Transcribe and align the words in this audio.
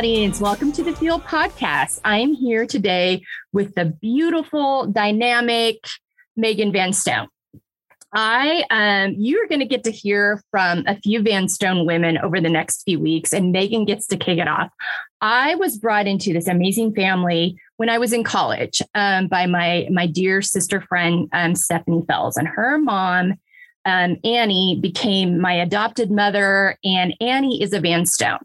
audience. 0.00 0.40
Welcome 0.40 0.72
to 0.72 0.82
the 0.82 0.96
Field 0.96 1.24
Podcast. 1.24 2.00
I 2.06 2.20
am 2.20 2.32
here 2.32 2.64
today 2.64 3.22
with 3.52 3.74
the 3.74 3.84
beautiful, 3.84 4.86
dynamic 4.86 5.76
Megan 6.38 6.72
VanStone. 6.72 7.26
I 8.10 8.64
um, 8.70 9.14
you're 9.18 9.46
going 9.46 9.60
to 9.60 9.66
get 9.66 9.84
to 9.84 9.90
hear 9.90 10.42
from 10.50 10.84
a 10.86 10.96
few 10.96 11.20
VanStone 11.20 11.84
women 11.84 12.16
over 12.16 12.40
the 12.40 12.48
next 12.48 12.84
few 12.84 12.98
weeks, 12.98 13.34
and 13.34 13.52
Megan 13.52 13.84
gets 13.84 14.06
to 14.06 14.16
kick 14.16 14.38
it 14.38 14.48
off. 14.48 14.70
I 15.20 15.56
was 15.56 15.76
brought 15.76 16.06
into 16.06 16.32
this 16.32 16.48
amazing 16.48 16.94
family 16.94 17.58
when 17.76 17.90
I 17.90 17.98
was 17.98 18.14
in 18.14 18.24
college 18.24 18.80
um, 18.94 19.28
by 19.28 19.44
my 19.44 19.86
my 19.90 20.06
dear 20.06 20.40
sister 20.40 20.80
friend 20.80 21.28
um, 21.34 21.54
Stephanie 21.54 22.06
Fells, 22.08 22.38
and 22.38 22.48
her 22.48 22.78
mom 22.78 23.34
um, 23.84 24.16
Annie 24.24 24.78
became 24.80 25.38
my 25.38 25.52
adopted 25.52 26.10
mother, 26.10 26.78
and 26.82 27.14
Annie 27.20 27.62
is 27.62 27.74
a 27.74 27.80
VanStone. 27.80 28.38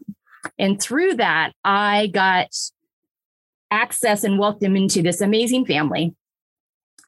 And 0.58 0.80
through 0.80 1.14
that, 1.14 1.52
I 1.64 2.08
got 2.08 2.48
access 3.70 4.24
and 4.24 4.38
welcome 4.38 4.76
into 4.76 5.02
this 5.02 5.20
amazing 5.20 5.66
family. 5.66 6.14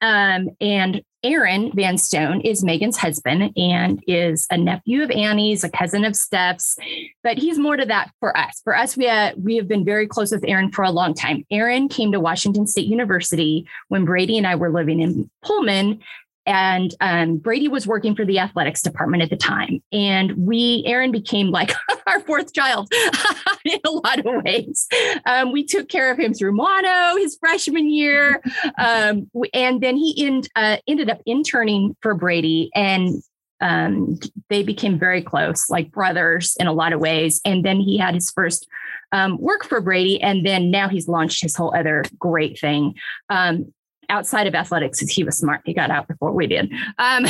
Um, 0.00 0.50
and 0.60 1.02
Aaron 1.24 1.72
VanStone 1.72 2.44
is 2.44 2.62
Megan's 2.62 2.96
husband 2.96 3.52
and 3.56 4.02
is 4.06 4.46
a 4.50 4.56
nephew 4.56 5.02
of 5.02 5.10
Annie's, 5.10 5.64
a 5.64 5.68
cousin 5.68 6.04
of 6.04 6.14
Steph's, 6.14 6.76
but 7.24 7.36
he's 7.36 7.58
more 7.58 7.76
to 7.76 7.84
that 7.86 8.12
for 8.20 8.36
us. 8.36 8.60
For 8.62 8.76
us, 8.76 8.96
we 8.96 9.06
have, 9.06 9.34
we 9.36 9.56
have 9.56 9.66
been 9.66 9.84
very 9.84 10.06
close 10.06 10.30
with 10.30 10.44
Aaron 10.46 10.70
for 10.70 10.84
a 10.84 10.92
long 10.92 11.14
time. 11.14 11.44
Aaron 11.50 11.88
came 11.88 12.12
to 12.12 12.20
Washington 12.20 12.68
State 12.68 12.86
University 12.86 13.66
when 13.88 14.04
Brady 14.04 14.38
and 14.38 14.46
I 14.46 14.54
were 14.54 14.70
living 14.70 15.00
in 15.00 15.28
Pullman 15.42 16.00
and 16.48 16.94
um, 17.02 17.36
Brady 17.36 17.68
was 17.68 17.86
working 17.86 18.16
for 18.16 18.24
the 18.24 18.38
athletics 18.38 18.80
department 18.80 19.22
at 19.22 19.28
the 19.28 19.36
time. 19.36 19.82
And 19.92 20.34
we, 20.34 20.82
Aaron 20.86 21.12
became 21.12 21.50
like 21.50 21.72
our 22.06 22.20
fourth 22.20 22.54
child 22.54 22.88
in 23.66 23.78
a 23.84 23.90
lot 23.90 24.20
of 24.20 24.42
ways. 24.42 24.88
Um, 25.26 25.52
we 25.52 25.64
took 25.64 25.90
care 25.90 26.10
of 26.10 26.18
him 26.18 26.32
through 26.32 26.52
mono 26.52 27.16
his 27.18 27.36
freshman 27.38 27.90
year. 27.90 28.42
Um, 28.78 29.30
and 29.52 29.82
then 29.82 29.98
he 29.98 30.26
end, 30.26 30.48
uh, 30.56 30.78
ended 30.88 31.10
up 31.10 31.20
interning 31.26 31.94
for 32.00 32.14
Brady 32.14 32.70
and 32.74 33.22
um, 33.60 34.18
they 34.48 34.62
became 34.62 34.98
very 34.98 35.20
close, 35.20 35.68
like 35.68 35.92
brothers 35.92 36.56
in 36.58 36.66
a 36.66 36.72
lot 36.72 36.94
of 36.94 37.00
ways. 37.00 37.42
And 37.44 37.62
then 37.62 37.78
he 37.80 37.98
had 37.98 38.14
his 38.14 38.30
first 38.30 38.66
um, 39.12 39.38
work 39.38 39.64
for 39.64 39.80
Brady, 39.80 40.20
and 40.20 40.46
then 40.46 40.70
now 40.70 40.88
he's 40.88 41.08
launched 41.08 41.42
his 41.42 41.56
whole 41.56 41.74
other 41.74 42.04
great 42.18 42.58
thing. 42.60 42.94
Um, 43.30 43.72
outside 44.08 44.46
of 44.46 44.54
athletics 44.54 45.00
he 45.00 45.24
was 45.24 45.38
smart. 45.38 45.60
He 45.64 45.74
got 45.74 45.90
out 45.90 46.08
before 46.08 46.32
we 46.32 46.46
did. 46.46 46.72
Um, 46.98 47.26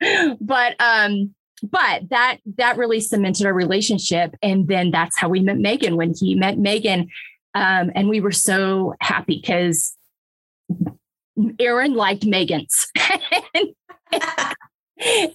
but 0.40 0.80
um, 0.80 1.34
but 1.62 2.08
that 2.10 2.38
that 2.56 2.76
really 2.76 3.00
cemented 3.00 3.46
our 3.46 3.54
relationship, 3.54 4.34
and 4.42 4.68
then 4.68 4.90
that's 4.90 5.18
how 5.18 5.28
we 5.28 5.40
met 5.40 5.58
Megan. 5.58 5.96
When 5.96 6.14
he 6.14 6.34
met 6.34 6.58
Megan, 6.58 7.08
um, 7.54 7.90
and 7.94 8.08
we 8.08 8.20
were 8.20 8.32
so 8.32 8.94
happy 9.00 9.40
because 9.40 9.94
Aaron 11.58 11.94
liked 11.94 12.24
Megan's. 12.24 12.90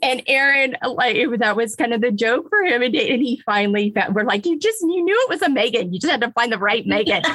and 0.01 0.21
Aaron, 0.27 0.75
like 0.83 1.17
that 1.39 1.55
was 1.55 1.75
kind 1.75 1.93
of 1.93 2.01
the 2.01 2.11
joke 2.11 2.49
for 2.49 2.61
him. 2.63 2.81
And, 2.81 2.93
he 2.93 3.41
finally 3.45 3.91
found, 3.91 4.15
we're 4.15 4.23
like, 4.23 4.45
you 4.45 4.59
just, 4.59 4.81
you 4.81 5.03
knew 5.03 5.17
it 5.23 5.29
was 5.29 5.41
a 5.41 5.49
Megan. 5.49 5.93
You 5.93 5.99
just 5.99 6.11
had 6.11 6.21
to 6.21 6.31
find 6.31 6.51
the 6.51 6.57
right 6.57 6.85
Megan. 6.85 7.23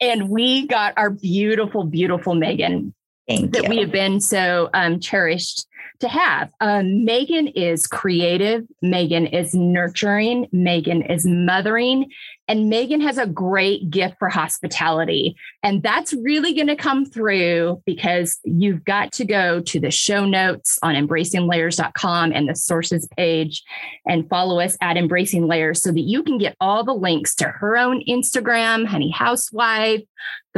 and 0.00 0.28
we 0.28 0.66
got 0.66 0.94
our 0.96 1.10
beautiful, 1.10 1.84
beautiful 1.84 2.34
Megan 2.34 2.94
Thank 3.28 3.52
that 3.52 3.64
you. 3.64 3.68
we 3.68 3.78
have 3.78 3.92
been 3.92 4.20
so 4.20 4.70
um, 4.72 5.00
cherished 5.00 5.66
to 6.00 6.08
have. 6.08 6.50
Um, 6.60 7.04
Megan 7.04 7.48
is 7.48 7.86
creative. 7.86 8.64
Megan 8.82 9.26
is 9.26 9.54
nurturing. 9.54 10.48
Megan 10.52 11.02
is 11.02 11.26
mothering. 11.26 12.10
And 12.46 12.70
Megan 12.70 13.02
has 13.02 13.18
a 13.18 13.26
great 13.26 13.90
gift 13.90 14.16
for 14.18 14.30
hospitality. 14.30 15.36
And 15.62 15.82
that's 15.82 16.14
really 16.14 16.54
going 16.54 16.68
to 16.68 16.76
come 16.76 17.04
through 17.04 17.82
because 17.84 18.38
you've 18.44 18.84
got 18.84 19.12
to 19.12 19.26
go 19.26 19.60
to 19.60 19.78
the 19.78 19.90
show 19.90 20.24
notes 20.24 20.78
on 20.82 20.94
embracinglayers.com 20.94 22.32
and 22.32 22.48
the 22.48 22.54
sources 22.54 23.06
page 23.16 23.62
and 24.06 24.28
follow 24.30 24.60
us 24.60 24.78
at 24.80 24.96
Embracing 24.96 25.46
Layers 25.46 25.82
so 25.82 25.92
that 25.92 26.00
you 26.00 26.22
can 26.22 26.38
get 26.38 26.56
all 26.58 26.84
the 26.84 26.94
links 26.94 27.34
to 27.36 27.48
her 27.48 27.76
own 27.76 28.02
Instagram, 28.08 28.86
Honey 28.86 29.10
Housewife, 29.10 30.02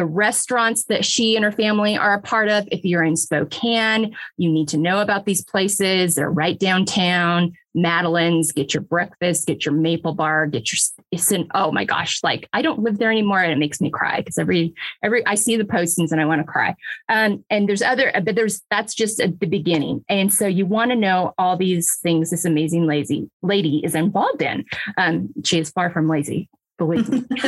the 0.01 0.07
restaurants 0.07 0.85
that 0.85 1.05
she 1.05 1.37
and 1.37 1.45
her 1.45 1.53
family 1.53 1.95
are 1.95 2.15
a 2.15 2.23
part 2.23 2.49
of. 2.49 2.67
If 2.73 2.87
you're 2.87 3.05
in 3.05 3.17
Spokane, 3.17 4.17
you 4.39 4.51
need 4.51 4.67
to 4.69 4.79
know 4.79 5.03
about 5.03 5.27
these 5.27 5.45
places. 5.45 6.15
They're 6.15 6.31
right 6.31 6.59
downtown. 6.59 7.53
Madeleine's, 7.77 8.51
get 8.51 8.73
your 8.73 8.83
breakfast, 8.83 9.47
get 9.47 9.67
your 9.67 9.75
maple 9.75 10.15
bar, 10.15 10.47
get 10.47 10.73
your 10.73 11.47
oh 11.55 11.71
my 11.71 11.85
gosh, 11.85 12.21
like 12.23 12.49
I 12.55 12.63
don't 12.63 12.79
live 12.79 12.97
there 12.97 13.11
anymore 13.11 13.41
and 13.41 13.53
it 13.53 13.59
makes 13.59 13.79
me 13.79 13.91
cry 13.91 14.17
because 14.21 14.39
every 14.39 14.73
every 15.03 15.25
I 15.27 15.35
see 15.35 15.57
the 15.59 15.65
postings 15.65 16.13
and 16.13 16.21
I 16.21 16.25
want 16.25 16.41
to 16.41 16.51
cry. 16.51 16.75
Um, 17.11 17.45
and 17.51 17.69
there's 17.69 17.83
other, 17.83 18.11
but 18.25 18.37
there's 18.37 18.63
that's 18.71 18.95
just 18.95 19.21
at 19.21 19.39
the 19.39 19.47
beginning. 19.47 20.03
And 20.09 20.33
so 20.33 20.47
you 20.47 20.65
want 20.65 20.93
to 20.93 20.97
know 20.97 21.35
all 21.37 21.59
these 21.59 21.99
things 22.03 22.31
this 22.31 22.47
amazing 22.47 22.87
lazy 22.87 23.31
lady 23.43 23.83
is 23.85 23.95
involved 23.95 24.41
in. 24.41 24.65
Um, 24.97 25.29
she 25.45 25.59
is 25.59 25.69
far 25.69 25.91
from 25.91 26.09
lazy, 26.09 26.49
believe 26.79 27.07
me. 27.11 27.23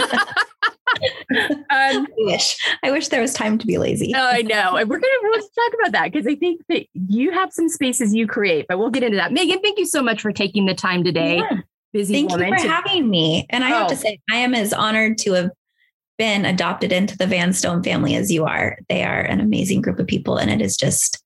um, 1.30 1.56
I 1.70 2.06
wish 2.18 2.56
I 2.82 2.90
wish 2.90 3.08
there 3.08 3.20
was 3.20 3.34
time 3.34 3.58
to 3.58 3.66
be 3.66 3.78
lazy. 3.78 4.12
Oh, 4.14 4.30
I 4.32 4.42
know, 4.42 4.76
and 4.76 4.88
we're 4.88 4.98
gonna 4.98 5.32
let's 5.32 5.48
talk 5.50 5.72
about 5.80 5.92
that 5.92 6.12
because 6.12 6.26
I 6.26 6.34
think 6.34 6.62
that 6.68 6.86
you 6.94 7.32
have 7.32 7.52
some 7.52 7.68
spaces 7.68 8.14
you 8.14 8.26
create, 8.26 8.66
but 8.68 8.78
we'll 8.78 8.90
get 8.90 9.02
into 9.02 9.16
that. 9.16 9.32
Megan, 9.32 9.60
thank 9.60 9.78
you 9.78 9.86
so 9.86 10.02
much 10.02 10.20
for 10.20 10.32
taking 10.32 10.66
the 10.66 10.74
time 10.74 11.04
today. 11.04 11.36
Yeah. 11.36 11.58
Busy 11.92 12.14
thank 12.14 12.30
woman 12.30 12.48
you 12.48 12.56
for 12.56 12.62
to- 12.62 12.68
having 12.68 13.10
me, 13.10 13.46
and 13.50 13.64
I 13.64 13.72
oh. 13.72 13.78
have 13.78 13.88
to 13.88 13.96
say 13.96 14.18
I 14.30 14.36
am 14.36 14.54
as 14.54 14.72
honored 14.72 15.18
to 15.18 15.32
have 15.32 15.50
been 16.18 16.44
adopted 16.44 16.92
into 16.92 17.16
the 17.16 17.26
VanStone 17.26 17.84
family 17.84 18.14
as 18.14 18.30
you 18.30 18.44
are. 18.44 18.78
They 18.88 19.02
are 19.02 19.20
an 19.20 19.40
amazing 19.40 19.82
group 19.82 19.98
of 19.98 20.06
people, 20.06 20.36
and 20.36 20.50
it 20.50 20.60
is 20.60 20.76
just 20.76 21.22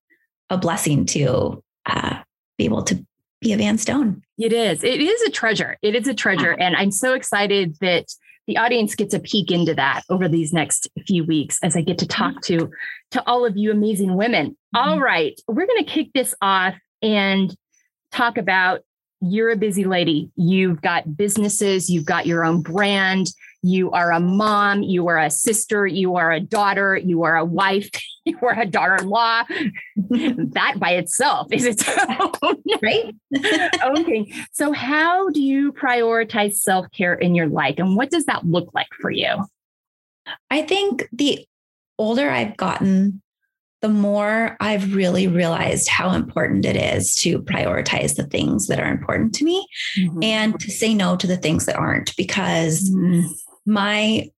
a 0.50 0.58
blessing 0.58 1.06
to 1.06 1.62
uh, 1.86 2.20
be 2.58 2.64
able 2.64 2.82
to 2.82 3.04
be 3.40 3.52
a 3.52 3.56
VanStone. 3.58 4.22
It 4.38 4.52
is. 4.52 4.82
It 4.82 5.00
is 5.00 5.22
a 5.22 5.30
treasure. 5.30 5.76
It 5.82 5.94
is 5.94 6.08
a 6.08 6.14
treasure, 6.14 6.52
and 6.52 6.74
I'm 6.74 6.90
so 6.90 7.14
excited 7.14 7.76
that 7.80 8.06
the 8.46 8.56
audience 8.58 8.94
gets 8.94 9.14
a 9.14 9.20
peek 9.20 9.50
into 9.50 9.74
that 9.74 10.02
over 10.08 10.28
these 10.28 10.52
next 10.52 10.88
few 11.06 11.24
weeks 11.24 11.58
as 11.62 11.76
I 11.76 11.80
get 11.80 11.98
to 11.98 12.06
talk 12.06 12.40
to 12.42 12.70
to 13.12 13.22
all 13.26 13.44
of 13.44 13.56
you 13.56 13.70
amazing 13.70 14.16
women. 14.16 14.56
Mm-hmm. 14.74 14.88
All 14.88 15.00
right, 15.00 15.38
we're 15.48 15.66
going 15.66 15.84
to 15.84 15.90
kick 15.90 16.10
this 16.14 16.34
off 16.40 16.74
and 17.02 17.54
talk 18.12 18.38
about 18.38 18.80
you're 19.20 19.50
a 19.50 19.56
busy 19.56 19.84
lady. 19.84 20.30
You've 20.36 20.80
got 20.80 21.16
businesses, 21.16 21.88
you've 21.88 22.04
got 22.04 22.26
your 22.26 22.44
own 22.44 22.62
brand, 22.62 23.28
you 23.62 23.90
are 23.90 24.12
a 24.12 24.20
mom, 24.20 24.82
you 24.82 25.08
are 25.08 25.18
a 25.18 25.30
sister, 25.30 25.86
you 25.86 26.16
are 26.16 26.30
a 26.30 26.40
daughter, 26.40 26.96
you 26.96 27.24
are 27.24 27.36
a 27.36 27.44
wife, 27.44 27.90
you 28.24 28.38
are 28.42 28.58
a 28.58 28.66
daughter-in-law. 28.66 29.44
that 29.96 30.74
by 30.78 30.90
itself 30.92 31.48
is 31.52 31.64
its 31.64 31.88
own 32.42 32.62
right 32.82 33.14
own 33.82 34.04
thing. 34.04 34.32
So, 34.52 34.72
how 34.72 35.30
do 35.30 35.42
you 35.42 35.72
prioritize 35.72 36.54
self-care 36.54 37.14
in 37.14 37.34
your 37.34 37.48
life, 37.48 37.76
and 37.78 37.96
what 37.96 38.10
does 38.10 38.26
that 38.26 38.46
look 38.46 38.70
like 38.74 38.88
for 39.00 39.10
you? 39.10 39.44
I 40.50 40.62
think 40.62 41.08
the 41.12 41.46
older 41.98 42.30
I've 42.30 42.56
gotten, 42.56 43.22
the 43.82 43.88
more 43.88 44.56
I've 44.60 44.94
really 44.94 45.28
realized 45.28 45.88
how 45.88 46.12
important 46.12 46.64
it 46.64 46.76
is 46.76 47.14
to 47.16 47.40
prioritize 47.40 48.16
the 48.16 48.26
things 48.26 48.68
that 48.68 48.80
are 48.80 48.90
important 48.90 49.34
to 49.36 49.44
me 49.44 49.66
mm-hmm. 49.98 50.22
and 50.22 50.58
to 50.60 50.70
say 50.70 50.94
no 50.94 51.16
to 51.16 51.26
the 51.26 51.36
things 51.36 51.66
that 51.66 51.76
aren't 51.76 52.16
because 52.16 52.90
mm-hmm. 52.90 53.26
my 53.66 54.30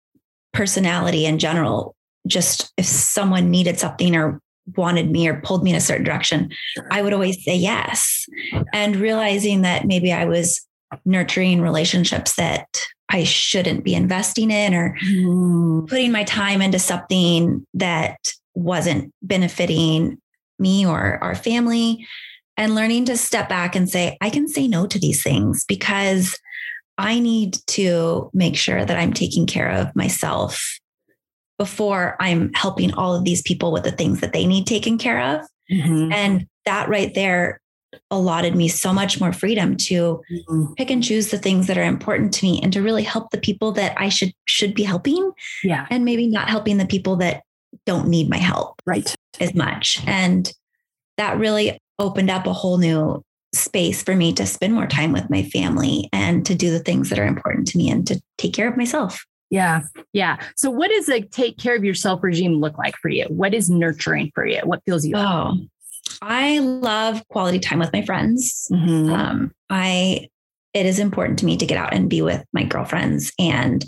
personality 0.53 1.25
in 1.25 1.39
general 1.39 1.95
just 2.27 2.73
if 2.77 2.85
someone 2.85 3.51
needed 3.51 3.79
something 3.79 4.17
or 4.17 4.41
wanted 4.77 5.11
me 5.11 5.29
or 5.29 5.41
pulled 5.41 5.63
me 5.63 5.71
in 5.71 5.77
a 5.77 5.81
certain 5.81 6.05
direction 6.05 6.51
i 6.91 7.01
would 7.01 7.13
always 7.13 7.43
say 7.45 7.55
yes 7.55 8.27
and 8.73 8.97
realizing 8.97 9.63
that 9.63 9.87
maybe 9.87 10.13
i 10.13 10.25
was 10.25 10.67
nurturing 11.05 11.61
relationships 11.61 12.35
that 12.37 12.67
i 13.11 13.25
shouldn't 13.25 13.85
be 13.85 13.95
investing 13.95 14.51
in 14.51 14.75
or 14.75 14.97
mm. 15.07 15.87
putting 15.89 16.13
my 16.13 16.25
time 16.25 16.61
into 16.61 16.79
something 16.79 17.65
that 17.75 18.17
wasn't 18.59 19.13
benefiting 19.23 20.19
me 20.59 20.87
or 20.87 21.23
our 21.23 21.35
family 21.35 22.07
and 22.57 22.75
learning 22.75 23.05
to 23.05 23.17
step 23.17 23.49
back 23.49 23.77
and 23.77 23.89
say 23.89 24.17
i 24.21 24.31
can 24.31 24.49
say 24.49 24.67
no 24.67 24.87
to 24.87 24.99
these 24.99 25.23
things 25.23 25.65
because 25.65 26.39
i 26.97 27.19
need 27.19 27.57
to 27.67 28.31
make 28.35 28.57
sure 28.57 28.85
that 28.85 28.99
i'm 28.99 29.13
taking 29.13 29.47
care 29.47 29.71
of 29.71 29.95
myself 29.95 30.79
before 31.59 32.17
I'm 32.21 32.53
helping 32.55 32.95
all 32.95 33.15
of 33.15 33.25
these 33.25 33.43
people 33.43 33.73
with 33.73 33.83
the 33.83 33.93
things 33.93 34.21
that 34.21 34.33
they 34.33 34.47
need 34.47 34.67
taken 34.67 34.97
care 34.97 35.21
of. 35.21 35.47
Mm-hmm. 35.71 36.13
And 36.13 36.47
that 36.65 36.89
right 36.89 37.13
there 37.15 37.61
allotted 38.11 38.55
me 38.55 38.69
so 38.69 38.93
much 38.93 39.21
more 39.21 39.33
freedom 39.33 39.77
to 39.77 40.23
mm-hmm. 40.31 40.73
pick 40.75 40.91
and 40.91 41.03
choose 41.03 41.31
the 41.31 41.39
things 41.39 41.67
that 41.67 41.77
are 41.77 41.83
important 41.83 42.33
to 42.35 42.45
me 42.45 42.61
and 42.63 42.73
to 42.73 42.83
really 42.83 43.03
help 43.03 43.31
the 43.31 43.39
people 43.39 43.73
that 43.73 43.95
I 43.99 44.09
should 44.09 44.33
should 44.47 44.75
be 44.75 44.85
helping. 44.85 45.33
Yeah. 45.65 45.87
And 45.91 46.05
maybe 46.05 46.27
not 46.29 46.49
helping 46.49 46.79
the 46.79 46.87
people 46.87 47.17
that 47.17 47.43
don't 47.87 48.09
need 48.09 48.29
my 48.29 48.39
help 48.39 48.81
right 48.87 49.15
as 49.41 49.55
much. 49.55 50.03
And 50.07 50.53
that 51.17 51.39
really 51.39 51.79
opened 51.99 52.31
up 52.31 52.47
a 52.47 52.53
whole 52.53 52.79
new 52.79 53.23
space 53.55 54.03
for 54.03 54.15
me 54.15 54.33
to 54.35 54.47
spend 54.47 54.75
more 54.75 54.87
time 54.87 55.13
with 55.13 55.31
my 55.31 55.43
family 55.43 56.09
and 56.13 56.45
to 56.47 56.55
do 56.55 56.71
the 56.71 56.79
things 56.79 57.09
that 57.11 57.19
are 57.19 57.27
important 57.27 57.67
to 57.69 57.79
me 57.79 57.91
and 57.91 58.07
to 58.07 58.21
take 58.37 58.53
care 58.53 58.69
of 58.69 58.77
myself. 58.77 59.25
Yeah. 59.51 59.83
Yeah. 60.13 60.39
So 60.57 60.71
what 60.71 60.91
does 60.91 61.09
a 61.09 61.23
take 61.23 61.57
care 61.57 61.75
of 61.75 61.85
yourself 61.85 62.23
regime 62.23 62.55
look 62.55 62.77
like 62.77 62.95
for 63.01 63.09
you? 63.09 63.25
What 63.29 63.55
is 63.55 63.71
nurturing 63.71 64.31
for 64.35 64.47
you? 64.47 64.61
What 64.65 64.83
feels 64.85 65.07
you? 65.07 65.17
Oh, 65.17 65.57
I 66.21 66.59
love 66.59 67.27
quality 67.29 67.59
time 67.59 67.79
with 67.79 67.93
my 67.93 68.03
friends. 68.03 68.69
Mm-hmm. 68.71 69.13
Um, 69.13 69.53
I 69.71 70.29
it 70.75 70.85
is 70.85 70.99
important 70.99 71.39
to 71.39 71.47
me 71.47 71.57
to 71.57 71.67
get 71.67 71.79
out 71.79 71.95
and 71.95 72.11
be 72.11 72.21
with 72.21 72.45
my 72.53 72.63
girlfriends 72.63 73.33
and 73.39 73.85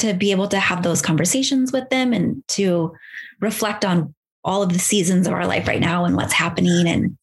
to 0.00 0.14
be 0.14 0.30
able 0.30 0.48
to 0.48 0.58
have 0.58 0.82
those 0.82 1.02
conversations 1.02 1.72
with 1.72 1.88
them 1.90 2.12
and 2.12 2.42
to 2.48 2.92
reflect 3.40 3.84
on 3.84 4.14
all 4.44 4.62
of 4.62 4.72
the 4.72 4.78
seasons 4.78 5.26
of 5.26 5.32
our 5.32 5.46
life 5.46 5.68
right 5.68 5.80
now 5.80 6.04
and 6.04 6.16
what's 6.16 6.32
happening. 6.32 6.86
And 6.86 7.18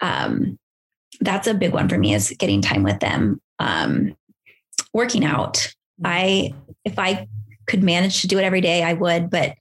um, 0.00 0.58
that's 1.20 1.46
a 1.46 1.54
big 1.54 1.72
one 1.72 1.88
for 1.88 1.98
me 1.98 2.14
is 2.14 2.34
getting 2.38 2.62
time 2.62 2.82
with 2.82 3.00
them 3.00 3.40
um, 3.58 4.16
working 4.92 5.24
out. 5.24 5.72
I 6.04 6.54
if 6.84 6.98
i 6.98 7.28
could 7.66 7.82
manage 7.82 8.22
to 8.22 8.26
do 8.26 8.38
it 8.38 8.42
every 8.42 8.62
day 8.62 8.82
i 8.82 8.94
would 8.94 9.28
but 9.28 9.54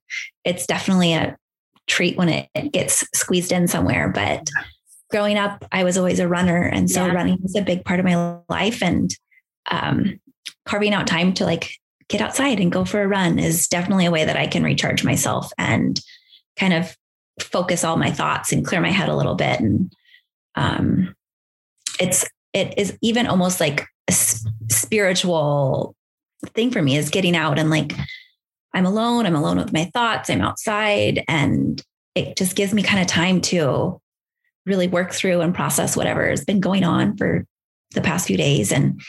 it's 0.46 0.66
definitely 0.66 1.14
a 1.14 1.38
treat 1.86 2.18
when 2.18 2.30
it, 2.30 2.50
it 2.56 2.72
gets 2.72 3.06
squeezed 3.14 3.52
in 3.52 3.68
somewhere. 3.68 4.10
But 4.10 4.48
growing 5.12 5.38
up 5.38 5.66
i 5.72 5.84
was 5.84 5.98
always 5.98 6.20
a 6.20 6.28
runner. 6.28 6.64
And 6.64 6.90
so 6.90 7.06
yeah. 7.06 7.14
running 7.14 7.40
was 7.42 7.56
a 7.56 7.62
big 7.62 7.84
part 7.84 8.00
of 8.00 8.06
my 8.06 8.40
life 8.48 8.82
and 8.82 9.14
um, 9.70 10.20
carving 10.66 10.94
out 10.94 11.08
time 11.08 11.34
to 11.34 11.46
like 11.46 11.72
get 12.10 12.22
outside 12.22 12.60
and 12.60 12.72
go 12.72 12.84
for 12.84 13.02
a 13.02 13.08
run 13.08 13.40
is 13.40 13.68
definitely 13.68 14.06
a 14.06 14.12
way 14.12 14.26
that 14.26 14.38
i 14.38 14.48
can 14.48 14.64
recharge 14.64 15.04
myself 15.04 15.52
and 15.58 16.02
kind 16.58 16.74
of 16.74 16.96
focus 17.40 17.84
all 17.84 17.98
my 17.98 18.12
thoughts 18.12 18.52
and 18.52 18.66
clear 18.66 18.82
my 18.82 18.92
head 18.92 19.10
a 19.10 19.16
little 19.16 19.36
bit 19.36 19.60
and 19.60 19.94
um, 20.56 21.16
it's 22.00 22.26
it 22.54 22.74
is 22.78 22.98
even 23.02 23.28
almost 23.28 23.60
like 23.60 23.86
a 24.08 24.12
spiritual 24.12 25.96
thing 26.48 26.72
for 26.72 26.82
me 26.82 26.98
is 26.98 27.10
getting 27.10 27.36
out 27.36 27.60
and 27.60 27.70
like 27.70 27.94
I'm 28.74 28.86
alone, 28.86 29.26
I'm 29.26 29.36
alone 29.36 29.58
with 29.58 29.74
my 29.74 29.86
thoughts, 29.94 30.30
I'm 30.30 30.42
outside 30.42 31.24
and 31.28 31.82
it 32.16 32.38
just 32.38 32.56
gives 32.56 32.74
me 32.74 32.84
kind 32.84 33.02
of 33.02 33.08
time 33.08 33.42
to 33.42 34.00
really 34.66 34.88
work 34.88 35.12
through 35.12 35.42
and 35.42 35.56
process 35.56 35.96
whatever 35.96 36.30
has 36.30 36.46
been 36.46 36.60
going 36.60 36.84
on 36.84 37.18
for 37.18 37.46
the 37.96 38.02
past 38.02 38.28
few 38.28 38.38
days 38.38 38.72
and 38.72 39.02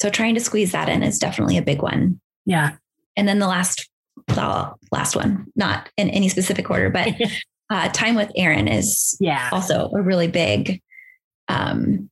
so 0.00 0.10
trying 0.10 0.34
to 0.34 0.40
squeeze 0.40 0.72
that 0.72 0.88
in 0.88 1.02
is 1.02 1.18
definitely 1.18 1.58
a 1.58 1.62
big 1.62 1.82
one. 1.82 2.20
Yeah. 2.48 2.76
And 3.16 3.28
then 3.28 3.38
the 3.38 3.46
last 3.46 3.88
the 4.26 4.74
last 4.90 5.14
one, 5.14 5.46
not 5.54 5.88
in 5.96 6.08
any 6.08 6.28
specific 6.28 6.70
order, 6.70 6.90
but 6.90 7.14
uh, 7.70 7.88
time 7.90 8.14
with 8.14 8.32
Aaron 8.34 8.66
is 8.66 9.16
yeah 9.20 9.50
also 9.52 9.90
a 9.94 10.02
really 10.02 10.28
big 10.28 10.80
um, 11.48 12.10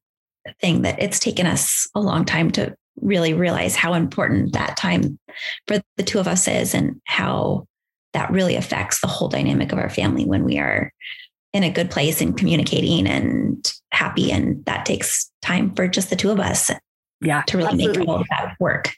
thing 0.60 0.82
that 0.82 1.02
it's 1.02 1.18
taken 1.18 1.46
us 1.46 1.88
a 1.94 2.00
long 2.00 2.24
time 2.24 2.50
to 2.52 2.76
really 3.00 3.34
realize 3.34 3.76
how 3.76 3.94
important 3.94 4.52
that 4.52 4.76
time 4.76 5.18
for 5.66 5.80
the 5.96 6.02
two 6.02 6.18
of 6.18 6.28
us 6.28 6.46
is 6.48 6.74
and 6.74 7.00
how 7.04 7.66
that 8.12 8.30
really 8.30 8.56
affects 8.56 9.00
the 9.00 9.06
whole 9.06 9.28
dynamic 9.28 9.72
of 9.72 9.78
our 9.78 9.90
family 9.90 10.24
when 10.24 10.44
we 10.44 10.58
are 10.58 10.92
in 11.52 11.62
a 11.62 11.70
good 11.70 11.90
place 11.90 12.20
and 12.20 12.36
communicating 12.36 13.06
and 13.06 13.72
happy 13.90 14.30
and 14.30 14.64
that 14.66 14.86
takes 14.86 15.30
time 15.42 15.74
for 15.74 15.88
just 15.88 16.10
the 16.10 16.16
two 16.16 16.30
of 16.30 16.40
us 16.40 16.70
yeah 17.22 17.42
to 17.42 17.56
really 17.56 17.70
absolutely. 17.70 17.98
make 17.98 18.08
all 18.08 18.20
of 18.20 18.26
that 18.30 18.54
work 18.60 18.94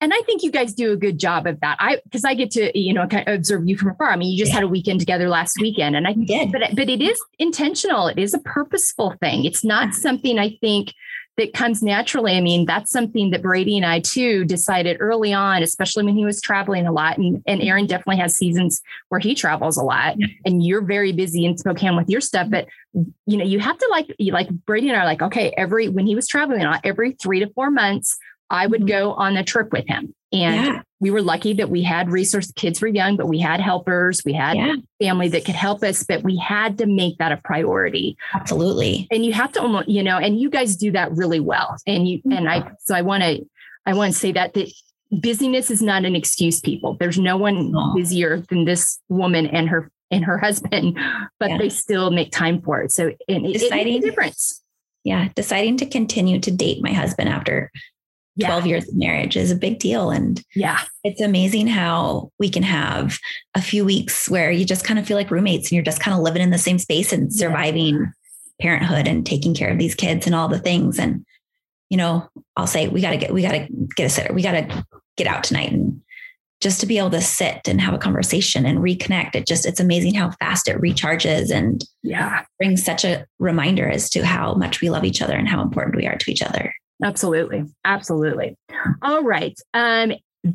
and 0.00 0.12
I 0.14 0.20
think 0.26 0.42
you 0.42 0.50
guys 0.50 0.74
do 0.74 0.92
a 0.92 0.96
good 0.96 1.18
job 1.18 1.46
of 1.46 1.60
that. 1.60 1.76
I 1.80 2.00
because 2.04 2.24
I 2.24 2.34
get 2.34 2.50
to 2.52 2.78
you 2.78 2.92
know 2.92 3.06
kind 3.06 3.26
of 3.28 3.34
observe 3.34 3.68
you 3.68 3.76
from 3.76 3.90
afar. 3.90 4.10
I 4.10 4.16
mean, 4.16 4.32
you 4.32 4.38
just 4.38 4.50
yeah. 4.50 4.56
had 4.56 4.64
a 4.64 4.68
weekend 4.68 5.00
together 5.00 5.28
last 5.28 5.58
weekend, 5.60 5.96
and 5.96 6.06
I 6.06 6.12
did. 6.12 6.52
But 6.52 6.62
but 6.74 6.88
it 6.88 7.02
is 7.02 7.20
intentional. 7.38 8.08
It 8.08 8.18
is 8.18 8.34
a 8.34 8.38
purposeful 8.40 9.14
thing. 9.20 9.44
It's 9.44 9.64
not 9.64 9.94
something 9.94 10.38
I 10.38 10.56
think 10.60 10.92
that 11.38 11.54
comes 11.54 11.82
naturally. 11.82 12.36
I 12.36 12.40
mean, 12.40 12.66
that's 12.66 12.90
something 12.90 13.30
that 13.30 13.42
Brady 13.42 13.76
and 13.76 13.86
I 13.86 14.00
too 14.00 14.44
decided 14.44 14.98
early 15.00 15.32
on, 15.32 15.62
especially 15.62 16.04
when 16.04 16.16
he 16.16 16.24
was 16.24 16.42
traveling 16.42 16.86
a 16.86 16.92
lot. 16.92 17.16
And, 17.16 17.42
and 17.46 17.62
Aaron 17.62 17.86
definitely 17.86 18.20
has 18.20 18.36
seasons 18.36 18.82
where 19.08 19.20
he 19.20 19.34
travels 19.34 19.76
a 19.76 19.84
lot 19.84 20.16
and 20.44 20.64
you're 20.64 20.82
very 20.82 21.12
busy 21.12 21.44
in 21.44 21.56
Spokane 21.56 21.96
with 21.96 22.08
your 22.08 22.20
stuff. 22.20 22.48
Mm-hmm. 22.48 22.50
But 22.50 23.08
you 23.26 23.36
know, 23.36 23.44
you 23.44 23.60
have 23.60 23.78
to 23.78 23.88
like, 23.90 24.14
like 24.18 24.48
Brady 24.66 24.88
and 24.88 24.96
I 24.96 25.02
are 25.02 25.06
like, 25.06 25.22
okay, 25.22 25.54
every, 25.56 25.88
when 25.88 26.06
he 26.06 26.16
was 26.16 26.26
traveling, 26.26 26.62
a 26.62 26.70
lot, 26.70 26.80
every 26.82 27.12
three 27.12 27.38
to 27.38 27.48
four 27.54 27.70
months, 27.70 28.18
I 28.50 28.66
would 28.66 28.80
mm-hmm. 28.80 28.88
go 28.88 29.12
on 29.12 29.36
a 29.36 29.44
trip 29.44 29.72
with 29.72 29.86
him. 29.86 30.14
And 30.30 30.66
yeah. 30.66 30.82
we 31.00 31.10
were 31.10 31.22
lucky 31.22 31.54
that 31.54 31.70
we 31.70 31.82
had 31.82 32.10
resource 32.10 32.52
kids 32.52 32.82
were 32.82 32.88
young, 32.88 33.16
but 33.16 33.28
we 33.28 33.38
had 33.38 33.60
helpers, 33.60 34.22
we 34.26 34.34
had 34.34 34.56
yeah. 34.56 34.74
family 35.00 35.28
that 35.28 35.44
could 35.46 35.54
help 35.54 35.82
us, 35.82 36.02
but 36.02 36.22
we 36.22 36.36
had 36.36 36.76
to 36.78 36.86
make 36.86 37.16
that 37.18 37.32
a 37.32 37.38
priority. 37.38 38.16
Absolutely. 38.34 39.08
And 39.10 39.24
you 39.24 39.32
have 39.32 39.52
to 39.52 39.62
almost, 39.62 39.88
you 39.88 40.02
know, 40.02 40.18
and 40.18 40.38
you 40.38 40.50
guys 40.50 40.76
do 40.76 40.90
that 40.92 41.12
really 41.12 41.40
well. 41.40 41.76
And 41.86 42.06
you 42.06 42.18
mm-hmm. 42.18 42.32
and 42.32 42.48
I 42.48 42.70
so 42.80 42.94
I 42.94 43.02
want 43.02 43.22
to 43.22 43.46
I 43.86 43.94
want 43.94 44.12
to 44.12 44.18
say 44.18 44.32
that 44.32 44.52
that 44.52 44.70
busyness 45.10 45.70
is 45.70 45.80
not 45.80 46.04
an 46.04 46.14
excuse, 46.14 46.60
people. 46.60 46.94
There's 47.00 47.18
no 47.18 47.38
one 47.38 47.72
oh. 47.74 47.94
busier 47.94 48.40
than 48.50 48.66
this 48.66 48.98
woman 49.08 49.46
and 49.46 49.68
her 49.70 49.90
and 50.10 50.24
her 50.24 50.36
husband, 50.36 50.98
but 51.38 51.50
yeah. 51.50 51.58
they 51.58 51.68
still 51.70 52.10
make 52.10 52.32
time 52.32 52.60
for 52.60 52.82
it. 52.82 52.92
So 52.92 53.12
and 53.28 53.46
it, 53.46 53.54
deciding, 53.54 53.78
it 53.78 53.84
makes 53.84 54.04
a 54.04 54.08
difference. 54.08 54.62
Yeah. 55.04 55.28
Deciding 55.34 55.78
to 55.78 55.86
continue 55.86 56.38
to 56.40 56.50
date 56.50 56.82
my 56.82 56.92
husband 56.92 57.30
after 57.30 57.70
yeah. 58.38 58.48
12 58.48 58.66
years 58.66 58.88
of 58.88 58.94
marriage 58.94 59.36
is 59.36 59.50
a 59.50 59.56
big 59.56 59.80
deal. 59.80 60.10
And 60.10 60.42
yeah, 60.54 60.80
it's 61.02 61.20
amazing 61.20 61.66
how 61.66 62.30
we 62.38 62.48
can 62.48 62.62
have 62.62 63.18
a 63.54 63.60
few 63.60 63.84
weeks 63.84 64.28
where 64.28 64.50
you 64.50 64.64
just 64.64 64.84
kind 64.84 64.98
of 64.98 65.06
feel 65.06 65.16
like 65.16 65.30
roommates 65.30 65.66
and 65.66 65.72
you're 65.72 65.84
just 65.84 66.00
kind 66.00 66.16
of 66.16 66.22
living 66.22 66.40
in 66.40 66.50
the 66.50 66.58
same 66.58 66.78
space 66.78 67.12
and 67.12 67.32
surviving 67.32 67.96
yeah. 67.96 68.06
parenthood 68.60 69.08
and 69.08 69.26
taking 69.26 69.54
care 69.54 69.70
of 69.70 69.78
these 69.78 69.96
kids 69.96 70.24
and 70.26 70.36
all 70.36 70.46
the 70.46 70.60
things. 70.60 71.00
And, 71.00 71.26
you 71.90 71.96
know, 71.96 72.28
I'll 72.56 72.68
say, 72.68 72.86
we 72.86 73.00
got 73.00 73.10
to 73.10 73.16
get, 73.16 73.34
we 73.34 73.42
got 73.42 73.52
to 73.52 73.66
get 73.96 74.06
a 74.06 74.10
sitter. 74.10 74.32
We 74.32 74.42
got 74.42 74.52
to 74.52 74.84
get 75.16 75.26
out 75.26 75.42
tonight. 75.42 75.72
And 75.72 76.00
just 76.60 76.80
to 76.80 76.86
be 76.86 76.98
able 76.98 77.10
to 77.10 77.20
sit 77.20 77.66
and 77.66 77.80
have 77.80 77.94
a 77.94 77.98
conversation 77.98 78.66
and 78.66 78.78
reconnect, 78.78 79.34
it 79.34 79.48
just, 79.48 79.66
it's 79.66 79.80
amazing 79.80 80.14
how 80.14 80.30
fast 80.38 80.68
it 80.68 80.80
recharges 80.80 81.50
and 81.50 81.84
yeah, 82.04 82.44
brings 82.58 82.84
such 82.84 83.04
a 83.04 83.26
reminder 83.40 83.88
as 83.88 84.08
to 84.10 84.24
how 84.24 84.54
much 84.54 84.80
we 84.80 84.90
love 84.90 85.04
each 85.04 85.22
other 85.22 85.34
and 85.34 85.48
how 85.48 85.60
important 85.60 85.96
we 85.96 86.06
are 86.06 86.16
to 86.16 86.30
each 86.30 86.42
other. 86.42 86.72
Absolutely. 87.02 87.64
Absolutely. 87.84 88.56
All 89.02 89.22
right. 89.22 89.58
Um, 89.74 90.12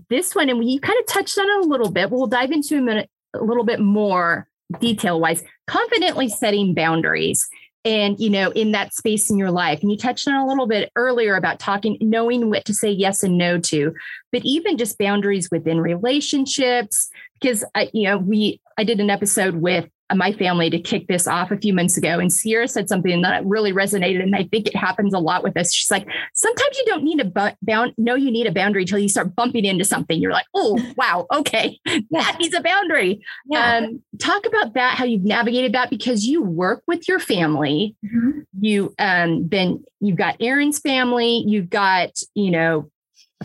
this 0.09 0.35
one, 0.35 0.50
and 0.50 0.59
we 0.59 0.79
kind 0.79 1.00
of 1.00 1.07
touched 1.07 1.38
on 1.38 1.50
it 1.50 1.65
a 1.65 1.69
little 1.69 1.91
bit, 1.91 2.09
we'll 2.09 2.27
dive 2.27 2.51
into 2.51 2.77
a 2.77 2.81
minute 2.81 3.09
a 3.33 3.43
little 3.43 3.63
bit 3.63 3.79
more 3.79 4.47
detail 4.79 5.19
wise. 5.19 5.43
Confidently 5.67 6.29
setting 6.29 6.73
boundaries 6.73 7.47
and 7.85 8.19
you 8.19 8.29
know 8.29 8.51
in 8.51 8.71
that 8.71 8.93
space 8.93 9.29
in 9.29 9.38
your 9.38 9.51
life 9.51 9.81
and 9.81 9.91
you 9.91 9.97
touched 9.97 10.27
on 10.27 10.35
a 10.35 10.47
little 10.47 10.67
bit 10.67 10.91
earlier 10.95 11.35
about 11.35 11.59
talking 11.59 11.97
knowing 12.00 12.50
what 12.50 12.65
to 12.65 12.73
say 12.73 12.89
yes 12.89 13.23
and 13.23 13.38
no 13.38 13.59
to 13.59 13.93
but 14.31 14.41
even 14.45 14.77
just 14.77 14.97
boundaries 14.97 15.50
within 15.51 15.81
relationships 15.81 17.09
because 17.39 17.65
I, 17.75 17.89
you 17.93 18.07
know 18.07 18.17
we 18.17 18.62
i 18.77 18.83
did 18.83 19.00
an 19.00 19.09
episode 19.09 19.55
with 19.55 19.89
my 20.17 20.32
family 20.32 20.70
to 20.70 20.79
kick 20.79 21.08
this 21.08 21.27
off 21.27 21.51
a 21.51 21.58
few 21.58 21.74
months 21.74 21.98
ago. 21.98 22.20
And 22.20 22.32
Sierra 22.32 22.67
said 22.67 22.89
something 22.89 23.22
that 23.22 23.46
really 23.46 23.74
resonated. 23.74 24.22
And 24.22 24.36
I 24.36 24.43
think 24.43 24.67
it 24.67 24.75
happens 24.75 25.13
a 25.13 25.20
lot 25.20 25.43
with 25.43 25.58
us. 25.58 25.74
She's 25.74 25.91
like, 25.91 26.08
sometimes 26.34 26.77
you 26.77 26.86
don't 26.86 27.03
need 27.03 27.20
a 27.20 27.25
bu- 27.25 27.55
bound, 27.62 27.93
know 27.98 28.15
you 28.15 28.32
need 28.32 28.48
a 28.48 28.51
boundary 28.51 28.84
until 28.84 29.00
you 29.00 29.10
start 29.10 29.36
bumping 29.36 29.65
into 29.65 29.86
something. 29.86 30.20
You're 30.20 30.32
like, 30.32 30.48
oh, 30.53 30.79
wow, 30.98 31.27
okay, 31.34 31.79
that 32.12 32.38
needs 32.39 32.55
a 32.55 32.62
boundary. 32.62 33.24
Yeah. 33.46 33.77
Um, 33.77 34.01
talk 34.20 34.46
about 34.46 34.74
that, 34.74 34.98
how 34.98 35.05
you've 35.05 35.25
navigated 35.25 35.74
that 35.74 35.89
because 35.89 36.25
you 36.25 36.41
work 36.41 36.84
with 36.88 37.08
your 37.08 37.20
family. 37.20 37.96
Mm-hmm. 38.05 38.39
You 38.60 38.93
um, 39.00 39.48
then 39.50 39.84
you've 40.00 40.17
got 40.17 40.38
Aaron's 40.39 40.79
family, 40.79 41.43
you've 41.46 41.70
got, 41.70 42.12
you 42.36 42.51
know, 42.51 42.89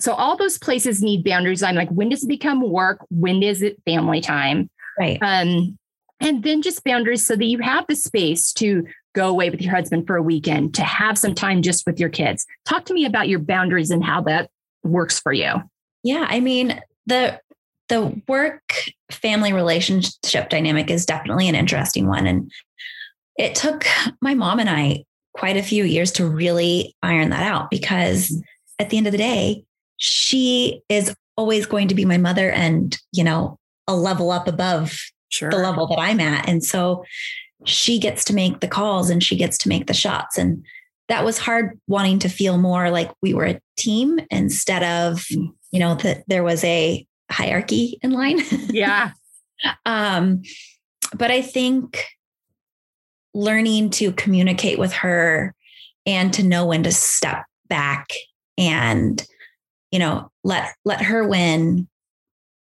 so 0.00 0.12
all 0.12 0.36
those 0.36 0.58
places 0.58 1.02
need 1.02 1.24
boundaries. 1.24 1.62
I'm 1.62 1.74
like, 1.74 1.90
when 1.90 2.08
does 2.08 2.24
it 2.24 2.28
become 2.28 2.68
work? 2.68 3.04
When 3.10 3.42
is 3.42 3.62
it 3.62 3.82
family 3.84 4.20
time? 4.20 4.70
Right. 4.98 5.18
Um, 5.20 5.78
and 6.20 6.42
then 6.42 6.62
just 6.62 6.84
boundaries 6.84 7.26
so 7.26 7.36
that 7.36 7.44
you 7.44 7.58
have 7.58 7.84
the 7.88 7.96
space 7.96 8.52
to 8.54 8.86
go 9.14 9.28
away 9.28 9.50
with 9.50 9.60
your 9.60 9.74
husband 9.74 10.06
for 10.06 10.16
a 10.16 10.22
weekend, 10.22 10.74
to 10.74 10.82
have 10.82 11.18
some 11.18 11.34
time 11.34 11.62
just 11.62 11.86
with 11.86 11.98
your 11.98 12.08
kids. 12.08 12.46
Talk 12.66 12.84
to 12.86 12.94
me 12.94 13.04
about 13.04 13.28
your 13.28 13.38
boundaries 13.38 13.90
and 13.90 14.04
how 14.04 14.20
that 14.22 14.50
works 14.84 15.18
for 15.18 15.32
you. 15.32 15.54
Yeah, 16.02 16.26
I 16.28 16.40
mean, 16.40 16.80
the 17.06 17.40
the 17.88 18.20
work 18.28 18.84
family 19.10 19.52
relationship 19.52 20.50
dynamic 20.50 20.90
is 20.90 21.06
definitely 21.06 21.48
an 21.48 21.54
interesting 21.54 22.06
one 22.06 22.26
and 22.26 22.52
it 23.38 23.54
took 23.54 23.86
my 24.20 24.34
mom 24.34 24.58
and 24.58 24.68
I 24.68 25.04
quite 25.32 25.56
a 25.56 25.62
few 25.62 25.84
years 25.84 26.10
to 26.12 26.26
really 26.26 26.94
iron 27.02 27.30
that 27.30 27.44
out 27.44 27.70
because 27.70 28.42
at 28.78 28.90
the 28.90 28.98
end 28.98 29.06
of 29.06 29.12
the 29.12 29.18
day, 29.18 29.64
she 29.96 30.82
is 30.88 31.14
always 31.36 31.64
going 31.64 31.88
to 31.88 31.94
be 31.94 32.04
my 32.04 32.18
mother 32.18 32.50
and, 32.50 32.98
you 33.12 33.22
know, 33.22 33.56
a 33.86 33.94
level 33.94 34.32
up 34.32 34.48
above 34.48 35.00
sure. 35.28 35.50
the 35.50 35.58
level 35.58 35.86
that 35.88 35.98
I'm 35.98 36.20
at. 36.20 36.48
And 36.48 36.64
so 36.64 37.04
she 37.64 37.98
gets 37.98 38.24
to 38.26 38.34
make 38.34 38.60
the 38.60 38.68
calls 38.68 39.10
and 39.10 39.22
she 39.22 39.36
gets 39.36 39.58
to 39.58 39.68
make 39.68 39.86
the 39.86 39.94
shots. 39.94 40.38
And 40.38 40.64
that 41.08 41.24
was 41.24 41.38
hard 41.38 41.78
wanting 41.86 42.18
to 42.20 42.28
feel 42.28 42.58
more 42.58 42.90
like 42.90 43.10
we 43.22 43.34
were 43.34 43.46
a 43.46 43.60
team 43.76 44.20
instead 44.30 44.82
of, 44.82 45.18
mm. 45.26 45.48
you 45.70 45.80
know, 45.80 45.94
that 45.96 46.24
there 46.28 46.44
was 46.44 46.62
a 46.64 47.06
hierarchy 47.30 47.98
in 48.02 48.12
line. 48.12 48.40
Yeah. 48.70 49.12
um, 49.86 50.42
but 51.16 51.30
I 51.30 51.42
think 51.42 52.04
learning 53.34 53.90
to 53.90 54.12
communicate 54.12 54.78
with 54.78 54.92
her 54.92 55.54
and 56.06 56.32
to 56.34 56.42
know 56.42 56.66
when 56.66 56.82
to 56.82 56.92
step 56.92 57.44
back 57.68 58.08
and 58.56 59.24
you 59.90 59.98
know 59.98 60.30
let 60.42 60.74
let 60.84 61.02
her 61.02 61.26
win 61.26 61.88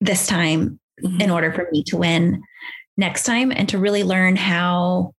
this 0.02 0.28
time 0.28 0.80
mm-hmm. 1.04 1.22
in 1.22 1.30
order 1.30 1.52
for 1.52 1.68
me 1.72 1.84
to 1.84 1.98
win 1.98 2.42
next 2.98 3.24
time 3.24 3.52
and 3.52 3.68
to 3.70 3.78
really 3.78 4.04
learn 4.04 4.36
how 4.36 5.14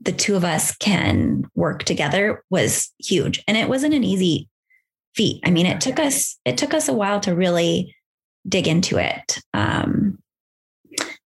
the 0.00 0.12
two 0.12 0.34
of 0.34 0.44
us 0.44 0.74
can 0.76 1.44
work 1.54 1.84
together 1.84 2.42
was 2.50 2.90
huge. 2.98 3.42
And 3.46 3.56
it 3.56 3.68
wasn't 3.68 3.94
an 3.94 4.04
easy 4.04 4.48
feat. 5.14 5.40
I 5.44 5.50
mean 5.50 5.66
it 5.66 5.80
took 5.80 5.98
us 5.98 6.38
it 6.44 6.56
took 6.56 6.74
us 6.74 6.88
a 6.88 6.94
while 6.94 7.20
to 7.20 7.34
really 7.34 7.94
dig 8.48 8.66
into 8.66 8.98
it. 8.98 9.38
Um, 9.54 10.18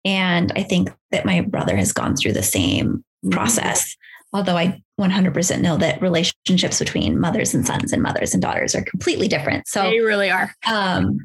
and 0.04 0.52
i 0.56 0.62
think 0.62 0.90
that 1.10 1.24
my 1.24 1.40
brother 1.40 1.76
has 1.76 1.92
gone 1.92 2.16
through 2.16 2.32
the 2.32 2.42
same 2.42 2.86
mm-hmm. 2.86 3.30
process 3.30 3.96
although 4.32 4.56
i 4.56 4.80
100% 5.00 5.60
know 5.60 5.76
that 5.76 6.00
relationships 6.00 6.78
between 6.78 7.18
mothers 7.18 7.52
and 7.52 7.66
sons 7.66 7.92
and 7.92 8.00
mothers 8.00 8.32
and 8.32 8.40
daughters 8.40 8.76
are 8.76 8.82
completely 8.82 9.26
different. 9.26 9.66
So 9.66 9.82
they 9.82 9.98
really 9.98 10.30
are. 10.30 10.54
um, 10.68 11.18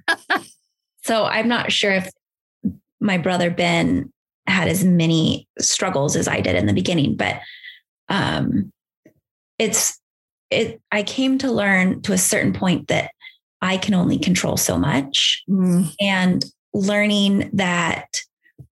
so 1.04 1.26
i'm 1.26 1.48
not 1.48 1.72
sure 1.72 1.92
if 1.92 2.10
my 3.00 3.18
brother 3.18 3.50
ben 3.50 4.12
had 4.48 4.68
as 4.68 4.84
many 4.84 5.48
struggles 5.60 6.16
as 6.16 6.28
I 6.28 6.42
did 6.42 6.56
in 6.56 6.66
the 6.66 6.74
beginning, 6.74 7.16
but 7.16 7.40
um, 8.10 8.72
it's 9.58 10.00
it. 10.50 10.82
I 10.92 11.04
came 11.04 11.38
to 11.40 11.52
learn 11.52 12.02
to 12.04 12.14
a 12.14 12.18
certain 12.18 12.54
point 12.54 12.88
that 12.88 13.12
I 13.62 13.78
can 13.78 13.94
only 13.94 14.18
control 14.18 14.58
so 14.58 14.78
much, 14.78 15.44
mm. 15.50 15.92
and 16.02 16.44
learning 16.74 17.50
that 17.54 18.22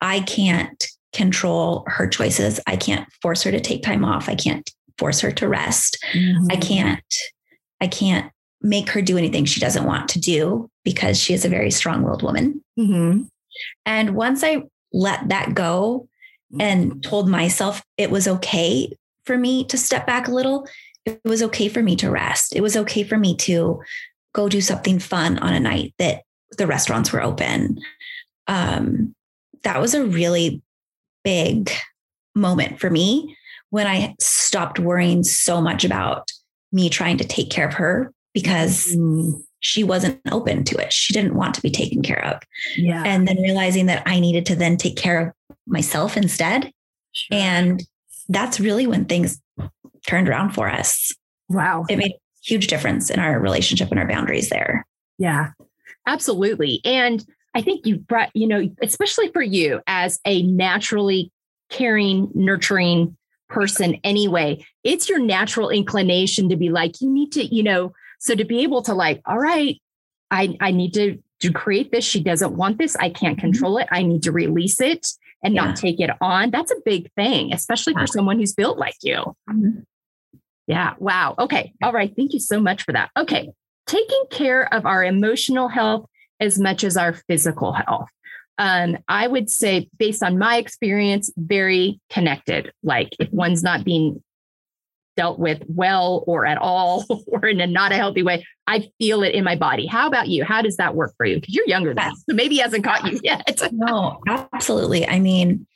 I 0.01 0.21
can't 0.21 0.83
control 1.13 1.85
her 1.87 2.07
choices. 2.07 2.61
I 2.67 2.77
can't 2.77 3.07
force 3.23 3.43
her 3.43 3.51
to 3.51 3.61
take 3.61 3.83
time 3.83 4.05
off. 4.05 4.29
I 4.29 4.35
can't 4.35 4.69
force 4.99 5.21
her 5.21 5.33
to 5.33 5.49
rest. 5.49 5.99
Mm-hmm. 6.15 6.47
I 6.51 6.57
can't. 6.57 7.15
I 7.81 7.87
can't 7.87 8.33
make 8.63 8.89
her 8.91 9.03
do 9.03 9.19
anything 9.19 9.45
she 9.45 9.61
doesn't 9.61 9.85
want 9.85 10.09
to 10.09 10.19
do 10.19 10.69
because 10.85 11.21
she 11.21 11.35
is 11.35 11.45
a 11.45 11.49
very 11.49 11.71
strong-willed 11.71 12.23
woman. 12.23 12.65
Mm-hmm. 12.79 13.25
And 13.85 14.15
once 14.15 14.43
I 14.43 14.63
let 14.93 15.29
that 15.29 15.55
go 15.55 16.09
and 16.59 16.91
mm-hmm. 16.91 17.01
told 17.01 17.29
myself 17.29 17.83
it 17.97 18.11
was 18.11 18.29
okay 18.29 18.93
for 19.25 19.37
me 19.37 19.65
to 19.65 19.77
step 19.77 20.07
back 20.07 20.29
a 20.29 20.33
little. 20.33 20.67
It 21.05 21.21
was 21.25 21.43
okay 21.43 21.69
for 21.69 21.83
me 21.83 21.97
to 21.97 22.11
rest. 22.11 22.55
It 22.55 22.61
was 22.61 22.77
okay 22.77 23.03
for 23.03 23.17
me 23.17 23.37
to 23.39 23.81
go 24.35 24.49
do 24.49 24.61
something 24.61 24.99
fun 24.99 25.39
on 25.39 25.55
a 25.55 25.61
night 25.61 25.95
that 25.99 26.23
the 26.59 26.67
restaurants 26.67 27.13
were 27.13 27.23
open. 27.23 27.79
Um, 28.47 29.15
that 29.65 29.81
was 29.81 29.95
a 29.95 30.05
really 30.05 30.63
big 31.25 31.71
moment 32.35 32.79
for 32.79 32.91
me 32.91 33.37
when 33.71 33.87
I 33.87 34.15
stopped 34.21 34.79
worrying 34.79 35.25
so 35.25 35.61
much 35.61 35.85
about 35.85 36.31
me 36.73 36.89
trying 36.89 37.19
to 37.19 37.25
take 37.25 37.51
care 37.51 37.67
of 37.67 37.75
her 37.75 38.13
because 38.33 38.95
mm 38.95 39.43
she 39.61 39.83
wasn't 39.83 40.21
open 40.31 40.65
to 40.65 40.77
it. 40.77 40.93
She 40.93 41.13
didn't 41.13 41.35
want 41.35 41.55
to 41.55 41.63
be 41.63 41.71
taken 41.71 42.03
care 42.03 42.25
of. 42.25 42.43
Yeah. 42.77 43.03
And 43.05 43.27
then 43.27 43.37
realizing 43.39 43.87
that 43.87 44.03
I 44.07 44.21
needed 44.21 44.47
to 44.47 44.57
then 44.57 44.77
take 44.77 44.97
care 44.97 45.21
of 45.21 45.55
myself 45.67 46.17
instead. 46.17 46.73
Sure. 47.13 47.39
And 47.39 47.83
that's 48.29 48.61
really 48.61 48.87
when 48.87 49.07
things 49.07 49.41
turned 50.07 50.29
around 50.29 50.51
for 50.51 50.69
us. 50.69 51.13
Wow. 51.49 51.85
It 51.89 51.97
made 51.97 52.13
a 52.13 52.19
huge 52.45 52.67
difference 52.67 53.11
in 53.11 53.21
our 53.21 53.39
relationship 53.41 53.91
and 53.91 53.99
our 53.99 54.09
boundaries 54.09 54.51
there. 54.51 54.87
Yeah, 55.19 55.51
absolutely. 56.07 56.81
And 56.85 57.25
I 57.55 57.63
think 57.63 57.87
you 57.87 57.97
brought, 57.97 58.31
you 58.35 58.47
know, 58.47 58.69
especially 58.83 59.29
for 59.33 59.43
you 59.43 59.81
as 59.87 60.21
a 60.27 60.43
naturally 60.43 61.33
caring, 61.71 62.31
nurturing 62.35 63.17
person 63.49 63.99
anyway, 64.05 64.65
it's 64.85 65.09
your 65.09 65.19
natural 65.19 65.71
inclination 65.71 66.49
to 66.49 66.57
be 66.57 66.69
like, 66.69 67.01
you 67.01 67.11
need 67.11 67.33
to, 67.33 67.45
you 67.45 67.63
know, 67.63 67.93
so 68.19 68.35
to 68.35 68.45
be 68.45 68.61
able 68.61 68.83
to 68.83 68.95
like, 68.95 69.21
all 69.27 69.39
right, 69.39 69.81
I, 70.31 70.57
I 70.61 70.71
need 70.71 70.95
to, 70.95 71.19
to 71.41 71.53
create 71.53 71.93
this. 71.93 72.05
She 72.05 72.23
doesn't 72.23 72.57
want 72.57 72.79
this. 72.79 72.97
I 72.97 73.11
can't 73.11 73.37
mm-hmm. 73.37 73.53
control 73.53 73.79
it. 73.79 73.89
I 73.91 74.03
need 74.03 74.23
to 74.25 74.33
release 74.33 74.81
it 74.81 75.07
and 75.43 75.55
yeah. 75.55 75.67
not 75.67 75.77
take 75.77 76.01
it 76.01 76.11
on. 76.21 76.51
That's 76.51 76.73
a 76.73 76.81
big 76.85 77.13
thing, 77.13 77.53
especially 77.53 77.95
for 77.95 78.07
someone 78.07 78.39
who's 78.39 78.55
built 78.55 78.79
like 78.79 78.97
you. 79.03 79.37
Mm-hmm. 79.49 79.81
Yeah. 80.67 80.95
Wow. 80.99 81.35
Okay. 81.39 81.73
All 81.83 81.93
right. 81.93 82.13
Thank 82.17 82.33
you 82.33 82.41
so 82.41 82.61
much 82.61 82.83
for 82.83 82.93
that. 82.93 83.11
Okay. 83.17 83.51
Taking 83.87 84.25
care 84.31 84.73
of 84.75 84.85
our 84.85 85.05
emotional 85.05 85.69
health 85.69 86.07
as 86.41 86.59
much 86.59 86.83
as 86.83 86.97
our 86.97 87.13
physical 87.29 87.73
health. 87.73 88.09
Um, 88.59 88.99
I 89.07 89.29
would 89.29 89.51
say, 89.51 89.89
based 89.99 90.23
on 90.23 90.39
my 90.39 90.57
experience, 90.57 91.31
very 91.37 92.01
connected. 92.11 92.73
Like 92.83 93.11
if 93.21 93.31
one's 93.31 93.63
not 93.63 93.85
being 93.85 94.23
dealt 95.17 95.39
with 95.39 95.63
well 95.67 96.23
or 96.27 96.47
at 96.47 96.59
all 96.59 97.05
or 97.27 97.47
in 97.47 97.61
a 97.61 97.67
not 97.67 97.93
a 97.93 97.97
healthy 97.97 98.23
way, 98.23 98.45
I 98.67 98.91
feel 98.99 99.23
it 99.23 99.35
in 99.35 99.45
my 99.45 99.57
body. 99.57 99.87
How 99.87 100.07
about 100.07 100.29
you? 100.29 100.45
How 100.45 100.63
does 100.63 100.77
that 100.77 100.95
work 100.95 101.15
for 101.17 101.27
you? 101.27 101.37
Because 101.37 101.55
you're 101.55 101.69
younger 101.69 101.95
than 101.95 102.15
so 102.15 102.35
maybe 102.35 102.59
hasn't 102.59 102.85
caught 102.85 103.11
you 103.11 103.21
yet. 103.25 103.61
no, 103.73 104.21
absolutely. 104.27 105.07
I 105.07 105.19
mean, 105.19 105.67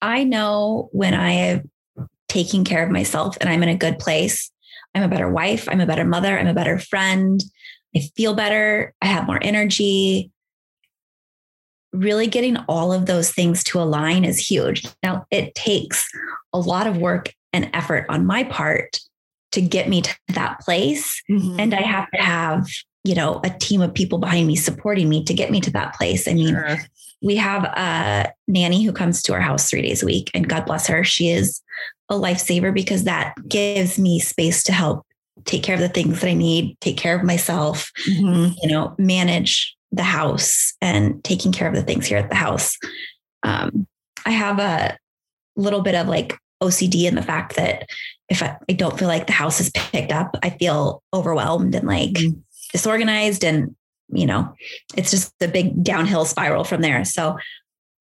I 0.00 0.24
know 0.24 0.88
when 0.92 1.14
I 1.14 1.30
am 1.30 1.70
taking 2.28 2.64
care 2.64 2.84
of 2.84 2.90
myself 2.90 3.36
and 3.40 3.48
I'm 3.48 3.62
in 3.62 3.68
a 3.68 3.76
good 3.76 3.98
place, 3.98 4.50
I'm 4.94 5.02
a 5.02 5.08
better 5.08 5.30
wife, 5.30 5.68
I'm 5.70 5.80
a 5.80 5.86
better 5.86 6.04
mother, 6.04 6.38
I'm 6.38 6.46
a 6.46 6.54
better 6.54 6.78
friend. 6.78 7.42
I 7.94 8.00
feel 8.16 8.34
better, 8.34 8.94
I 9.02 9.06
have 9.06 9.26
more 9.26 9.38
energy. 9.42 10.30
Really 11.92 12.26
getting 12.26 12.56
all 12.68 12.92
of 12.92 13.04
those 13.04 13.30
things 13.30 13.62
to 13.64 13.80
align 13.80 14.24
is 14.24 14.38
huge. 14.38 14.86
Now, 15.02 15.26
it 15.30 15.54
takes 15.54 16.08
a 16.54 16.58
lot 16.58 16.86
of 16.86 16.96
work 16.96 17.34
and 17.52 17.70
effort 17.72 18.06
on 18.08 18.26
my 18.26 18.44
part 18.44 19.00
to 19.52 19.60
get 19.60 19.88
me 19.88 20.02
to 20.02 20.16
that 20.28 20.60
place. 20.60 21.22
Mm-hmm. 21.30 21.60
And 21.60 21.74
I 21.74 21.82
have 21.82 22.10
to 22.12 22.22
have, 22.22 22.66
you 23.04 23.14
know, 23.14 23.40
a 23.44 23.50
team 23.50 23.82
of 23.82 23.94
people 23.94 24.18
behind 24.18 24.46
me 24.46 24.56
supporting 24.56 25.08
me 25.08 25.24
to 25.24 25.34
get 25.34 25.50
me 25.50 25.60
to 25.60 25.70
that 25.72 25.94
place. 25.94 26.26
I 26.26 26.34
mean, 26.34 26.54
sure. 26.54 26.78
we 27.20 27.36
have 27.36 27.64
a 27.64 28.32
nanny 28.48 28.82
who 28.84 28.92
comes 28.92 29.22
to 29.22 29.34
our 29.34 29.40
house 29.40 29.68
three 29.68 29.82
days 29.82 30.02
a 30.02 30.06
week, 30.06 30.30
and 30.34 30.48
God 30.48 30.64
bless 30.64 30.86
her. 30.86 31.04
She 31.04 31.28
is 31.28 31.60
a 32.08 32.14
lifesaver 32.14 32.72
because 32.72 33.04
that 33.04 33.34
gives 33.48 33.98
me 33.98 34.20
space 34.20 34.62
to 34.64 34.72
help 34.72 35.06
take 35.44 35.62
care 35.62 35.74
of 35.74 35.80
the 35.80 35.88
things 35.88 36.20
that 36.20 36.28
I 36.28 36.34
need, 36.34 36.78
take 36.80 36.96
care 36.96 37.16
of 37.16 37.24
myself, 37.24 37.90
mm-hmm. 38.08 38.52
you 38.62 38.68
know, 38.68 38.94
manage 38.98 39.76
the 39.90 40.02
house 40.02 40.74
and 40.80 41.22
taking 41.24 41.52
care 41.52 41.68
of 41.68 41.74
the 41.74 41.82
things 41.82 42.06
here 42.06 42.18
at 42.18 42.30
the 42.30 42.36
house. 42.36 42.78
Um, 43.42 43.86
I 44.24 44.30
have 44.30 44.58
a 44.58 44.96
little 45.56 45.82
bit 45.82 45.94
of 45.94 46.08
like 46.08 46.36
OCD 46.62 47.06
and 47.08 47.16
the 47.16 47.22
fact 47.22 47.56
that 47.56 47.88
if 48.28 48.42
I, 48.42 48.56
I, 48.68 48.72
don't 48.72 48.98
feel 48.98 49.08
like 49.08 49.26
the 49.26 49.32
house 49.32 49.60
is 49.60 49.70
picked 49.70 50.12
up, 50.12 50.36
I 50.42 50.50
feel 50.50 51.02
overwhelmed 51.12 51.74
and 51.74 51.86
like 51.86 52.10
mm-hmm. 52.10 52.38
disorganized. 52.72 53.44
And, 53.44 53.74
you 54.08 54.26
know, 54.26 54.54
it's 54.96 55.10
just 55.10 55.34
a 55.40 55.48
big 55.48 55.82
downhill 55.82 56.24
spiral 56.24 56.64
from 56.64 56.80
there. 56.80 57.04
So 57.04 57.36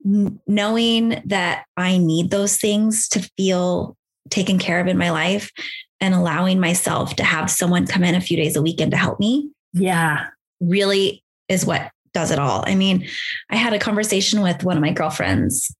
knowing 0.03 1.21
that 1.25 1.65
I 1.77 1.97
need 1.97 2.31
those 2.31 2.57
things 2.57 3.07
to 3.09 3.29
feel 3.37 3.97
taken 4.29 4.57
care 4.57 4.79
of 4.79 4.87
in 4.87 4.97
my 4.97 5.11
life 5.11 5.51
and 5.99 6.13
allowing 6.13 6.59
myself 6.59 7.15
to 7.17 7.23
have 7.23 7.51
someone 7.51 7.85
come 7.85 8.03
in 8.03 8.15
a 8.15 8.21
few 8.21 8.37
days 8.37 8.55
a 8.55 8.61
weekend 8.61 8.91
to 8.91 8.97
help 8.97 9.19
me. 9.19 9.49
Yeah. 9.73 10.27
Really 10.59 11.23
is 11.47 11.65
what 11.65 11.91
does 12.13 12.31
it 12.31 12.39
all. 12.39 12.63
I 12.65 12.75
mean, 12.75 13.07
I 13.49 13.55
had 13.55 13.73
a 13.73 13.79
conversation 13.79 14.41
with 14.41 14.63
one 14.63 14.77
of 14.77 14.81
my 14.81 14.91
girlfriends. 14.91 15.73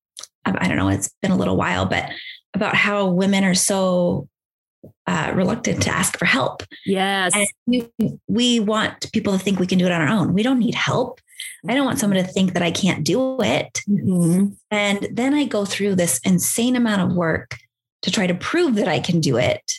I 0.45 0.67
don't 0.67 0.77
know, 0.77 0.89
it's 0.89 1.09
been 1.21 1.31
a 1.31 1.37
little 1.37 1.57
while, 1.57 1.85
but 1.85 2.09
about 2.53 2.75
how 2.75 3.07
women 3.07 3.43
are 3.43 3.55
so 3.55 4.27
uh, 5.07 5.31
reluctant 5.35 5.83
to 5.83 5.89
ask 5.89 6.17
for 6.17 6.25
help. 6.25 6.63
Yes. 6.85 7.33
And 7.35 7.47
we, 7.67 8.19
we 8.27 8.59
want 8.59 9.11
people 9.11 9.33
to 9.33 9.39
think 9.39 9.59
we 9.59 9.67
can 9.67 9.77
do 9.77 9.85
it 9.85 9.91
on 9.91 10.01
our 10.01 10.07
own. 10.07 10.33
We 10.33 10.43
don't 10.43 10.59
need 10.59 10.75
help. 10.75 11.19
I 11.67 11.75
don't 11.75 11.85
want 11.85 11.99
someone 11.99 12.23
to 12.23 12.29
think 12.29 12.53
that 12.53 12.63
I 12.63 12.71
can't 12.71 13.03
do 13.03 13.41
it. 13.41 13.81
Mm-hmm. 13.87 14.47
And 14.71 15.07
then 15.11 15.33
I 15.33 15.45
go 15.45 15.65
through 15.65 15.95
this 15.95 16.19
insane 16.23 16.75
amount 16.75 17.01
of 17.01 17.15
work 17.15 17.57
to 18.01 18.11
try 18.11 18.25
to 18.25 18.33
prove 18.33 18.75
that 18.75 18.87
I 18.87 18.99
can 18.99 19.19
do 19.19 19.37
it. 19.37 19.73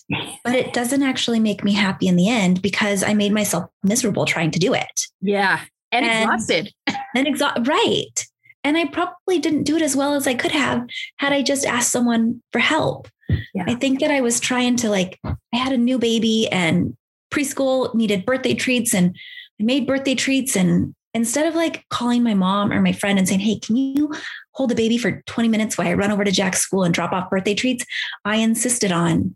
But 0.44 0.54
it 0.54 0.72
doesn't 0.72 1.02
actually 1.02 1.40
make 1.40 1.64
me 1.64 1.72
happy 1.72 2.06
in 2.06 2.16
the 2.16 2.28
end 2.28 2.62
because 2.62 3.02
I 3.02 3.14
made 3.14 3.32
myself 3.32 3.68
miserable 3.82 4.26
trying 4.26 4.52
to 4.52 4.60
do 4.60 4.74
it. 4.74 5.06
Yeah. 5.20 5.60
And, 5.90 6.06
and 6.06 6.30
exhausted. 6.30 6.72
And 7.14 7.26
exhausted. 7.26 7.68
Right. 7.68 8.26
And 8.64 8.76
I 8.76 8.86
probably 8.86 9.38
didn't 9.38 9.64
do 9.64 9.76
it 9.76 9.82
as 9.82 9.96
well 9.96 10.14
as 10.14 10.26
I 10.26 10.34
could 10.34 10.52
have 10.52 10.86
had 11.16 11.32
I 11.32 11.42
just 11.42 11.66
asked 11.66 11.90
someone 11.90 12.42
for 12.52 12.60
help. 12.60 13.08
Yeah. 13.54 13.64
I 13.66 13.74
think 13.74 14.00
that 14.00 14.10
I 14.10 14.20
was 14.20 14.40
trying 14.40 14.76
to 14.76 14.90
like, 14.90 15.18
I 15.24 15.56
had 15.56 15.72
a 15.72 15.78
new 15.78 15.98
baby 15.98 16.48
and 16.50 16.96
preschool 17.32 17.94
needed 17.94 18.26
birthday 18.26 18.54
treats 18.54 18.94
and 18.94 19.16
I 19.60 19.64
made 19.64 19.86
birthday 19.86 20.14
treats. 20.14 20.54
And 20.54 20.94
instead 21.14 21.46
of 21.46 21.54
like 21.54 21.84
calling 21.88 22.22
my 22.22 22.34
mom 22.34 22.72
or 22.72 22.80
my 22.80 22.92
friend 22.92 23.18
and 23.18 23.26
saying, 23.26 23.40
Hey, 23.40 23.58
can 23.58 23.76
you 23.76 24.12
hold 24.52 24.70
the 24.70 24.76
baby 24.76 24.98
for 24.98 25.22
20 25.26 25.48
minutes 25.48 25.76
while 25.76 25.88
I 25.88 25.94
run 25.94 26.10
over 26.10 26.24
to 26.24 26.30
Jack's 26.30 26.60
school 26.60 26.84
and 26.84 26.94
drop 26.94 27.12
off 27.12 27.30
birthday 27.30 27.54
treats? 27.54 27.84
I 28.24 28.36
insisted 28.36 28.92
on 28.92 29.34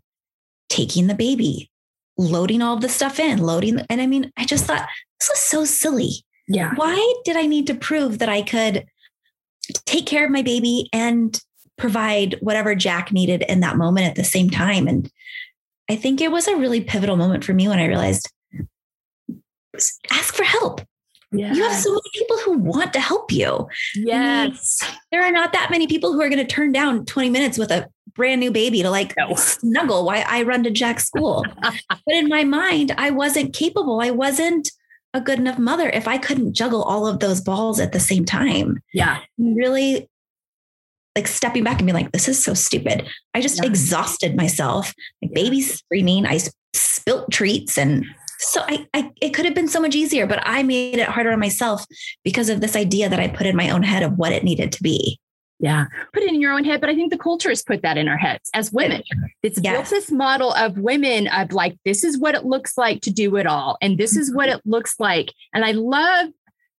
taking 0.69 1.07
the 1.07 1.15
baby, 1.15 1.69
loading 2.17 2.61
all 2.61 2.77
the 2.77 2.89
stuff 2.89 3.19
in, 3.19 3.39
loading. 3.39 3.81
And 3.89 4.01
I 4.01 4.07
mean, 4.07 4.31
I 4.37 4.45
just 4.45 4.65
thought 4.65 4.87
this 5.19 5.29
was 5.29 5.39
so 5.39 5.65
silly. 5.65 6.23
Yeah. 6.47 6.73
Why 6.75 7.13
did 7.25 7.35
I 7.35 7.45
need 7.45 7.67
to 7.67 7.75
prove 7.75 8.19
that 8.19 8.29
I 8.29 8.41
could 8.41 8.85
take 9.85 10.05
care 10.05 10.25
of 10.25 10.31
my 10.31 10.41
baby 10.41 10.89
and 10.93 11.39
provide 11.77 12.35
whatever 12.41 12.75
Jack 12.75 13.11
needed 13.11 13.43
in 13.47 13.59
that 13.61 13.77
moment 13.77 14.07
at 14.07 14.15
the 14.15 14.23
same 14.23 14.49
time. 14.49 14.87
And 14.87 15.11
I 15.89 15.95
think 15.95 16.21
it 16.21 16.31
was 16.31 16.47
a 16.47 16.57
really 16.57 16.81
pivotal 16.81 17.15
moment 17.15 17.43
for 17.43 17.53
me 17.53 17.67
when 17.67 17.79
I 17.79 17.85
realized 17.85 18.31
ask 20.11 20.33
for 20.33 20.43
help. 20.43 20.81
Yeah. 21.31 21.53
You 21.53 21.63
have 21.63 21.73
so 21.73 21.91
many 21.91 22.09
people 22.13 22.37
who 22.37 22.57
want 22.57 22.93
to 22.93 22.99
help 22.99 23.31
you. 23.31 23.67
Yes. 23.95 24.79
I 24.81 24.87
mean, 24.87 24.97
there 25.11 25.23
are 25.23 25.31
not 25.31 25.51
that 25.53 25.69
many 25.69 25.85
people 25.85 26.13
who 26.13 26.21
are 26.21 26.29
going 26.29 26.45
to 26.45 26.45
turn 26.45 26.71
down 26.71 27.05
20 27.05 27.29
minutes 27.29 27.57
with 27.57 27.69
a 27.69 27.89
brand 28.15 28.39
new 28.39 28.49
baby 28.49 28.81
to 28.81 28.89
like 28.89 29.13
no. 29.17 29.35
snuggle 29.35 30.05
while 30.05 30.23
I 30.25 30.43
run 30.43 30.63
to 30.63 30.71
Jack's 30.71 31.05
school. 31.05 31.45
but 31.61 32.15
in 32.15 32.29
my 32.29 32.43
mind, 32.43 32.93
I 32.97 33.11
wasn't 33.11 33.53
capable. 33.53 33.99
I 33.99 34.09
wasn't 34.09 34.71
a 35.13 35.21
good 35.21 35.39
enough 35.39 35.57
mother 35.57 35.89
if 35.89 36.07
I 36.07 36.17
couldn't 36.17 36.53
juggle 36.53 36.83
all 36.83 37.07
of 37.07 37.19
those 37.19 37.41
balls 37.41 37.79
at 37.79 37.91
the 37.91 37.99
same 37.99 38.25
time. 38.25 38.81
Yeah. 38.93 39.19
Really 39.37 40.09
like 41.15 41.27
stepping 41.27 41.63
back 41.63 41.79
and 41.79 41.87
being 41.87 41.95
like, 41.95 42.11
this 42.11 42.27
is 42.27 42.43
so 42.43 42.53
stupid. 42.53 43.07
I 43.33 43.41
just 43.41 43.57
yeah. 43.57 43.69
exhausted 43.69 44.35
myself. 44.35 44.93
My 45.21 45.29
baby's 45.33 45.73
screaming. 45.73 46.25
I 46.25 46.39
spilt 46.73 47.31
treats 47.31 47.77
and 47.77 48.05
so 48.39 48.61
I, 48.67 48.87
I 48.93 49.11
it 49.19 49.33
could 49.33 49.45
have 49.45 49.55
been 49.55 49.67
so 49.67 49.81
much 49.81 49.95
easier, 49.95 50.27
but 50.27 50.39
I 50.43 50.61
made 50.61 50.99
it 50.99 51.07
harder 51.07 51.31
on 51.31 51.39
myself 51.39 51.85
because 52.23 52.49
of 52.49 52.61
this 52.61 52.75
idea 52.75 53.09
that 53.09 53.19
I 53.19 53.27
put 53.27 53.47
in 53.47 53.55
my 53.55 53.71
own 53.71 53.81
head 53.81 54.03
of 54.03 54.17
what 54.17 54.31
it 54.31 54.43
needed 54.43 54.71
to 54.73 54.83
be. 54.83 55.19
Yeah, 55.59 55.85
put 56.13 56.21
it 56.21 56.29
in 56.29 56.39
your 56.39 56.53
own 56.53 56.63
head. 56.63 56.81
But 56.81 56.91
I 56.91 56.95
think 56.95 57.11
the 57.11 57.17
culture 57.17 57.49
has 57.49 57.63
put 57.63 57.81
that 57.81 57.97
in 57.97 58.07
our 58.07 58.17
heads 58.17 58.49
as 58.53 58.71
women. 58.71 59.01
It's 59.41 59.59
yes. 59.61 59.73
built 59.73 59.89
this 59.89 60.11
model 60.11 60.53
of 60.53 60.77
women 60.77 61.27
of 61.27 61.51
like, 61.51 61.77
this 61.83 62.03
is 62.03 62.19
what 62.19 62.35
it 62.35 62.45
looks 62.45 62.77
like 62.77 63.01
to 63.01 63.11
do 63.11 63.35
it 63.37 63.47
all. 63.47 63.77
And 63.81 63.97
this 63.97 64.15
is 64.15 64.33
what 64.33 64.49
it 64.49 64.61
looks 64.65 64.99
like. 64.99 65.33
And 65.53 65.65
I 65.65 65.71
love 65.71 66.29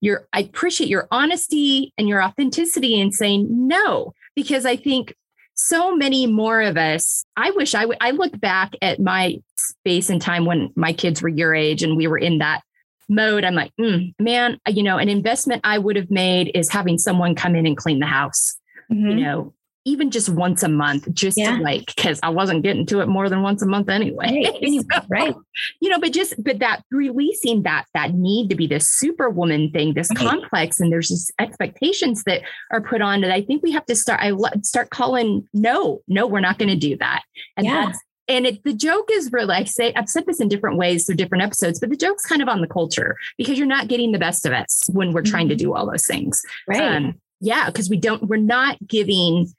your, 0.00 0.28
I 0.32 0.40
appreciate 0.40 0.88
your 0.88 1.08
honesty 1.10 1.92
and 1.98 2.08
your 2.08 2.22
authenticity 2.22 3.00
in 3.00 3.10
saying 3.10 3.48
no, 3.50 4.14
because 4.36 4.64
I 4.64 4.76
think 4.76 5.14
so 5.58 5.94
many 5.94 6.26
more 6.26 6.62
of 6.62 6.76
us 6.76 7.24
i 7.36 7.50
wish 7.50 7.74
I, 7.74 7.80
w- 7.80 7.98
I 8.00 8.12
look 8.12 8.38
back 8.38 8.74
at 8.80 9.00
my 9.00 9.38
space 9.56 10.08
and 10.08 10.22
time 10.22 10.44
when 10.44 10.72
my 10.76 10.92
kids 10.92 11.20
were 11.20 11.28
your 11.28 11.52
age 11.52 11.82
and 11.82 11.96
we 11.96 12.06
were 12.06 12.16
in 12.16 12.38
that 12.38 12.62
mode 13.08 13.42
i'm 13.42 13.56
like 13.56 13.72
mm, 13.78 14.14
man 14.20 14.60
you 14.68 14.84
know 14.84 14.98
an 14.98 15.08
investment 15.08 15.62
i 15.64 15.76
would 15.76 15.96
have 15.96 16.12
made 16.12 16.52
is 16.54 16.70
having 16.70 16.96
someone 16.96 17.34
come 17.34 17.56
in 17.56 17.66
and 17.66 17.76
clean 17.76 17.98
the 17.98 18.06
house 18.06 18.56
mm-hmm. 18.90 19.08
you 19.08 19.24
know 19.24 19.54
even 19.88 20.10
just 20.10 20.28
once 20.28 20.62
a 20.62 20.68
month, 20.68 21.12
just 21.14 21.38
yeah. 21.38 21.56
to 21.56 21.62
like, 21.62 21.86
because 21.86 22.20
I 22.22 22.28
wasn't 22.28 22.62
getting 22.62 22.84
to 22.86 23.00
it 23.00 23.08
more 23.08 23.28
than 23.28 23.42
once 23.42 23.62
a 23.62 23.66
month 23.66 23.88
anyway. 23.88 24.44
Right. 24.44 24.84
so, 24.92 25.00
right. 25.08 25.34
You 25.80 25.88
know, 25.88 25.98
but 25.98 26.12
just, 26.12 26.34
but 26.42 26.58
that 26.58 26.82
releasing 26.90 27.62
that, 27.62 27.86
that 27.94 28.14
need 28.14 28.50
to 28.50 28.56
be 28.56 28.66
this 28.66 28.88
superwoman 28.88 29.70
thing, 29.70 29.94
this 29.94 30.10
right. 30.10 30.18
complex, 30.18 30.78
and 30.78 30.92
there's 30.92 31.08
just 31.08 31.32
expectations 31.38 32.24
that 32.24 32.42
are 32.70 32.82
put 32.82 33.00
on 33.00 33.22
that 33.22 33.30
I 33.30 33.40
think 33.40 33.62
we 33.62 33.72
have 33.72 33.86
to 33.86 33.96
start, 33.96 34.20
I 34.22 34.32
start 34.62 34.90
calling, 34.90 35.48
no, 35.54 36.02
no, 36.06 36.26
we're 36.26 36.40
not 36.40 36.58
going 36.58 36.70
to 36.70 36.76
do 36.76 36.96
that. 36.98 37.22
And 37.56 37.66
yeah. 37.66 37.86
that's, 37.86 37.98
and 38.30 38.46
it, 38.46 38.62
the 38.62 38.74
joke 38.74 39.08
is 39.10 39.32
really, 39.32 39.54
I 39.54 39.64
say, 39.64 39.94
I've 39.94 40.08
said 40.08 40.26
this 40.26 40.38
in 40.38 40.48
different 40.48 40.76
ways 40.76 41.06
through 41.06 41.14
different 41.14 41.44
episodes, 41.44 41.80
but 41.80 41.88
the 41.88 41.96
joke's 41.96 42.26
kind 42.26 42.42
of 42.42 42.48
on 42.48 42.60
the 42.60 42.66
culture 42.66 43.16
because 43.38 43.56
you're 43.56 43.66
not 43.66 43.88
getting 43.88 44.12
the 44.12 44.18
best 44.18 44.44
of 44.44 44.52
us 44.52 44.84
when 44.92 45.12
we're 45.14 45.22
mm-hmm. 45.22 45.30
trying 45.30 45.48
to 45.48 45.54
mm-hmm. 45.54 45.64
do 45.64 45.74
all 45.74 45.90
those 45.90 46.06
things. 46.06 46.42
Right. 46.66 46.96
Um, 46.96 47.18
yeah, 47.40 47.66
because 47.66 47.88
we 47.88 47.96
don't, 47.96 48.24
we're 48.24 48.36
not 48.36 48.78
giving 48.86 49.52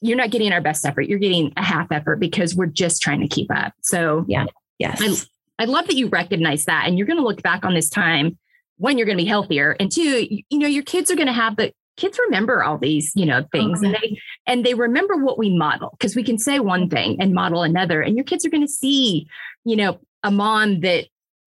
you're 0.00 0.16
not 0.16 0.30
getting 0.30 0.52
our 0.52 0.60
best 0.60 0.84
effort. 0.86 1.02
You're 1.02 1.18
getting 1.18 1.52
a 1.56 1.62
half 1.62 1.92
effort 1.92 2.16
because 2.16 2.54
we're 2.54 2.66
just 2.66 3.02
trying 3.02 3.20
to 3.20 3.28
keep 3.28 3.50
up. 3.54 3.74
So 3.82 4.24
yeah, 4.28 4.46
yes. 4.78 5.28
I, 5.58 5.64
I 5.64 5.66
love 5.66 5.86
that 5.86 5.96
you 5.96 6.08
recognize 6.08 6.64
that. 6.64 6.84
And 6.86 6.98
you're 6.98 7.06
going 7.06 7.18
to 7.18 7.24
look 7.24 7.42
back 7.42 7.64
on 7.64 7.74
this 7.74 7.88
time 7.88 8.38
when 8.76 8.98
you're 8.98 9.06
going 9.06 9.18
to 9.18 9.22
be 9.22 9.28
healthier. 9.28 9.76
And 9.78 9.90
two, 9.90 10.24
you, 10.24 10.42
you 10.48 10.58
know, 10.58 10.66
your 10.66 10.82
kids 10.82 11.10
are 11.10 11.16
going 11.16 11.26
to 11.26 11.32
have 11.32 11.56
the 11.56 11.72
kids 11.96 12.18
remember 12.26 12.64
all 12.64 12.76
these, 12.76 13.12
you 13.14 13.24
know, 13.24 13.46
things 13.52 13.82
and 13.82 13.94
they 13.94 14.08
mm-hmm. 14.08 14.14
and 14.46 14.66
they 14.66 14.74
remember 14.74 15.16
what 15.16 15.38
we 15.38 15.56
model 15.56 15.90
because 15.92 16.16
we 16.16 16.24
can 16.24 16.38
say 16.38 16.58
one 16.58 16.88
thing 16.88 17.16
and 17.20 17.32
model 17.32 17.62
another. 17.62 18.00
And 18.00 18.16
your 18.16 18.24
kids 18.24 18.44
are 18.44 18.50
going 18.50 18.66
to 18.66 18.72
see, 18.72 19.28
you 19.64 19.76
know, 19.76 20.00
a 20.22 20.30
mom 20.30 20.80
that 20.80 21.06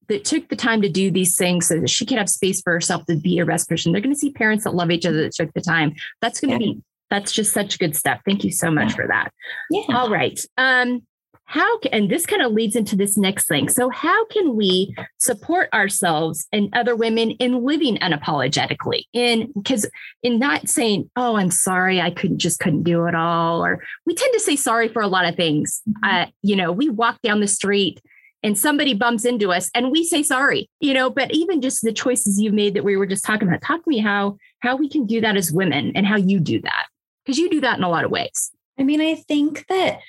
that 0.09 0.25
took 0.25 0.47
the 0.49 0.55
time 0.55 0.81
to 0.81 0.89
do 0.89 1.11
these 1.11 1.37
things 1.37 1.67
so 1.67 1.79
that 1.79 1.89
she 1.89 2.05
could 2.05 2.17
have 2.17 2.29
space 2.29 2.61
for 2.61 2.73
herself 2.73 3.05
to 3.05 3.15
be 3.15 3.39
a 3.39 3.45
best 3.45 3.69
person. 3.69 3.91
They're 3.91 4.01
going 4.01 4.13
to 4.13 4.19
see 4.19 4.31
parents 4.31 4.63
that 4.63 4.75
love 4.75 4.91
each 4.91 5.05
other 5.05 5.21
that 5.21 5.33
took 5.33 5.53
the 5.53 5.61
time. 5.61 5.93
That's 6.21 6.39
going 6.39 6.57
to 6.57 6.65
yeah. 6.65 6.73
be 6.73 6.81
that's 7.09 7.31
just 7.31 7.53
such 7.53 7.79
good 7.79 7.95
stuff. 7.95 8.19
Thank 8.25 8.43
you 8.43 8.51
so 8.51 8.69
much 8.69 8.89
yeah. 8.89 8.95
for 8.95 9.07
that. 9.07 9.31
Yeah. 9.71 9.95
All 9.95 10.09
right. 10.09 10.39
Um, 10.57 11.03
how 11.45 11.79
can, 11.79 11.93
and 11.93 12.09
this 12.09 12.25
kind 12.25 12.41
of 12.41 12.51
leads 12.51 12.75
into 12.75 12.97
this 12.97 13.17
next 13.17 13.47
thing. 13.47 13.69
So, 13.69 13.89
how 13.89 14.25
can 14.25 14.57
we 14.57 14.93
support 15.17 15.69
ourselves 15.73 16.45
and 16.51 16.69
other 16.73 16.93
women 16.93 17.31
in 17.31 17.63
living 17.63 17.95
unapologetically? 17.99 19.03
In 19.13 19.53
because 19.53 19.89
in 20.23 20.39
not 20.39 20.67
saying, 20.67 21.09
"Oh, 21.15 21.37
I'm 21.37 21.51
sorry, 21.51 22.01
I 22.01 22.11
couldn't 22.11 22.39
just 22.39 22.59
couldn't 22.59 22.83
do 22.83 23.05
it 23.05 23.15
all," 23.15 23.63
or 23.65 23.81
we 24.05 24.13
tend 24.13 24.33
to 24.33 24.41
say 24.41 24.57
sorry 24.57 24.89
for 24.89 25.01
a 25.01 25.07
lot 25.07 25.25
of 25.25 25.35
things. 25.35 25.81
Mm-hmm. 25.89 26.09
Uh, 26.09 26.25
you 26.41 26.57
know, 26.57 26.73
we 26.73 26.89
walk 26.89 27.21
down 27.21 27.39
the 27.39 27.47
street 27.47 28.01
and 28.47 28.57
somebody 28.57 28.93
bumps 28.93 29.25
into 29.25 29.51
us 29.51 29.69
and 29.75 29.91
we 29.91 30.03
say 30.03 30.23
sorry 30.23 30.69
you 30.79 30.93
know 30.93 31.09
but 31.09 31.29
even 31.31 31.61
just 31.61 31.83
the 31.83 31.93
choices 31.93 32.39
you've 32.39 32.53
made 32.53 32.73
that 32.73 32.83
we 32.83 32.97
were 32.97 33.05
just 33.05 33.23
talking 33.23 33.47
about 33.47 33.61
talk 33.61 33.83
to 33.83 33.89
me 33.89 33.99
how 33.99 34.35
how 34.59 34.75
we 34.75 34.89
can 34.89 35.05
do 35.05 35.21
that 35.21 35.37
as 35.37 35.51
women 35.51 35.91
and 35.95 36.07
how 36.07 36.15
you 36.15 36.39
do 36.39 36.59
that 36.61 36.87
because 37.27 37.37
you 37.37 37.49
do 37.49 37.59
that 37.59 37.77
in 37.77 37.83
a 37.83 37.89
lot 37.89 38.05
of 38.05 38.11
ways. 38.11 38.51
I 38.79 38.83
mean, 38.83 39.01
I 39.01 39.15
think 39.15 39.65
that 39.67 39.99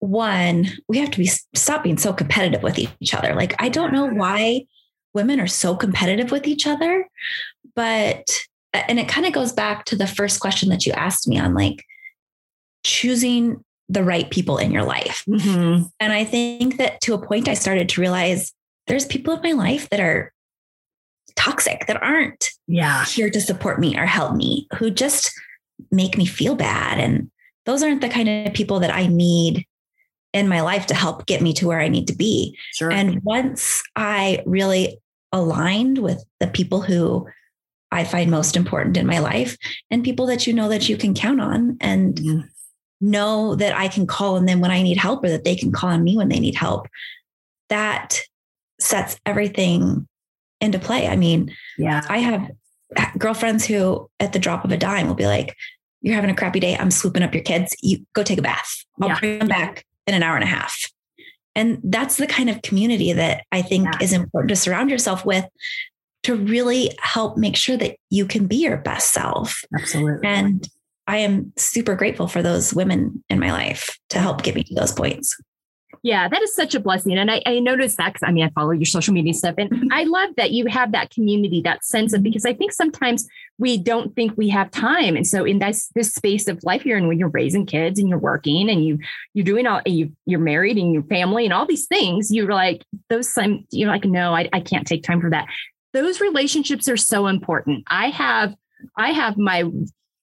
one, 0.00 0.66
we 0.86 0.98
have 0.98 1.10
to 1.12 1.18
be 1.18 1.30
stop 1.54 1.82
being 1.82 1.96
so 1.96 2.12
competitive 2.12 2.62
with 2.62 2.78
each 2.78 3.14
other. 3.14 3.34
Like, 3.34 3.54
I 3.58 3.70
don't 3.70 3.92
know 3.92 4.06
why 4.06 4.66
women 5.14 5.40
are 5.40 5.46
so 5.46 5.74
competitive 5.74 6.30
with 6.30 6.46
each 6.46 6.66
other, 6.66 7.08
but 7.74 8.28
and 8.74 8.98
it 8.98 9.08
kind 9.08 9.26
of 9.26 9.32
goes 9.32 9.50
back 9.50 9.86
to 9.86 9.96
the 9.96 10.06
first 10.06 10.40
question 10.40 10.68
that 10.68 10.84
you 10.84 10.92
asked 10.92 11.26
me 11.26 11.38
on 11.38 11.54
like 11.54 11.82
choosing 12.84 13.64
the 13.88 14.04
right 14.04 14.30
people 14.30 14.58
in 14.58 14.70
your 14.70 14.84
life. 14.84 15.24
Mm-hmm. 15.28 15.84
And 16.00 16.12
I 16.12 16.24
think 16.24 16.76
that 16.76 17.00
to 17.02 17.14
a 17.14 17.26
point, 17.26 17.48
I 17.48 17.54
started 17.54 17.88
to 17.90 18.00
realize 18.00 18.52
there's 18.86 19.06
people 19.06 19.34
in 19.34 19.42
my 19.42 19.52
life 19.52 19.88
that 19.90 20.00
are 20.00 20.32
toxic, 21.36 21.86
that 21.86 22.02
aren't 22.02 22.50
yeah. 22.66 23.04
here 23.04 23.30
to 23.30 23.40
support 23.40 23.80
me 23.80 23.96
or 23.96 24.06
help 24.06 24.34
me, 24.34 24.66
who 24.78 24.90
just 24.90 25.32
make 25.90 26.18
me 26.18 26.26
feel 26.26 26.54
bad. 26.54 26.98
And 26.98 27.30
those 27.64 27.82
aren't 27.82 28.00
the 28.00 28.08
kind 28.08 28.28
of 28.28 28.54
people 28.54 28.80
that 28.80 28.94
I 28.94 29.06
need 29.06 29.64
in 30.32 30.48
my 30.48 30.60
life 30.60 30.86
to 30.86 30.94
help 30.94 31.26
get 31.26 31.40
me 31.40 31.52
to 31.54 31.66
where 31.66 31.80
I 31.80 31.88
need 31.88 32.08
to 32.08 32.14
be. 32.14 32.56
Sure. 32.74 32.90
And 32.90 33.22
once 33.22 33.82
I 33.96 34.42
really 34.46 34.98
aligned 35.32 35.98
with 35.98 36.24
the 36.40 36.46
people 36.46 36.82
who 36.82 37.26
I 37.90 38.04
find 38.04 38.30
most 38.30 38.56
important 38.56 38.96
in 38.96 39.06
my 39.06 39.18
life 39.18 39.56
and 39.90 40.04
people 40.04 40.26
that 40.26 40.46
you 40.46 40.52
know 40.52 40.68
that 40.68 40.88
you 40.88 40.96
can 40.96 41.14
count 41.14 41.40
on 41.40 41.78
and 41.80 42.14
mm-hmm. 42.16 42.40
Know 43.00 43.54
that 43.54 43.76
I 43.76 43.88
can 43.88 44.06
call 44.06 44.36
on 44.36 44.46
them 44.46 44.60
when 44.60 44.70
I 44.70 44.82
need 44.82 44.96
help 44.96 45.24
or 45.24 45.28
that 45.28 45.44
they 45.44 45.54
can 45.54 45.72
call 45.72 45.90
on 45.90 46.04
me 46.04 46.16
when 46.16 46.28
they 46.28 46.40
need 46.40 46.54
help. 46.54 46.88
That 47.68 48.20
sets 48.80 49.18
everything 49.26 50.06
into 50.60 50.78
play. 50.78 51.08
I 51.08 51.16
mean, 51.16 51.54
yeah. 51.76 52.04
I 52.08 52.18
have 52.18 52.50
girlfriends 53.18 53.66
who 53.66 54.08
at 54.18 54.32
the 54.32 54.38
drop 54.38 54.64
of 54.64 54.72
a 54.72 54.76
dime 54.76 55.06
will 55.06 55.14
be 55.14 55.26
like, 55.26 55.54
you're 56.00 56.14
having 56.14 56.30
a 56.30 56.34
crappy 56.34 56.60
day. 56.60 56.76
I'm 56.76 56.90
swooping 56.90 57.22
up 57.22 57.34
your 57.34 57.42
kids. 57.42 57.74
You 57.82 58.04
go 58.14 58.22
take 58.22 58.38
a 58.38 58.42
bath. 58.42 58.84
I'll 59.00 59.08
yeah. 59.08 59.20
bring 59.20 59.38
them 59.40 59.48
back 59.48 59.84
in 60.06 60.14
an 60.14 60.22
hour 60.22 60.36
and 60.36 60.44
a 60.44 60.48
half. 60.48 60.80
And 61.54 61.80
that's 61.82 62.16
the 62.16 62.26
kind 62.26 62.48
of 62.48 62.62
community 62.62 63.12
that 63.12 63.44
I 63.50 63.62
think 63.62 63.84
yeah. 63.84 63.98
is 64.00 64.12
important 64.12 64.50
to 64.50 64.56
surround 64.56 64.90
yourself 64.90 65.24
with 65.24 65.44
to 66.22 66.36
really 66.36 66.92
help 67.00 67.36
make 67.36 67.56
sure 67.56 67.76
that 67.76 67.96
you 68.10 68.26
can 68.26 68.46
be 68.46 68.56
your 68.56 68.76
best 68.76 69.12
self. 69.12 69.62
Absolutely. 69.76 70.28
And 70.28 70.68
I 71.08 71.16
am 71.16 71.54
super 71.56 71.96
grateful 71.96 72.28
for 72.28 72.42
those 72.42 72.74
women 72.74 73.24
in 73.30 73.40
my 73.40 73.50
life 73.50 73.98
to 74.10 74.18
help 74.18 74.42
get 74.42 74.54
me 74.54 74.62
to 74.64 74.74
those 74.74 74.92
points. 74.92 75.36
Yeah, 76.02 76.28
that 76.28 76.42
is 76.42 76.54
such 76.54 76.74
a 76.74 76.80
blessing. 76.80 77.16
And 77.16 77.30
I, 77.30 77.42
I 77.46 77.58
noticed 77.58 77.96
that 77.96 78.12
because 78.12 78.28
I 78.28 78.30
mean, 78.30 78.44
I 78.44 78.50
follow 78.50 78.70
your 78.70 78.84
social 78.84 79.14
media 79.14 79.32
stuff. 79.32 79.54
And 79.56 79.70
mm-hmm. 79.70 79.88
I 79.90 80.04
love 80.04 80.30
that 80.36 80.52
you 80.52 80.66
have 80.66 80.92
that 80.92 81.10
community, 81.10 81.62
that 81.62 81.84
sense 81.84 82.12
of, 82.12 82.22
because 82.22 82.44
I 82.44 82.52
think 82.52 82.72
sometimes 82.72 83.26
we 83.56 83.78
don't 83.78 84.14
think 84.14 84.36
we 84.36 84.48
have 84.50 84.70
time. 84.70 85.16
And 85.16 85.26
so 85.26 85.44
in 85.44 85.58
this, 85.58 85.90
this 85.94 86.14
space 86.14 86.46
of 86.46 86.62
life 86.62 86.84
you're 86.84 86.98
in, 86.98 87.08
when 87.08 87.18
you're 87.18 87.30
raising 87.30 87.66
kids 87.66 87.98
and 87.98 88.08
you're 88.08 88.18
working 88.18 88.68
and 88.68 88.84
you, 88.84 88.98
you're 89.32 89.46
doing 89.46 89.66
all, 89.66 89.80
you, 89.86 90.12
you're 90.26 90.38
married 90.38 90.76
and 90.76 90.92
your 90.92 91.02
family 91.04 91.44
and 91.44 91.54
all 91.54 91.66
these 91.66 91.86
things, 91.86 92.30
you're 92.30 92.52
like, 92.52 92.84
those, 93.08 93.32
some, 93.32 93.64
you're 93.70 93.88
like, 93.88 94.04
no, 94.04 94.34
I, 94.34 94.48
I 94.52 94.60
can't 94.60 94.86
take 94.86 95.02
time 95.02 95.22
for 95.22 95.30
that. 95.30 95.46
Those 95.94 96.20
relationships 96.20 96.86
are 96.86 96.98
so 96.98 97.26
important. 97.26 97.84
I 97.88 98.10
have, 98.10 98.54
I 98.96 99.10
have 99.12 99.36
my 99.36 99.64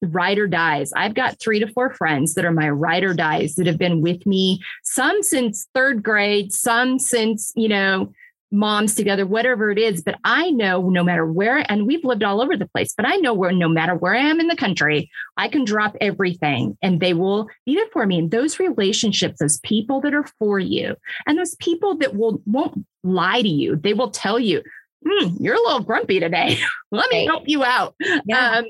ride 0.02 0.38
or 0.38 0.48
dies. 0.48 0.92
I've 0.96 1.14
got 1.14 1.40
three 1.40 1.60
to 1.60 1.68
four 1.68 1.94
friends 1.94 2.34
that 2.36 2.46
are 2.46 2.52
my 2.52 2.70
ride 2.70 3.04
or 3.04 3.14
dies 3.14 3.56
that 3.56 3.68
have 3.68 3.78
been 3.78 4.02
with 4.02 4.26
me, 4.26 4.62
some 4.84 5.24
since 5.24 5.68
third 5.74 6.04
grade, 6.04 6.54
some 6.54 7.00
since, 7.00 7.52
you 7.56 7.70
know, 7.70 8.12
moms 8.52 8.96
together, 8.96 9.26
whatever 9.26 9.72
it 9.72 9.78
is. 9.78 10.02
But 10.02 10.18
I 10.24 10.50
know 10.52 10.90
no 10.90 11.04
matter 11.04 11.26
where, 11.26 11.70
and 11.70 11.88
we've 11.88 12.04
lived 12.04 12.24
all 12.24 12.42
over 12.42 12.56
the 12.56 12.68
place, 12.68 12.94
but 12.96 13.08
I 13.08 13.18
know 13.18 13.34
where 13.34 13.52
no 13.52 13.68
matter 13.68 13.96
where 13.96 14.16
I 14.16 14.20
am 14.20 14.40
in 14.40 14.48
the 14.48 14.56
country, 14.56 15.10
I 15.38 15.48
can 15.48 15.66
drop 15.66 15.96
everything 16.02 16.78
and 16.82 17.00
they 17.00 17.14
will 17.14 17.48
be 17.66 17.76
there 17.76 17.88
for 17.92 18.06
me. 18.06 18.20
And 18.20 18.32
those 18.32 18.60
relationships, 18.60 19.40
those 19.40 19.60
people 19.60 20.02
that 20.02 20.14
are 20.14 20.26
for 20.40 20.60
you, 20.60 20.96
and 21.28 21.38
those 21.38 21.56
people 21.56 21.98
that 21.98 22.16
will 22.16 22.42
won't 22.46 22.86
lie 23.04 23.42
to 23.42 23.48
you, 23.48 23.76
they 23.76 23.94
will 23.94 24.12
tell 24.12 24.40
you, 24.40 24.62
mm, 25.06 25.36
you're 25.40 25.56
a 25.56 25.62
little 25.62 25.82
grumpy 25.82 26.20
today. 26.20 26.58
Let 26.92 27.12
me 27.12 27.26
help 27.26 27.44
you 27.48 27.64
out. 27.64 27.96
Yeah. 28.26 28.58
Um, 28.58 28.66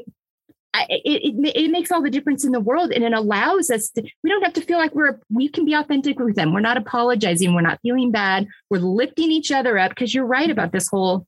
it, 0.90 1.02
it, 1.06 1.56
it 1.56 1.72
makes 1.72 1.92
all 1.92 2.02
the 2.02 2.10
difference 2.10 2.44
in 2.44 2.52
the 2.52 2.60
world 2.60 2.92
and 2.92 3.04
it 3.04 3.14
allows 3.14 3.70
us 3.70 3.90
to 3.90 4.04
we 4.24 4.30
don't 4.30 4.44
have 4.44 4.54
to 4.54 4.62
feel 4.62 4.78
like 4.78 4.94
we're 4.96 5.20
we 5.30 5.48
can 5.50 5.66
be 5.66 5.74
authentic 5.74 6.20
with 6.20 6.36
them. 6.36 6.54
We're 6.54 6.60
not 6.60 6.78
apologizing. 6.78 7.54
We're 7.54 7.62
not 7.62 7.80
feeling 7.82 8.12
bad. 8.12 8.48
We're 8.70 8.80
lifting 8.80 9.32
each 9.32 9.52
other 9.52 9.78
up. 9.78 9.90
Because 9.90 10.14
you're 10.14 10.26
right 10.26 10.50
about 10.50 10.72
this 10.72 10.88
whole 10.88 11.26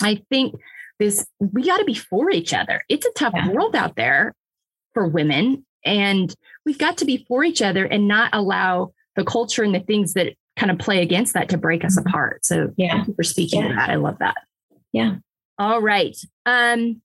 i 0.00 0.22
think 0.30 0.54
this 0.98 1.26
we 1.40 1.64
got 1.64 1.78
to 1.78 1.84
be 1.84 1.94
for 1.94 2.30
each 2.30 2.52
other. 2.52 2.82
It's 2.88 3.06
a 3.06 3.12
tough 3.12 3.34
yeah. 3.34 3.50
world 3.50 3.76
out 3.76 3.96
there 3.96 4.34
for 4.94 5.06
women 5.06 5.64
and 5.84 6.34
we've 6.64 6.78
got 6.78 6.98
to 6.98 7.04
be 7.04 7.24
for 7.28 7.44
each 7.44 7.62
other 7.62 7.84
and 7.84 8.08
not 8.08 8.30
allow 8.32 8.92
the 9.16 9.24
culture 9.24 9.62
and 9.62 9.74
the 9.74 9.80
things 9.80 10.14
that 10.14 10.34
kind 10.56 10.70
of 10.70 10.78
play 10.78 11.02
against 11.02 11.34
that 11.34 11.48
to 11.50 11.58
break 11.58 11.84
us 11.84 11.98
mm-hmm. 11.98 12.08
apart. 12.08 12.44
So 12.44 12.72
yeah. 12.76 12.94
thank 12.94 13.08
you 13.08 13.14
for 13.14 13.22
speaking 13.22 13.62
yeah. 13.62 13.68
to 13.68 13.74
that. 13.74 13.90
I 13.90 13.94
love 13.94 14.18
that. 14.18 14.36
Yeah. 14.92 15.16
All 15.58 15.80
right. 15.80 16.16
Um 16.46 17.00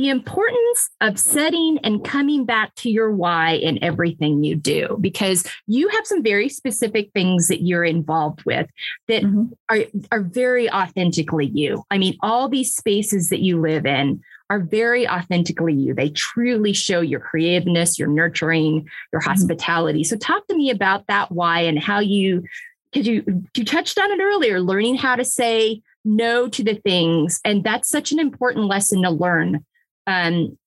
the 0.00 0.08
importance 0.08 0.88
of 1.02 1.18
setting 1.18 1.78
and 1.84 2.02
coming 2.02 2.46
back 2.46 2.74
to 2.74 2.88
your 2.88 3.12
why 3.12 3.50
in 3.50 3.84
everything 3.84 4.42
you 4.42 4.56
do, 4.56 4.96
because 4.98 5.46
you 5.66 5.88
have 5.88 6.06
some 6.06 6.22
very 6.22 6.48
specific 6.48 7.10
things 7.12 7.48
that 7.48 7.60
you're 7.60 7.84
involved 7.84 8.42
with 8.46 8.66
that 9.08 9.22
mm-hmm. 9.22 9.52
are, 9.68 9.84
are 10.10 10.22
very 10.22 10.70
authentically 10.70 11.50
you. 11.52 11.84
I 11.90 11.98
mean, 11.98 12.16
all 12.22 12.48
these 12.48 12.74
spaces 12.74 13.28
that 13.28 13.40
you 13.40 13.60
live 13.60 13.84
in 13.84 14.22
are 14.48 14.60
very 14.60 15.06
authentically 15.06 15.74
you. 15.74 15.92
They 15.92 16.08
truly 16.08 16.72
show 16.72 17.02
your 17.02 17.20
creativeness, 17.20 17.98
your 17.98 18.08
nurturing, 18.08 18.88
your 19.12 19.20
mm-hmm. 19.20 19.30
hospitality. 19.30 20.04
So, 20.04 20.16
talk 20.16 20.46
to 20.46 20.56
me 20.56 20.70
about 20.70 21.08
that 21.08 21.30
why 21.30 21.60
and 21.60 21.78
how 21.78 21.98
you, 21.98 22.42
because 22.90 23.06
you 23.06 23.44
you 23.54 23.66
touched 23.66 23.98
on 23.98 24.10
it 24.10 24.22
earlier, 24.22 24.60
learning 24.62 24.96
how 24.96 25.16
to 25.16 25.26
say 25.26 25.82
no 26.06 26.48
to 26.48 26.64
the 26.64 26.76
things, 26.76 27.38
and 27.44 27.62
that's 27.62 27.90
such 27.90 28.12
an 28.12 28.18
important 28.18 28.64
lesson 28.64 29.02
to 29.02 29.10
learn 29.10 29.62
um, 30.10 30.58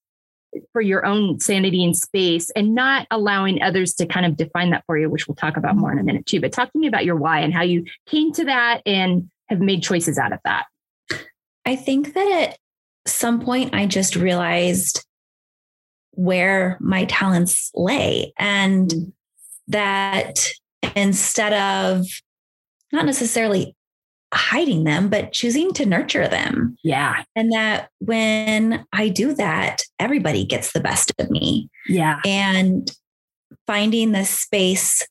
for 0.71 0.81
your 0.81 1.05
own 1.05 1.39
sanity 1.39 1.83
and 1.83 1.97
space 1.97 2.49
and 2.51 2.75
not 2.75 3.07
allowing 3.11 3.61
others 3.61 3.93
to 3.95 4.05
kind 4.05 4.25
of 4.25 4.37
define 4.37 4.69
that 4.69 4.83
for 4.85 4.97
you, 4.97 5.09
which 5.09 5.27
we'll 5.27 5.35
talk 5.35 5.57
about 5.57 5.75
more 5.75 5.91
in 5.91 5.99
a 5.99 6.03
minute 6.03 6.25
too. 6.25 6.39
But 6.39 6.51
talk 6.51 6.71
to 6.71 6.79
me 6.79 6.87
about 6.87 7.05
your 7.05 7.15
why 7.15 7.39
and 7.39 7.53
how 7.53 7.63
you 7.63 7.85
came 8.07 8.31
to 8.33 8.45
that 8.45 8.81
and 8.85 9.29
have 9.49 9.59
made 9.59 9.83
choices 9.83 10.17
out 10.17 10.33
of 10.33 10.39
that. 10.45 10.65
I 11.65 11.75
think 11.75 12.13
that 12.13 12.49
at 12.49 12.57
some 13.07 13.41
point 13.41 13.73
I 13.73 13.85
just 13.85 14.15
realized 14.15 15.05
where 16.11 16.77
my 16.79 17.05
talents 17.05 17.71
lay 17.73 18.33
and 18.37 18.89
mm-hmm. 18.89 19.09
that 19.69 20.49
instead 20.95 21.53
of 21.53 22.05
not 22.91 23.05
necessarily 23.05 23.75
hiding 24.33 24.83
them, 24.83 25.09
but 25.09 25.31
choosing 25.31 25.73
to 25.73 25.85
nurture 25.85 26.27
them. 26.27 26.77
Yeah. 26.83 27.23
And 27.35 27.51
that 27.51 27.89
when 27.99 28.85
I 28.91 29.09
do 29.09 29.33
that, 29.35 29.83
everybody 29.99 30.45
gets 30.45 30.73
the 30.73 30.79
best 30.79 31.11
of 31.19 31.29
me. 31.29 31.69
Yeah. 31.87 32.19
And 32.25 32.91
finding 33.67 34.11
the 34.11 34.25
space 34.25 35.05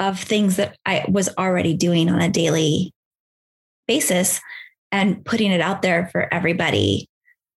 of 0.00 0.20
things 0.20 0.56
that 0.56 0.76
I 0.86 1.04
was 1.08 1.28
already 1.36 1.74
doing 1.74 2.08
on 2.08 2.20
a 2.20 2.28
daily 2.28 2.92
basis 3.86 4.40
and 4.92 5.24
putting 5.24 5.50
it 5.50 5.60
out 5.60 5.82
there 5.82 6.08
for 6.12 6.32
everybody 6.32 7.08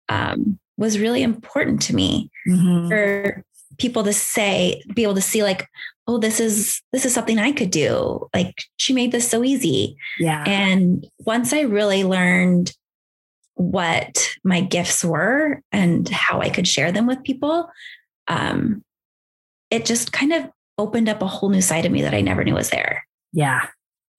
um, 0.07 0.59
was 0.77 0.99
really 0.99 1.21
important 1.21 1.81
to 1.83 1.95
me. 1.95 2.31
Mm-hmm. 2.47 2.87
For 2.87 3.43
people 3.79 4.03
to 4.03 4.13
say, 4.13 4.83
be 4.93 5.03
able 5.03 5.15
to 5.15 5.21
see, 5.21 5.43
like, 5.43 5.67
oh 6.09 6.17
this 6.17 6.39
is 6.39 6.81
this 6.91 7.05
is 7.05 7.13
something 7.13 7.37
i 7.37 7.51
could 7.51 7.69
do. 7.69 8.27
Like 8.33 8.55
she 8.77 8.93
made 8.93 9.11
this 9.11 9.29
so 9.29 9.43
easy. 9.43 9.95
Yeah. 10.19 10.43
And 10.45 11.07
once 11.19 11.53
i 11.53 11.61
really 11.61 12.03
learned 12.03 12.73
what 13.53 14.35
my 14.43 14.61
gifts 14.61 15.03
were 15.05 15.61
and 15.71 16.09
how 16.09 16.41
i 16.41 16.49
could 16.49 16.67
share 16.67 16.91
them 16.91 17.05
with 17.05 17.23
people 17.23 17.69
um 18.27 18.81
it 19.69 19.85
just 19.85 20.13
kind 20.13 20.31
of 20.33 20.49
opened 20.77 21.09
up 21.09 21.21
a 21.21 21.27
whole 21.27 21.49
new 21.49 21.61
side 21.61 21.85
of 21.85 21.91
me 21.91 22.01
that 22.01 22.13
i 22.15 22.21
never 22.21 22.43
knew 22.43 22.55
was 22.55 22.71
there. 22.71 23.05
Yeah. 23.31 23.67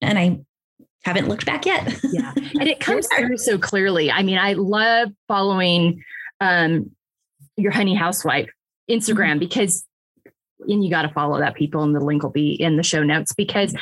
And 0.00 0.16
i 0.16 0.38
haven't 1.02 1.28
looked 1.28 1.46
back 1.46 1.66
yet. 1.66 1.92
Yeah. 2.12 2.32
And 2.36 2.68
it 2.68 2.78
comes 2.78 3.08
through 3.16 3.38
so 3.38 3.58
clearly. 3.58 4.12
I 4.12 4.22
mean 4.22 4.38
i 4.38 4.52
love 4.52 5.08
following 5.26 6.04
um 6.40 6.92
your 7.56 7.72
honey 7.72 7.94
housewife 7.94 8.48
instagram 8.90 9.32
mm-hmm. 9.32 9.38
because 9.40 9.86
and 10.68 10.84
you 10.84 10.90
got 10.90 11.02
to 11.02 11.08
follow 11.08 11.38
that 11.38 11.54
people 11.54 11.82
and 11.82 11.94
the 11.94 12.00
link 12.00 12.22
will 12.22 12.30
be 12.30 12.52
in 12.52 12.76
the 12.76 12.82
show 12.82 13.02
notes 13.02 13.32
because 13.32 13.74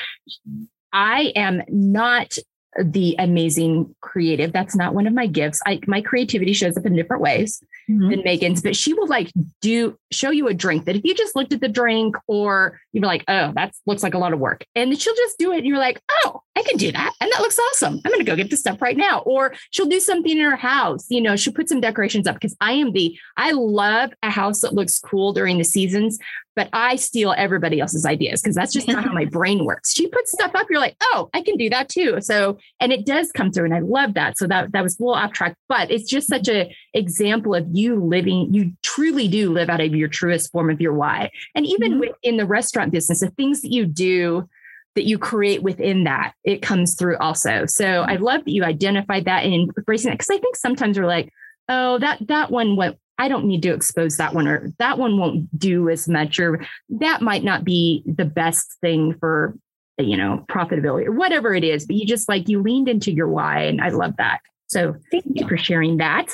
I 0.92 1.33
am 1.35 1.62
not 1.68 2.37
the 2.81 3.16
amazing 3.18 3.94
creative. 4.01 4.53
That's 4.53 4.77
not 4.77 4.94
one 4.94 5.07
of 5.07 5.12
my 5.12 5.27
gifts. 5.27 5.61
I 5.66 5.81
my 5.87 6.01
creativity 6.01 6.53
shows 6.53 6.77
up 6.77 6.87
in 6.87 6.94
different 6.94 7.23
ways 7.23 7.61
mm-hmm. 7.88 8.11
than 8.11 8.22
Megan's, 8.24 8.62
but 8.62 8.77
she 8.77 8.92
will 8.92 9.07
like 9.07 9.33
do 9.61 9.98
show 10.11 10.31
you 10.31 10.48
a 10.48 10.55
drink 10.55 10.85
that 10.85 10.96
if 10.96 11.05
you 11.05 11.14
just 11.14 11.37
looked 11.37 11.53
at 11.53 11.61
the 11.61 11.68
drink 11.68 12.16
or 12.27 12.81
you'd 12.92 13.01
be 13.01 13.07
like, 13.07 13.24
oh, 13.29 13.53
that 13.55 13.74
looks 13.87 14.03
like 14.03 14.14
a 14.14 14.18
lot 14.18 14.33
of 14.33 14.38
work. 14.38 14.64
And 14.74 14.98
she'll 14.98 15.14
just 15.14 15.38
do 15.38 15.53
it. 15.53 15.59
And 15.59 15.66
you're 15.66 15.79
like, 15.79 16.01
oh, 16.24 16.42
I 16.57 16.62
can 16.62 16.77
do 16.77 16.92
that. 16.92 17.12
And 17.20 17.31
that 17.33 17.40
looks 17.40 17.59
awesome. 17.59 18.01
I'm 18.05 18.12
gonna 18.12 18.24
go 18.24 18.37
get 18.37 18.51
this 18.51 18.61
stuff 18.61 18.83
right 18.83 18.96
now. 18.96 19.20
Or 19.20 19.55
she'll 19.70 19.87
do 19.87 20.01
something 20.01 20.33
in 20.33 20.44
her 20.44 20.57
house. 20.57 21.07
You 21.09 21.20
know, 21.20 21.37
she'll 21.37 21.53
put 21.53 21.68
some 21.68 21.81
decorations 21.81 22.27
up 22.27 22.37
because 22.37 22.57
I 22.61 22.72
am 22.72 22.92
the 22.92 23.16
I 23.37 23.53
love 23.53 24.12
a 24.22 24.31
house 24.31 24.61
that 24.61 24.74
looks 24.74 24.98
cool 24.98 25.33
during 25.33 25.59
the 25.59 25.64
seasons, 25.64 26.18
but 26.59 26.68
I 26.72 26.96
steal 26.96 27.35
everybody 27.37 27.79
else's 27.79 28.05
ideas 28.05 28.42
because 28.42 28.57
that's 28.57 28.72
just 28.72 28.88
not 28.88 29.05
how 29.05 29.12
my 29.12 29.24
brain 29.31 29.64
works. 29.64 29.92
She 29.94 30.09
puts 30.09 30.33
stuff 30.33 30.51
up, 30.57 30.66
you're 30.68 30.81
like, 30.81 30.96
oh, 31.01 31.31
I 31.33 31.40
can 31.40 31.57
do 31.57 31.70
that 31.70 31.88
too. 31.88 32.20
So, 32.20 32.59
and 32.81 32.92
it 32.92 33.07
does 33.07 33.31
come 33.31 33.53
through, 33.53 33.66
and 33.66 33.74
I 33.74 33.79
love 33.79 34.14
that. 34.14 34.37
So 34.37 34.48
that 34.48 34.72
that 34.72 34.83
was 34.83 34.98
a 34.98 35.03
little 35.05 35.14
off 35.14 35.33
track, 35.33 35.55
but 35.68 35.88
it's 35.92 36.11
just 36.11 36.27
such 36.27 36.48
a 36.48 36.74
example 36.94 37.55
of 37.55 37.66
you 37.79 38.03
living. 38.03 38.53
You 38.53 38.73
truly 38.83 39.29
do 39.29 39.53
live 39.53 39.71
out 39.71 39.81
of 39.81 39.95
your 39.95 40.09
truest 40.09 40.51
form 40.53 40.71
of 40.71 40.81
your 40.81 40.93
why, 40.93 41.31
and 41.55 41.64
even 41.67 42.01
mm-hmm. 42.01 42.12
in 42.23 42.37
the 42.37 42.47
restaurant 42.47 42.93
business, 42.93 43.21
the 43.21 43.31
things 43.31 43.62
that 43.62 43.73
you 43.73 43.87
do 43.87 44.49
that 44.95 45.05
you 45.05 45.19
create 45.19 45.62
within 45.62 46.05
that, 46.05 46.33
it 46.43 46.61
comes 46.61 46.95
through 46.95 47.17
also. 47.19 47.67
So 47.67 48.03
I 48.03 48.17
love 48.17 48.45
that 48.45 48.51
you 48.51 48.64
identified 48.64 49.27
that 49.27 49.45
and 49.45 49.71
embracing 49.77 50.11
it 50.11 50.14
because 50.14 50.31
I 50.31 50.38
think 50.38 50.57
sometimes 50.57 50.99
we're 50.99 51.07
like, 51.07 51.33
oh, 51.69 51.99
that 51.99 52.27
that 52.27 52.51
one 52.51 52.75
went 52.75 52.99
I 53.19 53.29
don't 53.29 53.47
need 53.47 53.62
to 53.62 53.75
expose 53.75 54.17
that 54.17 54.33
one, 54.33 54.47
or 54.47 54.73
that 54.79 54.97
one 54.97 55.19
won't 55.19 55.59
do 55.59 55.91
as 55.91 56.09
much, 56.09 56.38
or 56.38 56.64
that 56.88 57.21
might 57.21 57.43
not 57.43 57.64
be 57.64 58.05
the 58.07 58.25
best 58.25 58.77
thing 58.81 59.14
for, 59.19 59.59
you 59.99 60.17
know, 60.17 60.45
profitability 60.49 61.07
or 61.07 61.12
whatever 61.12 61.53
it 61.53 61.64
is. 61.64 61.85
But 61.85 61.97
you 61.97 62.07
just 62.07 62.29
like 62.29 62.49
you 62.49 62.62
leaned 62.62 62.88
into 62.88 63.12
your 63.12 63.29
why. 63.29 63.62
And 63.62 63.81
I 63.81 63.88
love 63.88 64.14
that. 64.19 64.41
So 64.69 64.95
thank 65.11 65.25
you 65.35 65.49
for 65.49 65.57
sharing 65.57 65.97
that. 65.97 66.33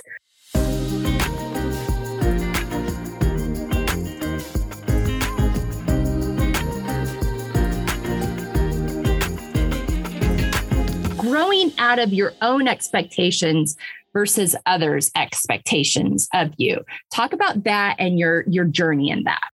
Growing 11.35 11.73
out 11.79 11.99
of 11.99 12.13
your 12.13 12.33
own 12.43 12.69
expectations 12.69 13.77
versus 14.13 14.55
others' 14.67 15.11
expectations 15.17 16.29
of 16.33 16.53
you. 16.59 16.81
Talk 17.13 17.33
about 17.33 17.65
that 17.65 17.97
and 17.99 18.21
your 18.21 18.45
your 18.47 18.65
journey 18.65 19.11
in 19.11 19.25
that. 19.25 19.49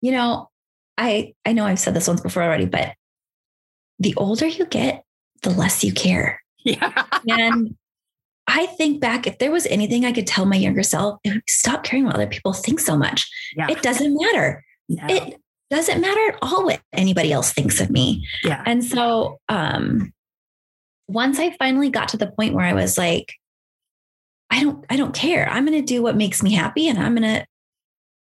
You 0.00 0.10
know, 0.10 0.50
I 0.98 1.34
I 1.46 1.52
know 1.52 1.64
I've 1.64 1.78
said 1.78 1.94
this 1.94 2.08
once 2.08 2.20
before 2.20 2.42
already, 2.42 2.66
but 2.66 2.94
the 4.00 4.14
older 4.16 4.48
you 4.48 4.66
get, 4.66 5.04
the 5.42 5.50
less 5.50 5.84
you 5.84 5.92
care. 5.92 6.40
Yeah. 6.66 7.04
and 7.28 7.76
I 8.46 8.64
think 8.64 8.98
back, 8.98 9.26
if 9.26 9.36
there 9.36 9.50
was 9.50 9.66
anything 9.66 10.06
I 10.06 10.12
could 10.12 10.26
tell 10.26 10.46
my 10.46 10.56
younger 10.56 10.82
self, 10.82 11.20
stop 11.46 11.84
caring 11.84 12.06
what 12.06 12.14
other 12.14 12.26
people 12.26 12.54
think 12.54 12.80
so 12.80 12.96
much. 12.96 13.30
Yeah. 13.54 13.66
It 13.68 13.82
doesn't 13.82 14.16
matter. 14.18 14.64
No. 14.88 15.04
It 15.10 15.36
doesn't 15.70 16.00
matter 16.00 16.20
at 16.28 16.38
all 16.40 16.64
what 16.64 16.80
anybody 16.94 17.32
else 17.32 17.52
thinks 17.52 17.82
of 17.82 17.90
me. 17.90 18.26
Yeah. 18.42 18.62
And 18.64 18.82
so 18.82 19.40
um 19.50 20.14
once 21.08 21.38
I 21.38 21.56
finally 21.58 21.90
got 21.90 22.08
to 22.08 22.16
the 22.16 22.30
point 22.30 22.54
where 22.54 22.64
I 22.64 22.72
was 22.72 22.96
like, 22.96 23.34
I 24.50 24.62
don't, 24.62 24.84
I 24.88 24.96
don't 24.96 25.14
care. 25.14 25.48
I'm 25.48 25.66
going 25.66 25.78
to 25.78 25.86
do 25.86 26.02
what 26.02 26.16
makes 26.16 26.42
me 26.42 26.52
happy 26.52 26.88
and 26.88 26.98
I'm 26.98 27.14
going 27.14 27.22
to 27.22 27.46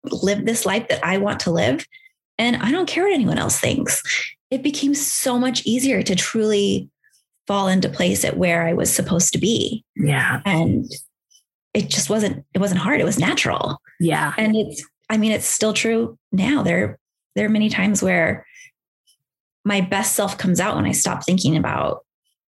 live 0.04 0.46
this 0.46 0.64
life 0.64 0.88
that 0.88 1.04
I 1.04 1.18
want 1.18 1.40
to 1.40 1.50
live. 1.50 1.86
And 2.38 2.56
I 2.56 2.70
don't 2.70 2.86
care 2.86 3.04
what 3.04 3.12
anyone 3.12 3.38
else 3.38 3.58
thinks. 3.58 4.02
It 4.50 4.62
became 4.62 4.94
so 4.94 5.38
much 5.38 5.64
easier 5.66 6.02
to 6.02 6.14
truly 6.14 6.88
fall 7.46 7.68
into 7.68 7.88
place 7.88 8.24
at 8.24 8.36
where 8.36 8.66
I 8.66 8.72
was 8.72 8.94
supposed 8.94 9.32
to 9.32 9.38
be. 9.38 9.84
Yeah. 9.96 10.40
And 10.44 10.86
it 11.74 11.88
just 11.88 12.08
wasn't, 12.08 12.44
it 12.54 12.58
wasn't 12.58 12.80
hard. 12.80 13.00
It 13.00 13.04
was 13.04 13.18
natural. 13.18 13.80
Yeah. 13.98 14.32
And 14.36 14.56
it's, 14.56 14.84
I 15.08 15.16
mean, 15.16 15.32
it's 15.32 15.46
still 15.46 15.72
true 15.72 16.16
now. 16.32 16.62
There, 16.62 16.98
there 17.34 17.46
are 17.46 17.50
many 17.50 17.68
times 17.68 18.02
where 18.02 18.46
my 19.64 19.80
best 19.80 20.14
self 20.14 20.38
comes 20.38 20.60
out 20.60 20.76
when 20.76 20.86
I 20.86 20.92
stop 20.92 21.24
thinking 21.24 21.56
about, 21.56 22.04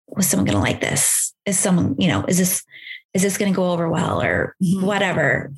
was 0.09 0.29
someone 0.29 0.47
going 0.47 0.57
to 0.57 0.63
like 0.63 0.81
this? 0.81 1.33
Is 1.47 1.59
someone, 1.59 1.97
you 1.99 2.09
know, 2.09 2.25
is 2.27 2.39
this, 2.39 2.63
is 3.15 3.23
this 3.23 3.39
going 3.39 3.53
to 3.53 3.57
go 3.57 3.73
over 3.73 3.89
well 3.89 4.23
or 4.23 4.57
mm-hmm. 4.63 4.85
whatever? 4.85 5.53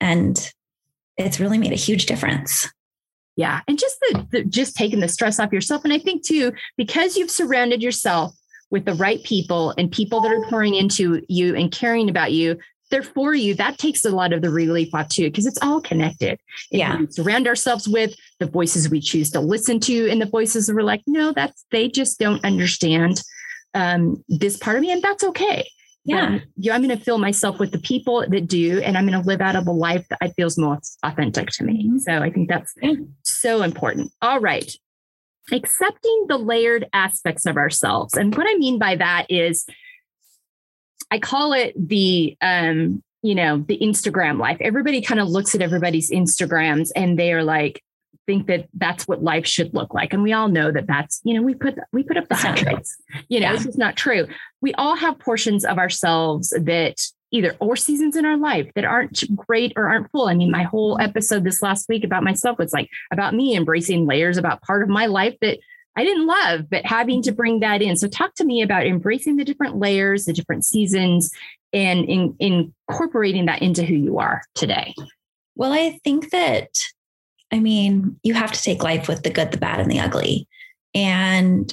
And 0.00 0.52
it's 1.16 1.40
really 1.40 1.58
made 1.58 1.72
a 1.72 1.76
huge 1.76 2.06
difference. 2.06 2.68
Yeah. 3.36 3.60
And 3.66 3.78
just 3.78 3.98
the, 4.00 4.26
the, 4.30 4.44
just 4.44 4.76
taking 4.76 5.00
the 5.00 5.08
stress 5.08 5.40
off 5.40 5.52
yourself. 5.52 5.84
And 5.84 5.92
I 5.92 5.98
think 5.98 6.24
too, 6.24 6.52
because 6.76 7.16
you've 7.16 7.30
surrounded 7.30 7.82
yourself 7.82 8.32
with 8.70 8.84
the 8.84 8.94
right 8.94 9.22
people 9.24 9.74
and 9.76 9.90
people 9.90 10.20
that 10.20 10.32
are 10.32 10.48
pouring 10.48 10.74
into 10.74 11.22
you 11.28 11.56
and 11.56 11.72
caring 11.72 12.08
about 12.08 12.32
you, 12.32 12.56
they're 12.90 13.02
for 13.02 13.34
you, 13.34 13.54
that 13.54 13.78
takes 13.78 14.04
a 14.04 14.10
lot 14.10 14.32
of 14.32 14.42
the 14.42 14.50
relief 14.50 14.94
off 14.94 15.08
too, 15.08 15.24
because 15.24 15.46
it's 15.46 15.58
all 15.62 15.80
connected. 15.80 16.38
If 16.70 16.78
Yeah. 16.78 16.98
we 16.98 17.06
surround 17.10 17.48
ourselves 17.48 17.88
with 17.88 18.14
the 18.38 18.46
voices 18.46 18.88
we 18.88 19.00
choose 19.00 19.30
to 19.30 19.40
listen 19.40 19.80
to, 19.80 20.08
and 20.10 20.20
the 20.20 20.26
voices 20.26 20.66
that 20.66 20.74
we're 20.74 20.82
like, 20.82 21.02
no, 21.06 21.32
that's 21.32 21.64
they 21.72 21.88
just 21.88 22.18
don't 22.18 22.44
understand 22.44 23.22
um, 23.74 24.22
this 24.28 24.56
part 24.56 24.76
of 24.76 24.82
me, 24.82 24.90
and 24.92 25.02
that's 25.02 25.24
okay. 25.24 25.68
Yeah. 26.06 26.40
Yeah, 26.56 26.74
I'm 26.74 26.82
going 26.82 26.96
to 26.96 27.02
fill 27.02 27.16
myself 27.18 27.58
with 27.58 27.72
the 27.72 27.78
people 27.78 28.26
that 28.28 28.46
do, 28.46 28.80
and 28.80 28.96
I'm 28.98 29.06
going 29.06 29.20
to 29.20 29.26
live 29.26 29.40
out 29.40 29.56
of 29.56 29.66
a 29.66 29.72
life 29.72 30.06
that 30.10 30.18
I 30.20 30.28
feels 30.28 30.58
most 30.58 30.98
authentic 31.02 31.48
to 31.52 31.64
me. 31.64 31.88
Mhm. 31.90 32.00
So 32.00 32.18
I 32.18 32.30
think 32.30 32.48
that's 32.48 32.74
Yeah. 32.82 32.92
so 33.22 33.62
important. 33.62 34.12
All 34.20 34.38
right. 34.40 34.70
Accepting 35.50 36.26
the 36.28 36.36
layered 36.38 36.86
aspects 36.92 37.46
of 37.46 37.56
ourselves. 37.56 38.16
And 38.16 38.36
what 38.36 38.46
I 38.48 38.54
mean 38.56 38.78
by 38.78 38.96
that 38.96 39.26
is 39.30 39.64
I 41.10 41.18
call 41.18 41.52
it 41.52 41.72
the 41.76 42.36
um, 42.40 43.02
you 43.22 43.34
know, 43.34 43.64
the 43.66 43.78
Instagram 43.78 44.38
life. 44.38 44.58
Everybody 44.60 45.00
kind 45.00 45.18
of 45.20 45.28
looks 45.28 45.54
at 45.54 45.62
everybody's 45.62 46.10
Instagrams 46.10 46.90
and 46.94 47.18
they 47.18 47.32
are 47.32 47.42
like 47.42 47.82
think 48.26 48.46
that 48.46 48.68
that's 48.74 49.06
what 49.06 49.22
life 49.22 49.46
should 49.46 49.74
look 49.74 49.94
like. 49.94 50.12
And 50.12 50.22
we 50.22 50.32
all 50.32 50.48
know 50.48 50.70
that 50.72 50.86
that's, 50.86 51.20
you 51.24 51.34
know, 51.34 51.42
we 51.42 51.54
put 51.54 51.76
we 51.92 52.02
put 52.02 52.16
up 52.16 52.24
the 52.24 52.34
That's 52.34 52.44
not 52.44 52.56
true. 52.56 52.66
highlights. 52.68 52.96
You 53.28 53.40
know, 53.40 53.46
Yeah. 53.48 53.54
it's 53.54 53.64
just 53.64 53.78
not 53.78 53.96
true. 53.96 54.26
We 54.60 54.74
all 54.74 54.96
have 54.96 55.18
portions 55.18 55.64
of 55.64 55.78
ourselves 55.78 56.50
that 56.50 57.00
either 57.30 57.56
or 57.58 57.74
seasons 57.74 58.14
in 58.16 58.24
our 58.24 58.36
life 58.36 58.70
that 58.74 58.84
aren't 58.84 59.24
great 59.34 59.72
or 59.76 59.88
aren't 59.88 60.10
full. 60.12 60.28
I 60.28 60.34
mean, 60.34 60.50
my 60.50 60.62
whole 60.62 61.00
episode 61.00 61.42
this 61.44 61.62
last 61.62 61.88
week 61.88 62.04
about 62.04 62.22
myself 62.22 62.58
was 62.58 62.72
like 62.72 62.88
about 63.10 63.34
me 63.34 63.56
embracing 63.56 64.06
layers 64.06 64.36
about 64.36 64.62
part 64.62 64.82
of 64.84 64.88
my 64.88 65.06
life 65.06 65.34
that 65.40 65.58
I 65.96 66.04
didn't 66.04 66.26
love, 66.26 66.70
but 66.70 66.84
having 66.84 67.22
to 67.22 67.32
bring 67.32 67.60
that 67.60 67.82
in. 67.82 67.96
So 67.96 68.08
talk 68.08 68.34
to 68.36 68.44
me 68.44 68.62
about 68.62 68.86
embracing 68.86 69.36
the 69.36 69.44
different 69.44 69.78
layers, 69.78 70.24
the 70.24 70.32
different 70.32 70.64
seasons, 70.64 71.30
and 71.72 72.04
in, 72.04 72.36
incorporating 72.38 73.46
that 73.46 73.62
into 73.62 73.84
who 73.84 73.94
you 73.94 74.18
are 74.18 74.42
today. 74.54 74.94
Well, 75.56 75.72
I 75.72 75.98
think 76.04 76.30
that, 76.30 76.68
I 77.54 77.60
mean, 77.60 78.18
you 78.24 78.34
have 78.34 78.50
to 78.50 78.60
take 78.60 78.82
life 78.82 79.06
with 79.06 79.22
the 79.22 79.30
good, 79.30 79.52
the 79.52 79.58
bad, 79.58 79.78
and 79.78 79.88
the 79.88 80.00
ugly. 80.00 80.48
And 80.92 81.72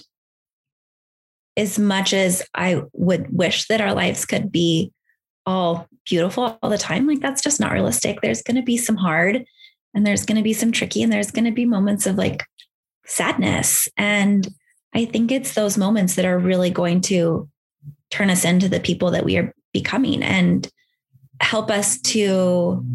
as 1.57 1.79
much 1.79 2.13
as 2.13 2.43
I 2.53 2.83
would 2.93 3.35
wish 3.35 3.67
that 3.67 3.81
our 3.81 3.95
lives 3.95 4.23
could 4.25 4.51
be 4.51 4.93
all 5.47 5.87
beautiful 6.05 6.59
all 6.61 6.69
the 6.69 6.77
time, 6.77 7.07
like 7.07 7.19
that's 7.19 7.41
just 7.41 7.59
not 7.59 7.71
realistic. 7.71 8.21
There's 8.21 8.43
going 8.43 8.57
to 8.57 8.61
be 8.61 8.77
some 8.77 8.95
hard 8.95 9.43
and 9.95 10.05
there's 10.05 10.23
going 10.23 10.35
to 10.35 10.43
be 10.43 10.53
some 10.53 10.71
tricky 10.71 11.01
and 11.01 11.11
there's 11.11 11.31
going 11.31 11.45
to 11.45 11.51
be 11.51 11.65
moments 11.65 12.05
of 12.05 12.15
like 12.15 12.45
sadness. 13.07 13.87
And 13.97 14.47
I 14.93 15.05
think 15.05 15.31
it's 15.31 15.55
those 15.55 15.79
moments 15.79 16.13
that 16.13 16.25
are 16.25 16.37
really 16.37 16.69
going 16.69 17.01
to 17.01 17.49
turn 18.11 18.29
us 18.29 18.45
into 18.45 18.69
the 18.69 18.79
people 18.79 19.09
that 19.11 19.25
we 19.25 19.35
are 19.37 19.51
becoming 19.73 20.21
and 20.21 20.69
help 21.41 21.71
us 21.71 21.99
to 22.01 22.85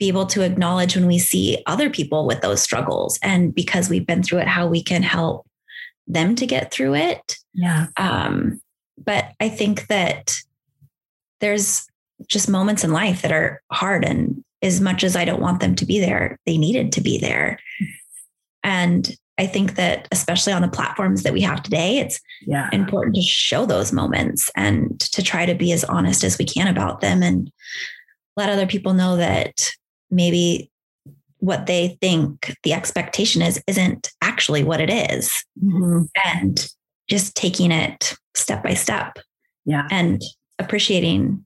be 0.00 0.08
able 0.08 0.26
to 0.26 0.42
acknowledge 0.42 0.96
when 0.96 1.06
we 1.06 1.18
see 1.18 1.62
other 1.66 1.88
people 1.90 2.26
with 2.26 2.40
those 2.40 2.60
struggles 2.62 3.18
and 3.22 3.54
because 3.54 3.88
we've 3.88 4.06
been 4.06 4.22
through 4.22 4.38
it 4.38 4.48
how 4.48 4.66
we 4.66 4.82
can 4.82 5.02
help 5.04 5.46
them 6.08 6.34
to 6.34 6.46
get 6.46 6.72
through 6.72 6.94
it 6.94 7.36
Yeah. 7.54 7.86
um, 7.96 8.60
but 8.98 9.26
i 9.38 9.48
think 9.48 9.86
that 9.86 10.34
there's 11.40 11.86
just 12.26 12.48
moments 12.48 12.82
in 12.82 12.92
life 12.92 13.22
that 13.22 13.30
are 13.32 13.62
hard 13.70 14.04
and 14.04 14.42
as 14.62 14.80
much 14.80 15.04
as 15.04 15.14
i 15.16 15.24
don't 15.24 15.40
want 15.42 15.60
them 15.60 15.74
to 15.76 15.86
be 15.86 16.00
there 16.00 16.38
they 16.46 16.56
needed 16.58 16.92
to 16.92 17.00
be 17.02 17.18
there 17.18 17.58
and 18.64 19.14
i 19.38 19.46
think 19.46 19.74
that 19.76 20.08
especially 20.12 20.52
on 20.52 20.62
the 20.62 20.68
platforms 20.68 21.22
that 21.22 21.32
we 21.32 21.40
have 21.42 21.62
today 21.62 21.98
it's 21.98 22.20
Yeah. 22.46 22.68
important 22.72 23.14
to 23.16 23.22
show 23.22 23.66
those 23.66 23.92
moments 23.92 24.50
and 24.56 24.98
to 25.00 25.22
try 25.22 25.44
to 25.46 25.54
be 25.54 25.72
as 25.72 25.84
honest 25.84 26.24
as 26.24 26.38
we 26.38 26.44
can 26.46 26.68
about 26.68 27.00
them 27.00 27.22
and 27.22 27.50
let 28.36 28.48
other 28.48 28.66
people 28.66 28.94
know 28.94 29.16
that 29.16 29.70
maybe 30.10 30.70
what 31.38 31.66
they 31.66 31.96
think 32.00 32.54
the 32.64 32.72
expectation 32.72 33.40
is 33.42 33.62
isn't 33.66 34.10
actually 34.20 34.62
what 34.62 34.80
it 34.80 34.90
is 34.90 35.44
Mhm. 35.62 36.08
and 36.24 36.68
just 37.08 37.34
taking 37.34 37.72
it 37.72 38.14
step 38.34 38.62
by 38.62 38.74
step 38.74 39.18
Yeah. 39.64 39.86
and 39.90 40.20
appreciating 40.58 41.44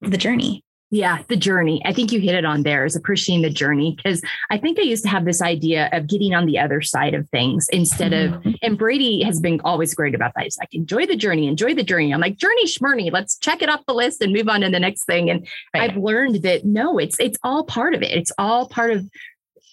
the 0.00 0.16
journey 0.18 0.64
Yeah, 0.92 1.22
the 1.28 1.36
journey. 1.36 1.80
I 1.84 1.92
think 1.92 2.10
you 2.10 2.18
hit 2.20 2.34
it 2.34 2.44
on 2.44 2.64
there 2.64 2.84
is 2.84 2.96
appreciating 2.96 3.42
the 3.42 3.50
journey 3.50 3.94
because 3.96 4.22
I 4.50 4.58
think 4.58 4.76
I 4.76 4.82
used 4.82 5.04
to 5.04 5.08
have 5.08 5.24
this 5.24 5.40
idea 5.40 5.88
of 5.92 6.08
getting 6.08 6.34
on 6.34 6.46
the 6.46 6.58
other 6.58 6.80
side 6.82 7.14
of 7.14 7.28
things 7.28 7.68
instead 7.72 8.12
of, 8.12 8.32
Mhm. 8.42 8.56
and 8.60 8.76
Brady 8.76 9.22
has 9.22 9.38
been 9.40 9.60
always 9.62 9.94
great 9.94 10.16
about 10.16 10.32
that. 10.34 10.42
He's 10.44 10.58
like, 10.58 10.74
enjoy 10.74 11.06
the 11.06 11.14
journey, 11.14 11.46
enjoy 11.46 11.74
the 11.74 11.84
journey. 11.84 12.12
I'm 12.12 12.20
like, 12.20 12.38
journey 12.38 12.66
schmurney, 12.66 13.12
let's 13.12 13.38
check 13.38 13.62
it 13.62 13.68
off 13.68 13.86
the 13.86 13.94
list 13.94 14.20
and 14.20 14.32
move 14.32 14.48
on 14.48 14.62
to 14.62 14.68
the 14.68 14.80
next 14.80 15.04
thing. 15.04 15.30
And 15.30 15.46
Right. 15.72 15.90
I've 15.90 15.96
learned 15.96 16.42
that 16.42 16.64
no, 16.64 16.98
it's 16.98 17.20
it's 17.20 17.38
all 17.44 17.62
part 17.62 17.94
of 17.94 18.02
it. 18.02 18.10
It's 18.10 18.32
all 18.36 18.66
part 18.66 18.90
of 18.90 19.08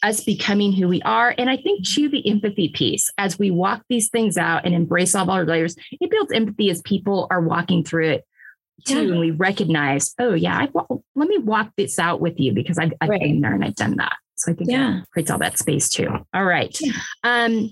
us 0.03 0.23
becoming 0.23 0.71
who 0.71 0.87
we 0.87 1.01
are. 1.01 1.33
And 1.39 1.49
I 1.49 1.57
think 1.57 1.83
too 1.83 2.09
the 2.09 2.29
empathy 2.29 2.69
piece 2.69 3.09
as 3.17 3.39
we 3.39 3.49
walk 3.49 3.81
these 3.89 4.09
things 4.09 4.37
out 4.37 4.65
and 4.65 4.75
embrace 4.75 5.15
all 5.15 5.23
of 5.23 5.29
our 5.29 5.45
layers, 5.45 5.75
it 5.99 6.11
builds 6.11 6.31
empathy 6.31 6.69
as 6.69 6.83
people 6.83 7.25
are 7.31 7.41
walking 7.41 7.83
through 7.83 8.09
it 8.09 8.23
too, 8.85 8.95
Yeah. 9.05 9.11
and 9.11 9.19
we 9.19 9.31
recognize, 9.31 10.13
oh 10.19 10.33
yeah, 10.33 10.57
I, 10.57 10.69
wa- 10.73 10.85
let 11.15 11.27
me 11.27 11.37
walk 11.37 11.71
this 11.77 11.97
out 11.99 12.21
with 12.21 12.39
you 12.39 12.53
because 12.53 12.77
I've, 12.77 12.93
I've 13.01 13.09
Right. 13.09 13.21
been 13.21 13.41
there 13.41 13.53
and 13.53 13.63
I've 13.63 13.75
done 13.75 13.95
that. 13.97 14.13
So 14.35 14.51
I 14.51 14.55
think 14.55 14.69
Yeah. 14.69 14.99
that 14.99 15.09
creates 15.11 15.31
all 15.31 15.39
that 15.39 15.57
space 15.57 15.89
too. 15.89 16.07
All 16.33 16.45
right. 16.45 16.75
Yeah. 16.79 16.91
Um, 17.23 17.71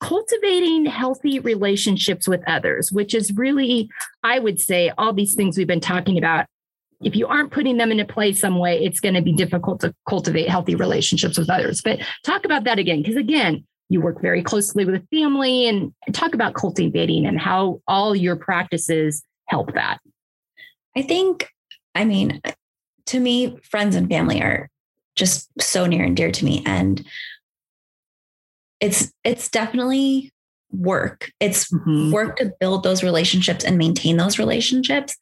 cultivating 0.00 0.84
healthy 0.86 1.38
relationships 1.38 2.26
with 2.26 2.42
others, 2.48 2.90
which 2.90 3.14
is 3.14 3.32
really, 3.32 3.88
I 4.24 4.38
would 4.40 4.60
say, 4.60 4.90
all 4.98 5.12
these 5.12 5.34
things 5.34 5.56
we've 5.56 5.66
been 5.66 5.80
talking 5.80 6.18
about. 6.18 6.46
If 7.04 7.16
you 7.16 7.26
aren't 7.26 7.50
putting 7.52 7.76
them 7.78 7.90
into 7.92 8.04
play 8.04 8.32
some 8.32 8.58
way, 8.58 8.84
it's 8.84 9.00
going 9.00 9.14
to 9.14 9.22
be 9.22 9.32
difficult 9.32 9.80
to 9.80 9.92
cultivate 10.08 10.48
healthy 10.48 10.74
relationships 10.74 11.36
with 11.38 11.50
others. 11.50 11.82
But 11.82 12.00
talk 12.24 12.44
about 12.44 12.64
that 12.64 12.78
again, 12.78 13.00
because 13.02 13.16
again, 13.16 13.64
you 13.88 14.00
work 14.00 14.20
very 14.22 14.42
closely 14.42 14.84
with 14.84 15.06
family 15.10 15.66
and 15.68 15.92
talk 16.12 16.34
about 16.34 16.54
cultivating 16.54 17.26
and 17.26 17.38
how 17.40 17.80
all 17.86 18.14
your 18.16 18.36
practices 18.36 19.22
help 19.48 19.74
that. 19.74 19.98
I 20.96 21.02
think, 21.02 21.48
I 21.94 22.04
mean, 22.04 22.40
to 23.06 23.20
me, 23.20 23.56
friends 23.62 23.96
and 23.96 24.08
family 24.08 24.40
are 24.42 24.68
just 25.16 25.50
so 25.60 25.86
near 25.86 26.04
and 26.04 26.16
dear 26.16 26.30
to 26.30 26.44
me. 26.44 26.62
And 26.66 27.04
it's 28.80 29.12
it's 29.24 29.48
definitely 29.48 30.32
work. 30.70 31.30
It's 31.38 31.70
Mhm. 31.70 32.10
work 32.12 32.36
to 32.38 32.52
build 32.60 32.82
those 32.82 33.02
relationships 33.02 33.64
and 33.64 33.76
maintain 33.78 34.16
those 34.16 34.38
relationships. 34.38 35.16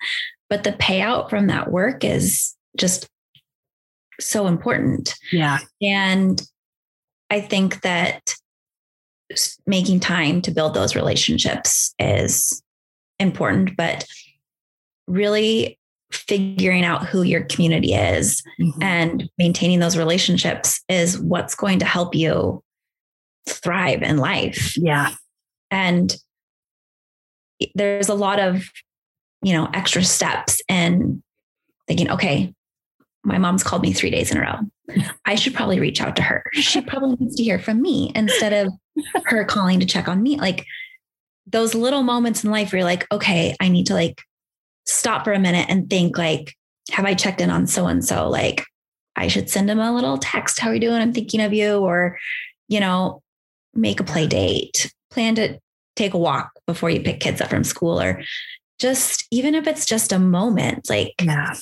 But 0.49 0.65
the 0.65 0.73
payout 0.73 1.29
from 1.29 1.49
that 1.49 1.71
work 1.71 2.05
is 2.05 2.57
just 2.77 3.09
so 4.21 4.47
important. 4.47 5.15
Yeah. 5.33 5.59
And 5.83 6.41
I 7.31 7.41
think 7.41 7.83
that 7.83 8.35
making 9.67 10.01
time 10.01 10.43
to 10.43 10.51
build 10.51 10.75
those 10.75 10.97
relationships 10.97 11.95
is 11.99 12.63
important, 13.19 13.77
but 13.77 14.05
really 15.11 15.79
figuring 16.13 16.85
out 16.85 17.07
who 17.07 17.23
your 17.23 17.45
community 17.45 17.95
is 17.95 18.43
Mhm. 18.61 18.83
and 18.83 19.31
maintaining 19.39 19.79
those 19.79 19.97
relationships 19.97 20.83
is 20.89 21.19
what's 21.19 21.55
going 21.55 21.79
to 21.79 21.85
help 21.85 22.15
you 22.15 22.63
thrive 23.49 24.03
in 24.03 24.17
life. 24.17 24.77
Yeah. 24.77 25.15
And 25.71 26.17
there's 27.75 28.09
a 28.09 28.15
lot 28.15 28.41
of, 28.41 28.65
you 29.43 29.53
know, 29.53 29.69
extra 29.73 30.03
steps 30.03 30.61
in 30.69 31.23
thinking, 31.87 32.11
okay, 32.11 32.53
my 33.23 33.39
mom's 33.39 33.63
called 33.63 33.83
me 33.83 33.93
three 33.93 34.11
days 34.11 34.31
in 34.31 34.39
a 34.39 34.41
row. 34.41 35.05
I 35.25 35.35
should 35.37 35.55
probably 35.55 35.79
reach 35.79 36.01
out 36.01 36.17
to 36.17 36.23
her. 36.23 36.43
She 36.55 36.81
probably 36.87 37.17
needs 37.21 37.37
to 37.37 37.43
hear 37.45 37.59
from 37.59 37.83
me 37.83 38.11
instead 38.15 38.53
of 38.53 38.73
her 39.27 39.45
calling 39.45 39.79
to 39.79 39.87
check 39.87 40.09
on 40.09 40.23
me. 40.23 40.39
Like 40.39 40.65
those 41.47 41.75
little 41.75 42.03
moments 42.03 42.43
in 42.43 42.51
life 42.51 42.73
where 42.73 42.79
you're 42.81 42.85
like, 42.85 43.07
okay, 43.13 43.55
I 43.61 43.69
need 43.69 43.87
to 43.87 43.95
like 43.95 44.23
stop 44.91 45.25
for 45.25 45.33
a 45.33 45.39
minute 45.39 45.67
and 45.69 45.89
think 45.89 46.19
like, 46.19 46.55
have 46.91 47.05
I 47.05 47.15
checked 47.15 47.41
in 47.41 47.51
on 47.51 47.67
so 47.67 47.87
and 47.87 48.05
so? 48.05 48.29
Like, 48.29 48.65
I 49.17 49.29
should 49.29 49.49
send 49.51 49.69
them 49.69 49.79
a 49.79 49.95
little 49.95 50.19
text. 50.19 50.59
How 50.61 50.71
are 50.71 50.75
you 50.75 50.81
doing? 50.81 51.01
I'm 51.01 51.13
thinking 51.13 51.41
of 51.41 51.53
you. 51.53 51.77
Or, 51.79 52.19
you 52.69 52.81
know, 52.81 53.23
make 53.75 54.01
a 54.01 54.05
play 54.05 54.27
date, 54.27 54.93
plan 55.11 55.35
to 55.37 55.59
take 55.97 56.15
a 56.15 56.19
walk 56.19 56.51
before 56.67 56.91
you 56.91 57.01
pick 57.03 57.21
kids 57.21 57.41
up 57.41 57.51
from 57.51 57.65
school, 57.65 58.01
or 58.01 58.23
just 58.79 59.27
even 59.31 59.55
if 59.55 59.67
it's 59.67 59.85
just 59.87 60.13
a 60.13 60.19
moment, 60.19 60.89
like 60.89 61.13
Yeah. 61.23 61.55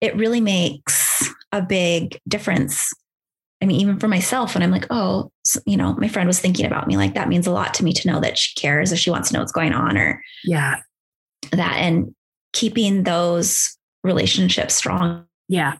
it 0.00 0.14
really 0.16 0.40
makes 0.40 1.28
a 1.52 1.62
big 1.62 2.18
difference. 2.28 2.92
I 3.62 3.66
mean, 3.66 3.80
even 3.80 3.98
for 3.98 4.08
myself, 4.08 4.54
when 4.54 4.62
I'm 4.62 4.70
like, 4.70 4.86
oh, 4.90 5.30
s- 5.46 5.58
you 5.66 5.76
know, 5.76 5.94
my 5.94 6.08
friend 6.08 6.26
was 6.26 6.38
thinking 6.40 6.66
about 6.66 6.86
me, 6.86 6.96
like 6.96 7.14
that 7.14 7.28
means 7.28 7.46
a 7.46 7.50
lot 7.52 7.74
to 7.74 7.84
me 7.84 7.92
to 7.94 8.08
know 8.08 8.20
that 8.20 8.38
she 8.38 8.54
cares 8.60 8.92
or 8.92 8.96
she 8.96 9.10
wants 9.10 9.28
to 9.28 9.34
know 9.34 9.40
what's 9.40 9.52
going 9.52 9.72
on 9.72 9.96
or 9.96 10.22
Yeah. 10.44 10.76
that. 11.52 11.76
And 11.78 12.14
keeping 12.52 13.04
those 13.04 13.76
relationships 14.02 14.74
strong. 14.74 15.26
Yeah. 15.48 15.76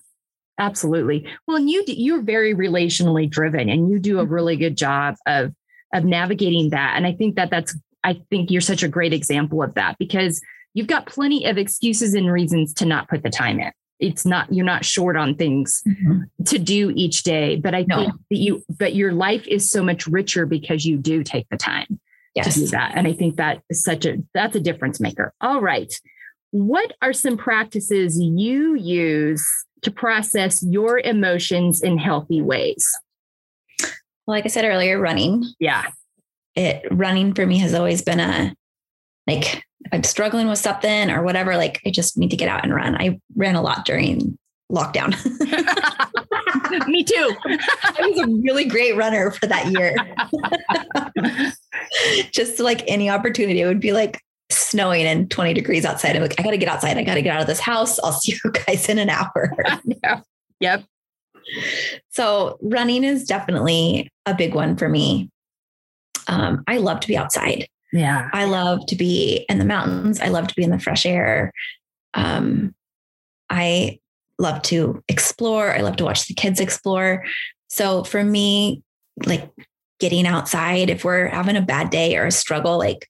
Absolutely. 0.59 1.26
Well, 1.46 1.56
and 1.56 1.70
you 1.70 1.83
you're 1.87 2.20
very 2.20 2.54
relationally 2.54 3.28
driven 3.28 3.70
and 3.70 3.90
you 3.90 3.98
do 3.98 4.20
a 4.20 4.26
really 4.26 4.56
good 4.56 4.76
job 4.76 5.16
of 5.26 5.54
of 5.94 6.04
navigating 6.04 6.70
that. 6.70 6.94
And 6.96 7.06
I 7.06 7.12
think 7.12 7.37
that 7.37 7.50
that's 7.50 7.74
I 8.04 8.20
think 8.30 8.50
you're 8.50 8.61
such 8.61 8.83
a 8.83 8.88
great 8.88 9.12
example 9.12 9.62
of 9.62 9.74
that 9.74 9.96
because 9.98 10.40
you've 10.74 10.87
got 10.87 11.06
plenty 11.06 11.46
of 11.46 11.56
excuses 11.56 12.14
and 12.14 12.30
reasons 12.30 12.74
to 12.74 12.85
not 12.85 13.09
put 13.09 13.22
the 13.22 13.30
time 13.30 13.59
in. 13.59 13.72
It's 13.98 14.26
not 14.26 14.52
you're 14.52 14.66
not 14.66 14.85
short 14.85 15.16
on 15.16 15.35
things 15.35 15.83
mm-hmm. 15.87 16.44
to 16.44 16.59
do 16.59 16.92
each 16.94 17.22
day, 17.22 17.56
but 17.56 17.74
I 17.74 17.87
no. 17.88 17.96
think 17.96 18.12
that 18.30 18.37
you 18.37 18.62
but 18.68 18.94
your 18.94 19.12
life 19.12 19.46
is 19.46 19.70
so 19.70 19.83
much 19.83 20.06
richer 20.06 20.44
because 20.44 20.85
you 20.85 20.98
do 20.98 21.22
take 21.22 21.48
the 21.50 21.56
time 21.56 22.00
yes. 22.35 22.54
to 22.54 22.61
do 22.61 22.66
that. 22.68 22.92
And 22.94 23.06
I 23.06 23.12
think 23.12 23.37
that 23.37 23.62
is 23.70 23.83
such 23.83 24.04
a 24.06 24.18
that's 24.35 24.56
a 24.56 24.61
difference 24.61 25.00
maker. 25.00 25.33
All 25.40 25.61
right. 25.61 25.92
What 26.51 26.93
are 27.03 27.13
some 27.13 27.37
practices 27.37 28.19
you 28.21 28.75
use 28.75 29.47
to 29.83 29.91
process 29.91 30.63
your 30.63 30.99
emotions 30.99 31.83
in 31.83 31.99
healthy 31.99 32.43
ways? 32.43 32.87
Like 34.27 34.45
I 34.45 34.49
said 34.49 34.65
earlier, 34.65 34.99
running. 35.01 35.45
Yeah. 35.59 35.87
It 36.57 36.87
running 36.91 37.35
for 37.35 37.47
me 37.47 37.59
has 37.59 37.75
always 37.75 38.03
been 38.03 38.21
a 38.21 38.55
like 39.27 39.65
if 39.85 39.93
I'm 39.93 40.03
struggling 40.03 40.49
with 40.49 40.59
something 40.59 41.11
or 41.11 41.23
whatever, 41.23 41.57
like 41.57 41.81
I 41.87 41.91
just 41.91 42.19
need 42.19 42.31
to 42.31 42.37
get 42.37 42.49
out 42.49 42.65
and 42.65 42.75
run. 42.75 42.97
I 42.97 43.21
ran 43.37 43.55
a 43.55 43.63
lot 43.63 43.85
during 43.85 44.37
lockdown. 44.71 45.17
Me 46.87 47.05
too. 47.05 47.35
I 47.45 48.07
was 48.07 48.19
a 48.21 48.27
really 48.43 48.65
great 48.65 48.97
runner 48.97 49.31
for 49.31 49.47
that 49.47 49.67
year. 49.67 49.95
just 52.33 52.61
like 52.61 52.83
any 52.87 53.11
opportunity, 53.11 53.61
it 53.61 53.67
would 53.67 53.81
be 53.81 53.93
like 53.93 54.21
snowing 54.70 55.04
and 55.04 55.30
20 55.30 55.52
degrees 55.52 55.85
outside. 55.85 56.14
I'm 56.14 56.22
like, 56.22 56.38
I 56.38 56.42
got 56.42 56.50
to 56.52 56.59
get 56.59 56.68
outside. 56.68 56.96
I 56.96 57.02
got 57.02 57.14
to 57.14 57.22
get 57.22 57.35
out 57.35 57.40
of 57.40 57.46
this 57.46 57.61
house. 57.61 57.98
I'll 58.00 58.12
see 58.12 58.38
you 58.44 58.52
guys 58.52 58.88
in 58.88 58.98
an 58.98 59.11
hour. 59.11 59.52
yeah. 59.85 60.20
Yep. 60.61 60.85
So 62.11 62.59
running 62.62 63.02
is 63.02 63.24
definitely 63.24 64.09
a 64.26 64.35
big 64.35 64.54
one 64.54 64.76
for 64.76 64.88
me. 64.88 65.30
Um, 66.28 66.62
I 66.68 66.76
love 66.76 67.00
to 67.00 67.09
be 67.09 67.16
outside. 67.16 67.66
Yeah. 67.92 68.28
I 68.33 68.44
love 68.44 68.87
to 68.87 68.96
be 68.96 69.44
in 69.48 69.59
the 69.59 69.64
mountains. 69.64 70.20
I 70.20 70.28
love 70.28 70.46
to 70.48 70.54
be 70.54 70.62
in 70.62 70.70
the 70.70 70.78
fresh 70.78 71.04
air. 71.04 71.52
Um, 72.14 72.74
I 73.48 73.98
love 74.38 74.62
to 74.62 75.02
explore. 75.09 75.72
I 75.72 75.80
love 75.80 75.96
to 75.96 76.04
watch 76.04 76.26
the 76.26 76.35
kids 76.35 76.61
explore. 76.61 77.24
So 77.68 78.04
for 78.04 78.22
me, 78.22 78.83
like 79.26 79.50
getting 79.98 80.26
outside, 80.26 80.88
if 80.88 81.04
we're 81.04 81.28
having 81.28 81.56
a 81.56 81.62
bad 81.62 81.90
day 81.90 82.16
or 82.16 82.26
a 82.26 82.30
struggle, 82.30 82.78
like 82.78 83.09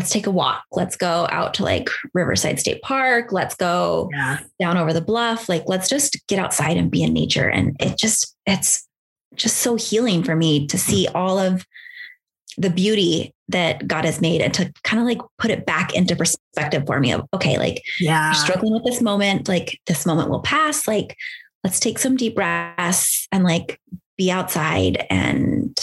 let's 0.00 0.10
take 0.10 0.26
a 0.26 0.30
walk. 0.30 0.64
Let's 0.72 0.96
go 0.96 1.28
out 1.30 1.52
to 1.54 1.62
like 1.62 1.90
Riverside 2.14 2.58
State 2.58 2.80
Park. 2.80 3.32
Let's 3.32 3.54
go 3.54 4.08
yeah. 4.14 4.38
down 4.58 4.78
over 4.78 4.94
the 4.94 5.02
bluff. 5.02 5.46
Like 5.46 5.64
let's 5.66 5.90
just 5.90 6.26
get 6.26 6.38
outside 6.38 6.78
and 6.78 6.90
be 6.90 7.02
in 7.02 7.12
nature. 7.12 7.50
And 7.50 7.76
it 7.78 7.98
just, 7.98 8.34
it's 8.46 8.88
just 9.34 9.58
so 9.58 9.74
healing 9.74 10.22
for 10.22 10.34
me 10.34 10.66
to 10.68 10.78
see 10.78 11.06
all 11.08 11.38
of 11.38 11.66
the 12.56 12.70
beauty 12.70 13.34
that 13.48 13.86
God 13.86 14.06
has 14.06 14.22
made 14.22 14.40
and 14.40 14.54
to 14.54 14.72
kind 14.84 15.00
of 15.00 15.06
like 15.06 15.20
put 15.38 15.50
it 15.50 15.66
back 15.66 15.94
into 15.94 16.16
perspective 16.16 16.84
for 16.86 16.98
me 16.98 17.12
of, 17.12 17.28
okay, 17.34 17.58
like, 17.58 17.82
yeah, 18.00 18.32
struggling 18.32 18.72
with 18.72 18.84
this 18.84 19.02
moment, 19.02 19.48
like 19.48 19.78
this 19.86 20.06
moment 20.06 20.30
will 20.30 20.40
pass. 20.40 20.88
Like, 20.88 21.14
let's 21.62 21.78
take 21.78 21.98
some 21.98 22.16
deep 22.16 22.36
breaths 22.36 23.28
and 23.32 23.44
like 23.44 23.78
be 24.16 24.30
outside 24.30 25.06
and 25.10 25.78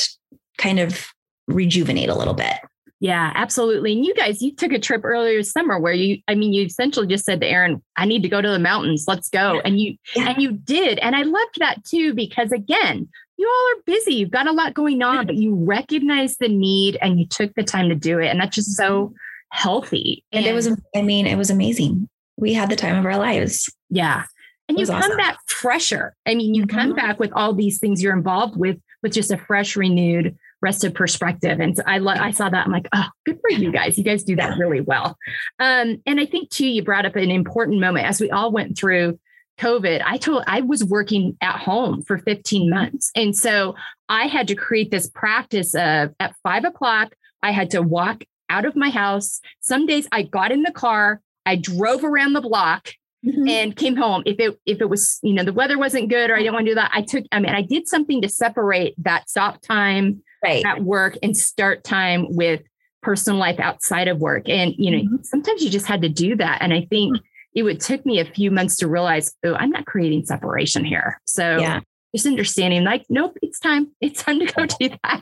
kind 0.57 0.79
of 0.79 1.05
rejuvenate 1.47 2.09
a 2.09 2.17
little 2.17 2.33
bit. 2.33 2.55
Yeah, 2.99 3.31
absolutely. 3.35 3.93
And 3.93 4.03
you 4.03 4.15
guys, 4.15 4.41
you 4.41 4.55
took 4.55 4.71
a 4.71 4.79
trip 4.79 5.01
earlier 5.03 5.37
this 5.37 5.51
summer 5.51 5.79
where 5.79 5.93
you, 5.93 6.19
I 6.27 6.33
mean, 6.33 6.51
you 6.51 6.65
essentially 6.65 7.05
just 7.05 7.25
said 7.25 7.41
to 7.41 7.47
Aaron, 7.47 7.83
I 7.95 8.05
need 8.05 8.23
to 8.23 8.29
go 8.29 8.41
to 8.41 8.49
the 8.49 8.57
mountains. 8.57 9.05
Let's 9.07 9.29
go. 9.29 9.61
And 9.63 9.79
you, 9.79 9.97
yeah. 10.15 10.29
and 10.29 10.41
you 10.41 10.53
did. 10.53 10.97
And 10.99 11.15
I 11.15 11.21
loved 11.21 11.59
that 11.59 11.83
too, 11.85 12.15
because 12.15 12.51
again, 12.51 13.07
you 13.37 13.47
all 13.47 13.77
are 13.77 13.83
busy. 13.85 14.15
You've 14.15 14.31
got 14.31 14.47
a 14.47 14.51
lot 14.51 14.73
going 14.73 15.03
on, 15.03 15.27
but 15.27 15.35
you 15.35 15.53
recognize 15.53 16.37
the 16.37 16.47
need 16.47 16.97
and 16.99 17.19
you 17.19 17.27
took 17.27 17.53
the 17.53 17.63
time 17.63 17.89
to 17.89 17.95
do 17.95 18.17
it. 18.17 18.29
And 18.29 18.39
that's 18.39 18.55
just 18.55 18.75
so 18.75 19.13
healthy. 19.51 20.23
And, 20.31 20.45
and 20.45 20.51
it 20.51 20.55
was, 20.55 20.75
I 20.95 21.03
mean, 21.03 21.27
it 21.27 21.37
was 21.37 21.51
amazing. 21.51 22.09
We 22.35 22.55
had 22.55 22.71
the 22.71 22.75
time 22.75 22.97
of 22.97 23.05
our 23.05 23.17
lives. 23.17 23.71
Yeah. 23.91 24.23
And 24.67 24.79
you 24.79 24.87
come 24.87 24.95
awesome. 24.95 25.17
back 25.17 25.37
fresher. 25.45 26.15
I 26.25 26.33
mean, 26.33 26.55
you 26.55 26.63
mm-hmm. 26.63 26.77
come 26.77 26.95
back 26.95 27.19
with 27.19 27.31
all 27.33 27.53
these 27.53 27.77
things 27.77 28.01
you're 28.01 28.17
involved 28.17 28.57
with, 28.57 28.79
with 29.03 29.13
just 29.13 29.31
a 29.31 29.37
fresh, 29.37 29.75
renewed 29.75 30.35
rested 30.61 30.95
perspective. 30.95 31.59
And 31.59 31.75
so 31.75 31.83
I 31.85 31.99
lo- 31.99 32.13
I 32.13 32.31
saw 32.31 32.49
that. 32.49 32.65
I'm 32.65 32.71
like, 32.71 32.87
oh, 32.93 33.05
good 33.25 33.39
for 33.41 33.51
you 33.51 33.71
guys. 33.71 33.97
You 33.97 34.03
guys 34.03 34.23
do 34.23 34.35
that 34.37 34.57
really 34.57 34.81
well. 34.81 35.17
Um, 35.59 36.01
and 36.05 36.19
I 36.19 36.25
think 36.25 36.49
too, 36.49 36.67
you 36.67 36.83
brought 36.83 37.05
up 37.05 37.15
an 37.15 37.31
important 37.31 37.79
moment 37.79 38.07
as 38.07 38.19
we 38.19 38.31
all 38.31 38.51
went 38.51 38.77
through 38.77 39.19
COVID. 39.59 40.01
I 40.05 40.17
told 40.17 40.43
I 40.47 40.61
was 40.61 40.83
working 40.83 41.37
at 41.41 41.57
home 41.59 42.01
for 42.03 42.17
15 42.17 42.69
months. 42.69 43.11
And 43.15 43.35
so 43.35 43.75
I 44.09 44.27
had 44.27 44.47
to 44.47 44.55
create 44.55 44.91
this 44.91 45.07
practice 45.07 45.75
of 45.75 46.13
at 46.19 46.35
five 46.43 46.63
o'clock, 46.63 47.13
I 47.43 47.51
had 47.51 47.71
to 47.71 47.81
walk 47.81 48.23
out 48.49 48.65
of 48.65 48.75
my 48.75 48.89
house. 48.89 49.41
Some 49.59 49.85
days 49.85 50.07
I 50.11 50.23
got 50.23 50.51
in 50.51 50.63
the 50.63 50.71
car, 50.71 51.21
I 51.45 51.55
drove 51.55 52.03
around 52.03 52.33
the 52.33 52.41
block 52.41 52.89
Mm-hmm. 53.25 53.47
and 53.47 53.75
came 53.75 53.95
home. 53.95 54.21
If 54.27 54.39
it 54.39 54.59
if 54.67 54.79
it 54.79 54.89
was, 54.89 55.17
you 55.23 55.33
know, 55.33 55.43
the 55.43 55.51
weather 55.51 55.79
wasn't 55.79 56.07
good 56.07 56.29
or 56.29 56.35
I 56.35 56.37
didn't 56.37 56.53
want 56.53 56.67
to 56.67 56.71
do 56.71 56.75
that, 56.75 56.91
I 56.93 57.01
took, 57.01 57.25
I 57.31 57.39
mean, 57.39 57.53
I 57.53 57.63
did 57.63 57.87
something 57.87 58.21
to 58.21 58.29
separate 58.29 58.93
that 59.03 59.27
stop 59.27 59.59
time 59.63 60.21
right. 60.43 60.65
at 60.65 60.83
work 60.83 61.17
and 61.21 61.35
start 61.35 61.83
time 61.83 62.27
with 62.29 62.61
personal 63.01 63.39
life 63.39 63.59
outside 63.59 64.07
of 64.07 64.19
work. 64.19 64.49
And, 64.49 64.73
you 64.77 64.91
know, 64.91 64.97
mm-hmm. 64.97 65.23
sometimes 65.23 65.63
you 65.63 65.69
just 65.69 65.85
had 65.85 66.01
to 66.01 66.09
do 66.09 66.35
that. 66.35 66.61
And 66.61 66.73
I 66.73 66.85
think 66.89 67.15
mm-hmm. 67.15 67.25
it 67.55 67.63
would 67.63 67.79
took 67.79 68.05
me 68.05 68.19
a 68.19 68.25
few 68.25 68.51
months 68.51 68.75
to 68.77 68.87
realize, 68.87 69.33
oh, 69.45 69.53
I'm 69.53 69.69
not 69.69 69.85
creating 69.85 70.25
separation 70.25 70.83
here. 70.83 71.21
So 71.25 71.57
yeah. 71.57 71.79
just 72.15 72.27
understanding 72.27 72.83
like, 72.83 73.05
nope, 73.09 73.37
it's 73.41 73.59
time. 73.59 73.91
It's 74.01 74.21
time 74.21 74.39
to 74.39 74.45
go 74.45 74.65
do 74.79 74.89
that. 75.03 75.21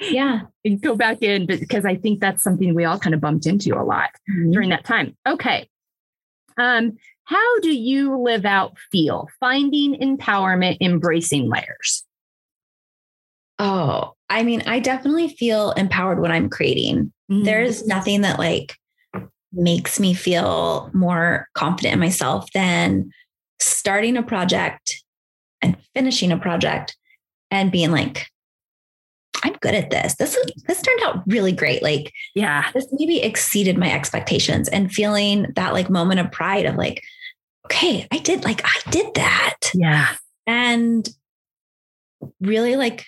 Yeah. 0.00 0.40
And 0.64 0.80
go 0.80 0.96
back 0.96 1.22
in 1.22 1.46
because 1.46 1.84
I 1.84 1.96
think 1.96 2.20
that's 2.20 2.42
something 2.42 2.74
we 2.74 2.84
all 2.84 2.98
kind 2.98 3.14
of 3.14 3.20
bumped 3.20 3.46
into 3.46 3.78
a 3.78 3.84
lot 3.84 4.10
mm-hmm. 4.30 4.52
during 4.52 4.70
that 4.70 4.84
time. 4.84 5.16
Okay. 5.26 5.68
Um, 6.58 6.96
how 7.24 7.60
do 7.60 7.76
you 7.76 8.18
live 8.18 8.44
out 8.44 8.78
feel? 8.90 9.28
Finding 9.40 9.96
empowerment, 10.00 10.78
embracing 10.80 11.50
layers. 11.50 12.04
Oh, 13.58 14.15
I 14.28 14.42
mean, 14.42 14.62
I 14.66 14.80
definitely 14.80 15.28
feel 15.28 15.72
empowered 15.72 16.20
when 16.20 16.32
I'm 16.32 16.48
creating. 16.48 17.12
Mm-hmm. 17.30 17.44
There's 17.44 17.86
nothing 17.86 18.22
that 18.22 18.38
like 18.38 18.74
makes 19.52 20.00
me 20.00 20.14
feel 20.14 20.90
more 20.92 21.48
confident 21.54 21.94
in 21.94 22.00
myself 22.00 22.50
than 22.52 23.10
starting 23.58 24.16
a 24.16 24.22
project 24.22 25.02
and 25.62 25.76
finishing 25.94 26.32
a 26.32 26.38
project 26.38 26.96
and 27.50 27.72
being 27.72 27.90
like, 27.90 28.26
I'm 29.44 29.54
good 29.60 29.74
at 29.74 29.90
this. 29.90 30.16
This 30.16 30.34
is 30.34 30.46
this 30.66 30.82
turned 30.82 31.00
out 31.04 31.22
really 31.26 31.52
great. 31.52 31.82
Like, 31.82 32.12
yeah, 32.34 32.70
this 32.72 32.86
maybe 32.92 33.22
exceeded 33.22 33.78
my 33.78 33.92
expectations 33.92 34.68
and 34.68 34.92
feeling 34.92 35.46
that 35.56 35.72
like 35.72 35.90
moment 35.90 36.20
of 36.20 36.32
pride 36.32 36.66
of 36.66 36.76
like, 36.76 37.02
okay, 37.66 38.08
I 38.10 38.18
did 38.18 38.44
like 38.44 38.62
I 38.64 38.90
did 38.90 39.14
that. 39.14 39.56
Yeah. 39.74 40.08
And 40.46 41.08
really 42.40 42.76
like 42.76 43.04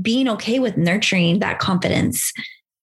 being 0.00 0.28
okay 0.28 0.58
with 0.58 0.76
nurturing 0.76 1.38
that 1.40 1.58
confidence 1.58 2.32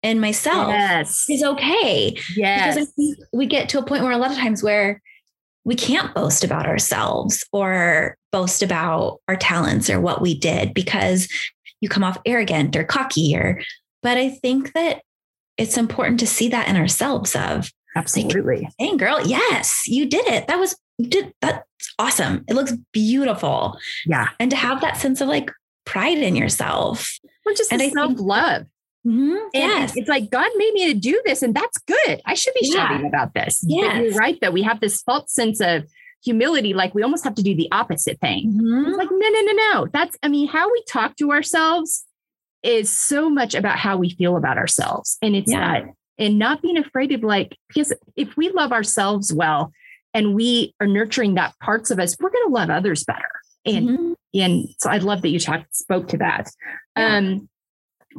in 0.02 0.19
myself 0.19 0.69
yes. 0.69 1.26
is 1.30 1.43
okay. 1.43 2.15
Yes. 2.36 2.76
Because 2.76 2.88
I 2.88 2.91
think 2.91 3.17
we 3.34 3.45
get 3.45 3.69
to 3.69 3.80
a 3.80 3.86
point 3.86 4.04
where 4.04 4.12
a 4.12 4.17
lot 4.17 4.32
of 4.32 4.38
times 4.38 4.63
where 4.63 5.02
we 5.65 5.76
can't 5.76 6.13
boast 6.15 6.43
about 6.43 6.65
ourselves 6.65 7.43
or 7.52 8.15
boast 8.32 8.63
about 8.63 9.19
our 9.28 9.36
talents 9.36 9.89
or 9.89 10.00
what 10.00 10.22
we 10.22 10.38
did 10.38 10.74
because 10.74 11.28
you 11.82 11.89
come 11.89 12.04
off 12.04 12.17
arrogant 12.26 12.76
or 12.76 12.84
cocky 12.84 13.36
or 13.36 13.62
but 14.02 14.17
I 14.17 14.30
think 14.30 14.74
that 14.74 15.02
it's 15.58 15.78
important 15.78 16.22
to 16.22 16.28
see 16.28 16.47
that 16.49 16.70
in 16.70 16.78
ourselves 16.78 17.36
of 17.36 17.70
absolutely. 17.95 18.70
Like, 18.80 18.97
girl, 18.97 19.20
yes, 19.26 19.88
you 19.88 20.05
did 20.05 20.26
it. 20.28 20.47
That 20.47 20.57
was 20.57 20.76
did 21.01 21.34
that's 21.41 21.64
awesome. 21.97 22.45
It 22.47 22.55
looks 22.55 22.74
beautiful. 22.93 23.78
Yeah. 24.05 24.30
And 24.39 24.49
to 24.51 24.57
have 24.57 24.82
that 24.82 24.97
sense 24.97 25.22
of 25.22 25.28
like, 25.28 25.51
pride 25.90 26.18
in 26.20 26.36
yourself. 26.36 27.20
Well, 27.46 27.56
just 27.56 27.72
and 27.72 27.82
self 27.92 28.14
love. 28.18 28.64
Mm-hmm. 29.08 29.36
Yes. 29.54 29.94
It's 29.96 30.10
like 30.10 30.30
God 30.30 30.50
made 30.56 30.74
me 30.74 30.94
to 30.94 31.00
do 31.00 31.22
this, 31.26 31.42
and 31.42 31.56
that's 31.56 31.78
good. 31.80 32.22
I 32.26 32.34
should 32.34 32.54
be 32.54 32.62
yeah. 32.64 32.88
shouting 32.88 33.08
about 33.08 33.34
this. 33.34 33.64
Yes. 33.66 33.96
But 33.96 34.04
you're 34.04 34.14
right, 34.14 34.38
though. 34.42 34.52
We 34.52 34.64
have 34.64 34.80
this 34.80 35.02
false 35.02 35.34
sense 35.34 35.60
of 35.62 35.86
humility, 36.24 36.74
like 36.74 36.94
we 36.94 37.04
almost 37.04 37.24
have 37.24 37.36
to 37.36 37.44
do 37.44 37.56
the 37.56 37.70
opposite 37.72 38.20
thing. 38.20 38.52
Mm-hmm. 38.52 38.94
Like, 38.94 39.10
no, 39.12 39.30
no, 39.30 39.42
no, 39.42 39.52
no. 39.54 39.88
That's, 39.92 40.18
I 40.22 40.28
mean, 40.28 40.48
how 40.48 40.72
we 40.72 40.84
talk 40.88 41.16
to 41.18 41.32
ourselves 41.32 42.06
is 42.62 42.96
so 42.96 43.30
much 43.30 43.56
about 43.56 43.80
how 43.80 43.98
we 43.98 44.10
feel 44.10 44.36
about 44.36 44.58
ourselves. 44.58 45.18
And 45.22 45.36
it's 45.36 45.52
yeah. 45.52 45.60
not, 45.60 45.84
and 46.18 46.38
not 46.38 46.62
being 46.62 46.78
afraid 46.78 47.14
of 47.14 47.24
like, 47.24 47.58
because 47.70 47.94
if 48.18 48.36
we 48.36 48.50
love 48.50 48.74
ourselves 48.74 49.32
well 49.32 49.72
and 50.14 50.34
we 50.36 50.76
are 50.82 50.88
nurturing 50.88 51.36
that 51.36 51.58
parts 51.60 51.90
of 51.90 52.00
us, 52.00 52.18
we're 52.20 52.32
going 52.32 52.48
to 52.48 52.54
love 52.54 52.70
others 52.70 53.06
better. 53.06 53.30
And 53.66 53.90
mm-hmm. 53.90 54.14
And 54.34 54.67
so 54.77 54.89
I'd 54.89 55.03
love 55.03 55.21
that 55.21 55.30
you 55.30 55.39
talked 55.39 55.75
spoke 55.75 56.07
to 56.09 56.17
that. 56.17 56.51
Yeah. 56.97 57.17
Um, 57.17 57.49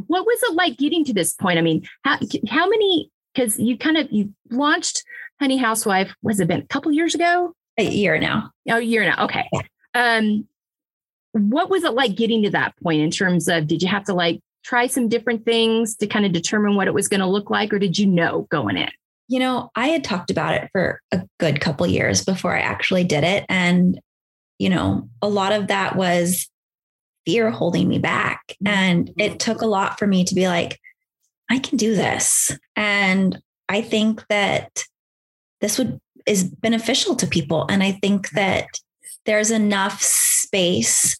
what 0.06 0.24
was 0.24 0.42
it 0.44 0.54
like 0.54 0.78
getting 0.78 1.04
to 1.04 1.12
this 1.12 1.34
point? 1.34 1.58
I 1.58 1.62
mean, 1.62 1.86
how 2.04 2.18
how 2.48 2.68
many? 2.68 3.10
Because 3.34 3.58
you 3.58 3.78
kind 3.78 3.96
of 3.96 4.10
you 4.10 4.34
launched 4.50 5.04
Honey 5.40 5.56
Housewife. 5.56 6.12
Was 6.22 6.40
it 6.40 6.48
been 6.48 6.62
a 6.62 6.66
couple 6.66 6.90
years 6.92 7.14
ago? 7.14 7.54
A 7.78 7.84
year 7.84 8.18
now. 8.18 8.50
Oh, 8.68 8.76
a 8.76 8.80
year 8.80 9.04
now. 9.04 9.24
Okay. 9.24 9.48
Yeah. 9.52 9.62
Um, 9.94 10.46
what 11.32 11.70
was 11.70 11.84
it 11.84 11.92
like 11.92 12.16
getting 12.16 12.42
to 12.42 12.50
that 12.50 12.74
point 12.82 13.00
in 13.00 13.10
terms 13.10 13.48
of 13.48 13.66
did 13.68 13.82
you 13.82 13.88
have 13.88 14.04
to 14.04 14.14
like 14.14 14.40
try 14.64 14.88
some 14.88 15.08
different 15.08 15.44
things 15.44 15.96
to 15.96 16.06
kind 16.06 16.26
of 16.26 16.32
determine 16.32 16.74
what 16.74 16.88
it 16.88 16.94
was 16.94 17.08
going 17.08 17.20
to 17.20 17.26
look 17.26 17.50
like, 17.50 17.72
or 17.72 17.78
did 17.78 17.98
you 17.98 18.06
know 18.06 18.46
going 18.50 18.76
in? 18.76 18.90
you 19.30 19.38
know, 19.38 19.70
I 19.76 19.86
had 19.86 20.02
talked 20.02 20.32
about 20.32 20.54
it 20.54 20.68
for 20.72 21.00
a 21.12 21.22
good 21.38 21.60
couple 21.60 21.86
years 21.86 22.24
before 22.24 22.56
I 22.56 22.62
actually 22.62 23.04
did 23.04 23.22
it. 23.22 23.46
And, 23.48 24.00
you 24.60 24.68
know, 24.68 25.08
a 25.22 25.28
lot 25.28 25.52
of 25.52 25.68
that 25.68 25.96
was 25.96 26.48
fear 27.24 27.50
holding 27.50 27.88
me 27.88 27.98
back. 27.98 28.42
Mm-hmm. 28.62 28.66
And 28.66 29.06
mm-hmm. 29.06 29.20
it 29.20 29.40
took 29.40 29.62
a 29.62 29.66
lot 29.66 29.98
for 29.98 30.06
me 30.06 30.22
to 30.24 30.34
be 30.34 30.46
like, 30.48 30.78
I 31.50 31.58
can 31.58 31.78
do 31.78 31.96
this. 31.96 32.56
And 32.76 33.40
I 33.68 33.80
think 33.80 34.22
that 34.28 34.84
this 35.62 35.78
would 35.78 35.98
is 36.26 36.44
beneficial 36.44 37.16
to 37.16 37.26
people. 37.26 37.66
And 37.70 37.82
I 37.82 37.92
think 37.92 38.28
mm-hmm. 38.28 38.36
that 38.36 38.66
there's 39.24 39.50
enough 39.50 40.02
space 40.02 41.18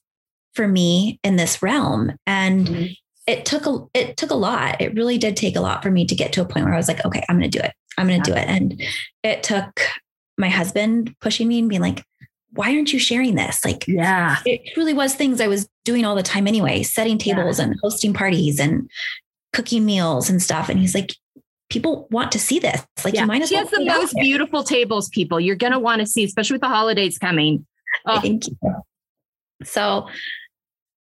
for 0.55 0.69
me 0.69 1.19
in 1.25 1.37
this 1.37 1.63
realm. 1.63 2.13
And 2.27 2.67
mm-hmm. 2.67 2.93
it 3.27 3.47
took 3.47 3.65
a 3.65 3.79
it 3.95 4.19
took 4.19 4.31
a 4.31 4.35
lot. 4.35 4.83
It 4.83 4.95
really 4.95 5.17
did 5.17 5.35
take 5.35 5.57
a 5.57 5.63
lot 5.63 5.83
for 5.83 5.91
me 5.91 6.05
to 6.05 6.15
get 6.15 6.35
to 6.35 6.43
a 6.43 6.47
point 6.47 6.67
where 6.67 6.75
I 6.75 6.79
was 6.79 6.89
like, 6.89 7.07
okay, 7.07 7.25
I'm 7.31 7.37
gonna 7.37 7.49
do 7.49 7.61
it. 7.61 7.73
I'm 7.97 8.07
gonna 8.07 8.19
yeah. 8.19 8.23
do 8.23 8.35
it. 8.35 8.49
And 8.49 8.83
it 9.23 9.43
took 9.43 9.81
my 10.37 10.51
husband 10.51 11.15
pushing 11.23 11.49
me 11.49 11.59
and 11.59 11.69
being 11.69 11.81
like, 11.81 12.05
why 12.53 12.75
aren't 12.75 12.93
you 12.93 12.99
sharing 12.99 13.35
this? 13.37 13.65
Like, 13.65 13.87
yeah, 13.87 14.39
it 14.45 14.61
really 14.77 14.95
was 14.95 15.15
things 15.15 15.41
I 15.41 15.47
was 15.47 15.69
doing 15.85 16.05
all 16.05 16.15
the 16.15 16.23
time 16.23 16.47
anyway, 16.47 16.83
setting 16.83 17.19
tables 17.19 17.59
yeah. 17.59 17.67
and 17.67 17.77
hosting 17.83 18.13
parties 18.13 18.59
and 18.59 18.91
cooking 19.53 19.85
meals 19.85 20.29
and 20.29 20.43
stuff. 20.43 20.69
And 20.69 20.79
he's 20.79 20.95
like, 20.95 21.15
people 21.69 22.09
want 22.11 22.33
to 22.33 22.39
see 22.39 22.59
this. 22.59 22.85
Like, 23.05 23.15
yeah. 23.15 23.23
you 23.23 23.27
might 23.27 23.43
as 23.43 23.49
she 23.49 23.55
well. 23.55 23.69
She 23.69 23.77
has 23.77 23.79
the 23.79 23.85
most 23.85 24.15
beautiful 24.15 24.65
tables, 24.65 25.09
people. 25.11 25.39
You're 25.39 25.57
going 25.57 25.73
to 25.73 25.79
want 25.79 26.01
to 26.01 26.07
see, 26.07 26.25
especially 26.25 26.55
with 26.55 26.63
the 26.63 26.69
holidays 26.69 27.19
coming. 27.19 27.67
Oh. 28.07 28.21
Thank 28.21 28.47
you. 28.49 28.57
So 29.63 30.09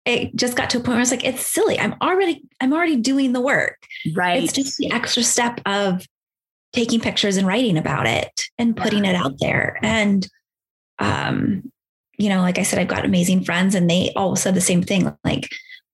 it 0.06 0.36
just 0.36 0.56
got 0.56 0.70
to 0.72 0.78
a 0.78 0.80
point 0.80 0.89
where 0.89 0.98
I 0.98 1.00
was 1.00 1.12
like, 1.12 1.26
it's 1.26 1.45
silly. 1.45 1.80
I'm 1.80 1.95
already, 2.02 2.43
I'm 2.60 2.74
already 2.74 2.95
doing 2.95 3.34
the 3.34 3.41
work. 3.41 3.78
Right. 4.16 4.43
It's 4.43 4.54
just 4.54 4.78
the 4.78 4.91
extra 4.91 5.24
step 5.24 5.62
of 5.66 6.06
taking 6.74 7.00
pictures 7.00 7.38
and 7.38 7.48
writing 7.48 7.78
about 7.78 8.08
it 8.08 8.50
and 8.58 8.76
putting 8.76 9.06
yeah. 9.06 9.12
it 9.12 9.16
out 9.16 9.36
there. 9.39 9.80
And 9.82 10.28
um, 11.00 11.72
you 12.18 12.30
know, 12.30 12.41
like 12.41 12.58
I 12.58 12.64
said, 12.64 12.80
I've 12.80 12.88
got 12.88 13.06
amazing 13.06 13.43
friends 13.43 13.76
and 13.76 13.89
they 13.89 14.12
all 14.16 14.36
said 14.36 14.56
the 14.56 14.62
same 14.62 14.82
thing. 14.82 15.16
Like, 15.24 15.50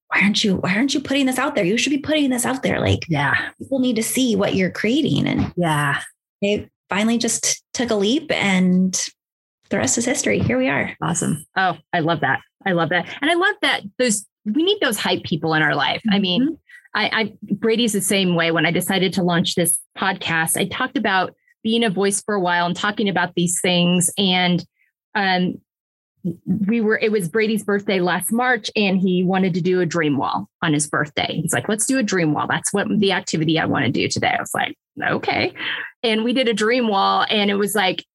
why 0.08 0.22
aren't 0.22 0.44
you, 0.44 0.58
why 0.58 0.76
aren't 0.76 0.94
you 0.94 1.02
putting 1.02 1.26
this 1.26 1.38
out 1.38 1.56
there? 1.56 1.66
You 1.66 1.78
should 1.78 1.90
be 1.90 1.98
putting 1.98 2.30
this 2.30 2.46
out 2.46 2.64
there. 2.64 2.80
Like, 2.80 3.06
yeah, 3.10 3.50
people 3.60 3.80
need 3.80 3.96
to 3.98 4.04
see 4.04 4.36
what 4.36 4.56
you're 4.56 4.72
creating. 4.72 5.28
And 5.28 5.54
yeah, 5.58 6.02
they 6.42 6.70
finally 6.90 7.18
just 7.18 7.64
took 7.74 7.90
a 7.90 7.96
leap 7.96 8.32
and 8.32 8.94
the 9.70 9.78
rest 9.78 9.98
is 9.98 10.06
history. 10.06 10.40
Here 10.40 10.58
we 10.58 10.70
are. 10.70 10.96
Awesome. 11.02 11.46
Oh, 11.58 11.78
I 11.92 12.00
love 12.00 12.22
that. 12.22 12.40
I 12.66 12.74
love 12.74 12.90
that. 12.90 13.08
And 13.22 13.32
I 13.32 13.34
love 13.34 13.56
that 13.62 13.82
those, 13.98 14.26
we 14.46 14.64
need 14.64 14.80
those 14.82 14.98
hype 14.98 15.24
people 15.24 15.54
in 15.56 15.62
our 15.62 15.76
life. 15.76 16.02
Mm-hmm. 16.08 16.16
I 16.16 16.20
mean, 16.20 16.44
mm-hmm. 16.44 16.54
I, 16.96 17.10
I, 17.12 17.34
Brady's 17.56 17.94
the 17.94 18.02
same 18.02 18.36
way. 18.36 18.52
When 18.52 18.66
I 18.66 18.72
decided 18.72 19.14
to 19.14 19.24
launch 19.24 19.56
this 19.56 19.80
podcast, 19.98 20.58
I 20.58 20.66
talked 20.66 20.96
about 20.96 21.34
being 21.64 21.84
a 21.84 21.90
voice 21.90 22.22
for 22.22 22.36
a 22.36 22.40
while 22.40 22.68
and 22.68 22.76
talking 22.76 23.10
about 23.10 23.34
these 23.36 23.60
things. 23.62 24.12
And 24.18 24.64
um, 25.16 25.60
we 26.46 26.80
were 26.80 26.98
it 26.98 27.12
was 27.12 27.28
Brady's 27.28 27.64
birthday 27.64 28.00
last 28.00 28.32
March 28.32 28.72
and 28.76 28.98
he 28.98 29.24
wanted 29.24 29.54
to 29.56 29.62
do 29.62 29.82
a 29.82 29.86
dream 29.86 30.18
wall 30.18 30.50
on 30.62 30.74
his 30.74 30.88
birthday. 30.88 31.42
He's 31.42 31.54
like, 31.54 31.68
let's 31.68 31.86
do 31.86 32.00
a 32.00 32.04
dream 32.04 32.34
wall. 32.34 32.48
That's 32.48 32.74
what 32.74 32.88
the 32.88 33.12
activity 33.12 33.60
I 33.60 33.66
want 33.66 33.86
to 33.86 33.92
do 33.92 34.08
today. 34.08 34.34
I 34.38 34.42
was 34.42 34.54
like, 34.54 34.78
okay. 35.02 35.54
And 36.02 36.24
we 36.24 36.34
did 36.34 36.48
a 36.48 36.54
dream 36.54 36.88
wall 36.88 37.26
and 37.30 37.52
it 37.52 37.56
was 37.56 37.76
like 37.76 38.06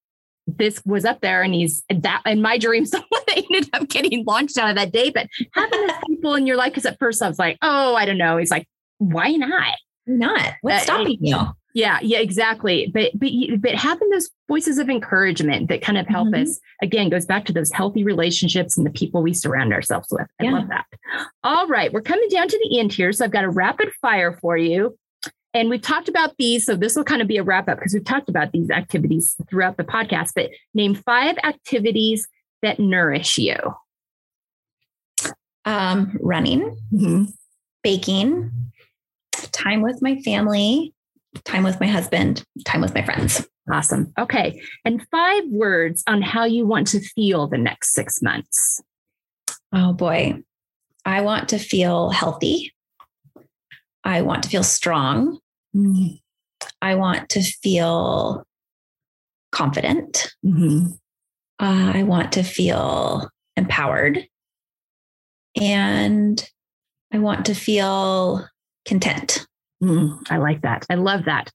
this 0.47 0.81
was 0.87 1.05
up 1.05 1.21
there 1.21 1.43
and 1.43 1.53
he's 1.53 1.83
that 1.91 2.23
and 2.25 2.41
my 2.41 2.57
dreams 2.57 2.91
they 3.27 3.45
ended 3.53 3.69
up 3.75 3.87
getting 3.89 4.25
launched 4.25 4.57
out 4.57 4.71
of 4.71 4.77
that 4.77 4.93
day. 4.93 5.11
But 5.11 5.27
having 5.53 5.87
those 5.87 5.97
people 6.07 6.35
in 6.35 6.47
your 6.47 6.57
life, 6.57 6.73
because 6.73 6.87
at 6.87 6.99
first 6.99 7.23
I 7.23 7.29
was 7.29 7.39
like, 7.39 7.59
oh, 7.61 7.95
I 7.95 8.07
don't 8.07 8.19
know. 8.19 8.39
He's 8.39 8.51
like, 8.51 8.67
why 8.97 9.33
not? 9.33 9.75
Not. 10.07 10.55
What's 10.63 10.83
uh, 10.83 10.85
stopping 10.85 11.19
you? 11.21 11.37
Yeah, 11.79 12.01
yeah, 12.03 12.19
exactly. 12.19 12.91
But 12.93 13.13
but 13.15 13.31
but 13.61 13.77
having 13.77 14.11
those 14.11 14.31
voices 14.49 14.79
of 14.79 14.91
encouragement 14.91 15.69
that 15.69 15.81
kind 15.81 15.97
of 15.97 16.09
help 16.09 16.27
mm-hmm. 16.27 16.43
us 16.43 16.59
again 16.83 17.09
goes 17.09 17.25
back 17.25 17.45
to 17.45 17.53
those 17.53 17.71
healthy 17.71 18.03
relationships 18.03 18.77
and 18.77 18.85
the 18.85 18.91
people 18.91 19.23
we 19.23 19.33
surround 19.33 19.73
ourselves 19.73 20.09
with. 20.11 20.27
I 20.41 20.45
yeah. 20.45 20.51
love 20.55 20.69
that. 20.71 20.87
All 21.45 21.69
right, 21.69 21.93
we're 21.93 22.01
coming 22.01 22.29
down 22.31 22.49
to 22.49 22.59
the 22.65 22.81
end 22.81 22.93
here, 22.93 23.13
so 23.13 23.25
I've 23.25 23.31
got 23.31 23.45
a 23.45 23.49
rapid 23.49 23.93
fire 24.03 24.37
for 24.41 24.57
you. 24.57 24.99
And 25.55 25.71
we've 25.71 25.81
talked 25.81 26.09
about 26.09 26.37
these, 26.37 26.67
so 26.67 26.75
this 26.75 26.97
will 26.97 27.05
kind 27.05 27.23
of 27.23 27.29
be 27.29 27.37
a 27.37 27.45
wrap 27.45 27.69
up 27.69 27.79
because 27.79 27.95
we've 27.95 28.05
talked 28.05 28.29
about 28.29 28.51
these 28.51 28.71
activities 28.71 29.37
throughout 29.49 29.77
the 29.77 29.85
podcast. 29.85 30.31
But 30.35 30.51
name 30.75 30.97
five 30.97 31.37
activities 31.45 32.27
that 32.61 32.81
nourish 32.81 33.39
you. 33.39 33.57
Um, 35.65 36.19
running, 36.21 36.77
mm-hmm. 36.93 37.25
baking, 37.85 38.51
time 39.53 39.83
with 39.83 40.03
my 40.03 40.21
family, 40.23 40.93
time 41.45 41.65
with 41.65 41.81
my 41.81 41.87
husband, 41.87 42.45
time 42.65 42.81
with 42.81 42.95
my 42.95 43.03
friends. 43.03 43.47
Awesome. 43.71 44.13
Okay. 44.19 44.61
And 44.85 45.07
five 45.11 45.45
words 45.49 46.03
on 46.07 46.23
how 46.23 46.45
you 46.45 46.67
want 46.67 46.87
to 46.89 47.01
feel 47.01 47.49
the 47.49 47.59
next 47.59 47.93
six 47.93 48.23
months. 48.23 48.81
Oh 49.73 49.93
boy. 49.93 50.43
I 51.05 51.21
want 51.21 51.49
to 51.51 51.59
feel 51.59 52.11
healthy. 52.11 52.73
I 54.05 54.23
want 54.23 54.43
to 54.45 54.49
feel 54.49 54.63
strong. 54.63 55.39
Mm-hmm. 55.75 56.15
I 56.81 56.95
want 56.95 57.29
to 57.31 57.43
feel 57.43 58.45
confident. 59.53 60.33
Mm-hmm. 60.45 60.93
Uh, 61.61 61.93
I 61.95 62.03
want 62.05 62.33
to 62.33 62.43
feel 62.43 63.29
empowered. 63.57 64.27
And 65.61 66.49
I 67.13 67.19
want 67.19 67.47
to 67.47 67.55
feel 67.55 68.47
content. 68.87 69.47
Mm, 69.83 70.19
I 70.31 70.39
like 70.39 70.63
that. 70.63 70.87
I 70.91 70.95
love 70.95 71.25
that. 71.27 71.53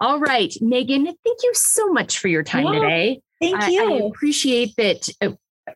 All 0.00 0.18
right, 0.18 0.52
Megan, 0.60 1.04
thank 1.04 1.42
you 1.42 1.50
so 1.54 1.92
much 1.92 2.18
for 2.18 2.28
your 2.28 2.42
time 2.42 2.66
yeah, 2.66 2.72
today. 2.72 3.22
Thank 3.40 3.68
you. 3.68 3.82
I, 3.82 3.94
I 3.94 4.06
appreciate 4.06 4.74
that 4.76 5.08
uh, 5.20 5.30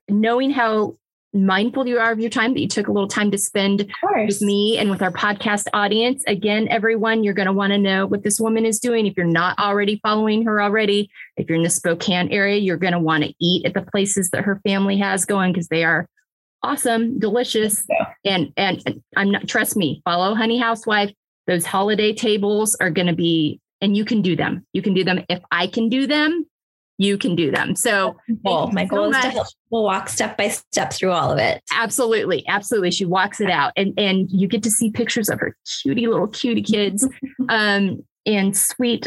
knowing 0.08 0.50
how 0.50 0.96
mindful 1.34 1.86
you 1.86 1.98
are 1.98 2.10
of 2.10 2.20
your 2.20 2.30
time 2.30 2.54
that 2.54 2.60
you 2.60 2.68
took 2.68 2.88
a 2.88 2.92
little 2.92 3.08
time 3.08 3.30
to 3.30 3.38
spend 3.38 3.92
with 4.26 4.40
me 4.40 4.78
and 4.78 4.90
with 4.90 5.02
our 5.02 5.12
podcast 5.12 5.66
audience 5.74 6.24
again 6.26 6.66
everyone 6.70 7.22
you're 7.22 7.34
going 7.34 7.46
to 7.46 7.52
want 7.52 7.70
to 7.70 7.78
know 7.78 8.06
what 8.06 8.22
this 8.22 8.40
woman 8.40 8.64
is 8.64 8.80
doing 8.80 9.06
if 9.06 9.14
you're 9.14 9.26
not 9.26 9.58
already 9.58 10.00
following 10.02 10.42
her 10.42 10.62
already 10.62 11.10
if 11.36 11.46
you're 11.46 11.56
in 11.56 11.62
the 11.62 11.70
spokane 11.70 12.30
area 12.30 12.56
you're 12.56 12.78
going 12.78 12.94
to 12.94 12.98
want 12.98 13.22
to 13.22 13.32
eat 13.40 13.66
at 13.66 13.74
the 13.74 13.82
places 13.82 14.30
that 14.30 14.44
her 14.44 14.58
family 14.66 14.96
has 14.96 15.26
going 15.26 15.52
because 15.52 15.68
they 15.68 15.84
are 15.84 16.08
awesome 16.62 17.18
delicious 17.18 17.86
and 18.24 18.50
and 18.56 19.02
i'm 19.14 19.30
not 19.30 19.46
trust 19.46 19.76
me 19.76 20.00
follow 20.06 20.34
honey 20.34 20.58
housewife 20.58 21.12
those 21.48 21.66
holiday 21.66 22.14
tables 22.14 22.76
are 22.76 22.90
going 22.90 23.08
to 23.08 23.14
be, 23.14 23.60
and 23.80 23.96
you 23.96 24.04
can 24.04 24.22
do 24.22 24.36
them. 24.36 24.64
You 24.72 24.82
can 24.82 24.94
do 24.94 25.02
them. 25.02 25.24
If 25.28 25.40
I 25.50 25.66
can 25.66 25.88
do 25.88 26.06
them, 26.06 26.46
you 26.98 27.16
can 27.16 27.34
do 27.34 27.50
them. 27.50 27.74
So 27.74 28.16
well, 28.44 28.68
my 28.72 28.84
goal 28.84 29.12
so 29.12 29.18
is 29.18 29.24
to 29.24 29.30
help 29.30 29.46
people 29.46 29.84
walk 29.84 30.08
step 30.08 30.36
by 30.36 30.48
step 30.48 30.92
through 30.92 31.12
all 31.12 31.32
of 31.32 31.38
it. 31.38 31.62
Absolutely. 31.72 32.46
Absolutely. 32.46 32.90
She 32.90 33.04
walks 33.04 33.40
it 33.40 33.50
out 33.50 33.72
and, 33.76 33.94
and 33.96 34.28
you 34.30 34.48
get 34.48 34.62
to 34.64 34.70
see 34.70 34.90
pictures 34.90 35.28
of 35.28 35.40
her 35.40 35.56
cutie 35.82 36.06
little 36.08 36.26
cutie 36.26 36.62
kids. 36.62 37.08
um, 37.48 38.04
and 38.26 38.56
sweet, 38.56 39.06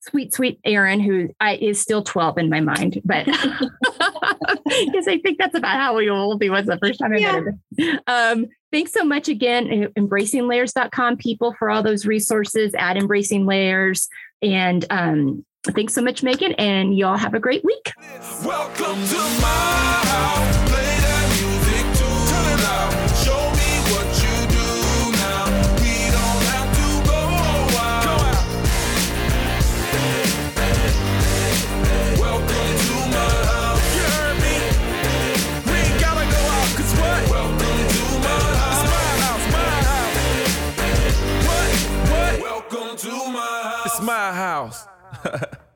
sweet, 0.00 0.34
sweet 0.34 0.60
Aaron, 0.64 1.00
who 1.00 1.30
I, 1.38 1.56
is 1.56 1.80
still 1.80 2.02
12 2.02 2.38
in 2.38 2.50
my 2.50 2.60
mind, 2.60 3.00
but 3.04 3.24
because 4.84 5.06
I 5.06 5.18
think 5.22 5.38
that's 5.38 5.56
about 5.56 5.76
how 5.76 5.98
old 5.98 6.42
he 6.42 6.50
was 6.50 6.66
the 6.66 6.78
first 6.78 6.98
time 6.98 7.12
I 7.12 7.18
yeah. 7.18 7.40
met 7.40 7.54
him. 7.78 8.00
Um, 8.06 8.46
thanks 8.72 8.92
so 8.92 9.04
much 9.04 9.28
again, 9.28 9.92
embracinglayers.com 9.96 11.16
people 11.16 11.54
for 11.58 11.70
all 11.70 11.82
those 11.82 12.06
resources 12.06 12.74
at 12.78 12.96
Embracing 12.96 13.46
Layers. 13.46 14.08
And 14.42 14.84
um, 14.90 15.44
thanks 15.64 15.94
so 15.94 16.02
much, 16.02 16.22
Megan, 16.22 16.52
and 16.52 16.96
y'all 16.96 17.16
have 17.16 17.34
a 17.34 17.40
great 17.40 17.64
week. 17.64 17.92
Welcome 18.44 19.06
to 19.06 19.16
my 19.40 20.00
house. 20.04 20.59
My 44.02 44.32
house. 44.32 44.86